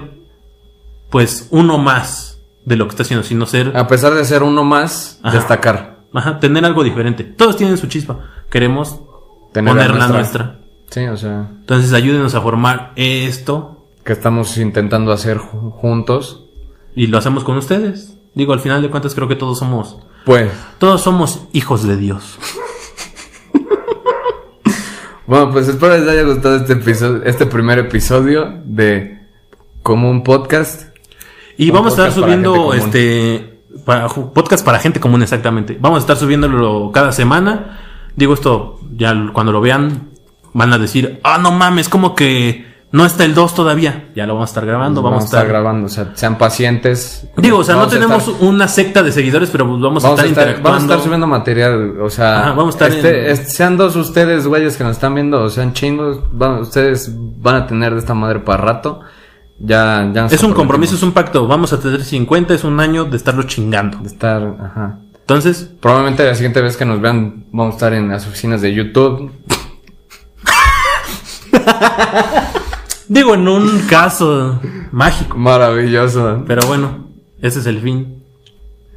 pues, 1.11 1.47
uno 1.51 1.77
más 1.77 2.32
de 2.65 2.75
lo 2.75 2.85
que 2.85 2.91
está 2.91 3.03
haciendo, 3.03 3.23
sino 3.23 3.45
ser, 3.45 3.75
A 3.75 3.87
pesar 3.87 4.13
de 4.13 4.23
ser 4.25 4.43
uno 4.43 4.63
más, 4.63 5.19
Ajá. 5.23 5.37
destacar. 5.37 5.99
ajá, 6.13 6.39
tener 6.39 6.63
algo 6.65 6.83
diferente. 6.83 7.23
Todos 7.23 7.57
tienen 7.57 7.77
su 7.77 7.87
chispa. 7.87 8.19
Queremos 8.49 8.99
Tener 9.51 9.73
poner 9.73 9.89
la 9.95 10.07
nuestra. 10.07 10.43
nuestra. 10.45 10.59
Sí, 10.89 11.07
o 11.07 11.17
sea, 11.17 11.47
Entonces, 11.59 11.91
ayúdenos 11.93 12.35
a 12.35 12.41
formar 12.41 12.91
esto 12.95 13.85
que 14.03 14.13
estamos 14.13 14.57
intentando 14.57 15.11
hacer 15.11 15.37
ju- 15.39 15.71
juntos. 15.71 16.45
y 16.95 17.07
lo 17.07 17.17
hacemos 17.17 17.43
con 17.43 17.57
ustedes. 17.57 18.15
Digo, 18.35 18.53
al 18.53 18.59
final 18.59 18.81
de 18.83 18.89
cuentas 18.91 19.15
creo 19.15 19.27
que 19.27 19.35
todos 19.35 19.57
somos, 19.59 19.97
Pues, 20.25 20.51
todos 20.77 21.01
somos 21.01 21.41
hijos 21.53 21.83
de 21.87 21.97
Dios. 21.97 22.37
bueno, 25.27 25.51
pues 25.51 25.67
espero 25.67 25.97
les 25.97 26.07
haya 26.07 26.23
gustado 26.23 26.57
este 26.57 26.73
episodio, 26.73 27.23
este 27.23 27.45
primer 27.45 27.79
episodio 27.79 28.61
de 28.65 29.19
como 29.81 30.09
un 30.09 30.23
podcast. 30.23 30.92
Y 31.57 31.69
Un 31.69 31.75
vamos 31.75 31.97
a 31.99 32.07
estar 32.07 32.11
subiendo 32.23 32.73
este 32.73 33.61
para, 33.85 34.07
podcast 34.07 34.65
para 34.65 34.79
gente 34.79 34.99
común 34.99 35.21
exactamente. 35.23 35.77
Vamos 35.79 35.97
a 35.97 36.01
estar 36.01 36.17
subiéndolo 36.17 36.91
cada 36.93 37.11
semana. 37.11 37.79
Digo 38.15 38.33
esto, 38.33 38.79
ya 38.95 39.13
cuando 39.33 39.51
lo 39.51 39.61
vean 39.61 40.09
van 40.53 40.71
a 40.73 40.77
decir, 40.77 41.19
"Ah, 41.23 41.37
no 41.39 41.51
mames, 41.51 41.89
como 41.89 42.13
que 42.15 42.71
no 42.91 43.05
está 43.05 43.23
el 43.25 43.33
2 43.33 43.55
todavía." 43.55 44.09
Ya 44.15 44.27
lo 44.27 44.33
vamos 44.35 44.49
a 44.49 44.51
estar 44.51 44.65
grabando, 44.67 45.01
vamos, 45.01 45.23
a 45.23 45.25
estar, 45.25 45.47
grabando, 45.47 45.87
o 45.87 45.89
sea, 45.89 46.11
sean 46.13 46.37
pacientes. 46.37 47.27
Digo, 47.37 47.57
o 47.59 47.63
sea, 47.63 47.75
Vamos 47.75 47.91
no 47.93 47.99
tenemos 47.99 48.27
estar- 48.27 48.47
una 48.47 48.67
secta 48.67 49.01
de 49.01 49.11
seguidores, 49.11 49.49
pero 49.49 49.67
pues 49.67 49.81
vamos, 49.81 50.03
Vamos 50.03 50.19
a 50.19 50.23
a, 50.23 50.25
estar 50.25 50.29
estar, 50.29 50.43
interactuando. 50.43 50.69
vamos 50.69 50.83
a 50.83 50.85
estar 50.93 51.03
subiendo 51.03 51.27
material, 51.27 52.01
o 52.01 52.09
sea, 52.11 52.39
Ajá, 52.41 52.49
vamos 52.53 52.75
a 52.75 52.77
estar 52.85 52.91
este- 52.91 53.25
en- 53.25 53.31
este- 53.31 53.49
sean 53.49 53.77
dos 53.77 53.95
ustedes, 53.95 54.45
güeyes, 54.47 54.77
que 54.77 54.83
nos 54.83 54.93
están 54.93 55.15
viendo, 55.15 55.41
o 55.41 55.49
sean 55.49 55.73
chingos, 55.73 56.19
van- 56.31 56.59
ustedes 56.59 57.11
van 57.15 57.55
a 57.55 57.65
tener 57.67 57.93
de 57.93 57.99
esta 57.99 58.13
madre 58.13 58.39
para 58.39 58.61
rato. 58.63 58.99
Ya, 59.65 60.11
ya 60.13 60.25
Es 60.25 60.43
un 60.43 60.53
compromiso, 60.53 60.95
es 60.95 61.03
un 61.03 61.13
pacto. 61.13 61.47
Vamos 61.47 61.71
a 61.71 61.79
tener 61.79 62.03
50, 62.03 62.53
es 62.53 62.65
un 62.65 62.81
año 62.81 63.05
de 63.05 63.15
estarlo 63.15 63.43
chingando. 63.43 63.97
de 63.99 64.07
estar, 64.07 64.43
ajá. 64.61 64.99
Entonces, 65.21 65.71
Probablemente 65.79 66.25
la 66.25 66.35
siguiente 66.35 66.61
vez 66.61 66.75
que 66.75 66.83
nos 66.83 66.99
vean 66.99 67.45
vamos 67.53 67.75
a 67.75 67.77
estar 67.77 67.93
en 67.93 68.09
las 68.09 68.27
oficinas 68.27 68.61
de 68.61 68.73
YouTube. 68.73 69.31
digo 73.07 73.35
en 73.35 73.47
un 73.47 73.79
caso 73.89 74.59
mágico. 74.91 75.37
Maravilloso. 75.37 76.43
Pero 76.45 76.67
bueno, 76.67 77.07
ese 77.41 77.59
es 77.59 77.65
el 77.65 77.79
fin 77.79 78.21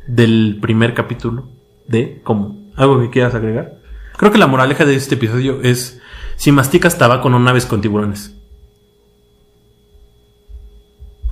del 0.09 0.59
primer 0.61 0.95
capítulo 0.95 1.49
de 1.87 2.21
¿Cómo? 2.25 2.73
¿Algo 2.75 3.01
que 3.01 3.11
quieras 3.11 3.37
agregar? 3.37 3.75
Creo 4.17 4.33
que 4.33 4.39
la 4.39 4.49
moraleja 4.49 4.85
de 4.85 4.97
este 4.97 5.15
episodio 5.15 5.61
es 5.63 6.01
si 6.35 6.51
masticas 6.51 6.99
tabaco 6.99 7.31
no 7.31 7.39
naves 7.39 7.67
con 7.67 7.81
tiburones. 7.81 8.35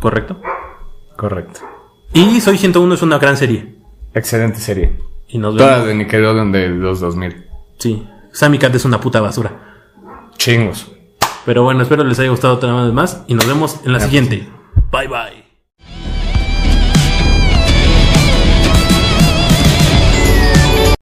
¿Correcto? 0.05 0.39
Correcto. 1.17 1.61
Y 2.13 2.39
Soy 2.43 2.59
101 2.59 2.93
es 2.95 3.01
una 3.01 3.17
gran 3.17 3.39
serie. 3.39 3.77
Excelente 4.13 4.59
serie. 4.59 4.93
Y 5.29 5.39
nos 5.39 5.57
Todas 5.57 5.77
vemos. 5.77 5.89
de 5.89 5.95
Nickelodeon 5.95 6.53
de 6.53 6.69
los 6.69 7.01
2000. 7.01 7.47
Sí, 7.79 8.07
Sammy 8.31 8.59
Cat 8.59 8.75
es 8.75 8.85
una 8.85 9.01
puta 9.01 9.23
basura. 9.23 9.81
Chingos. 10.37 10.93
Pero 11.47 11.63
bueno, 11.63 11.81
espero 11.81 12.05
les 12.05 12.19
haya 12.19 12.29
gustado 12.29 12.53
otra 12.57 12.71
vez 12.85 12.93
más 12.93 13.25
y 13.29 13.33
nos 13.35 13.47
vemos 13.47 13.81
en 13.87 13.95
la 13.95 14.01
siguiente. 14.01 14.47
Bye 14.93 15.09
bye. 15.09 15.44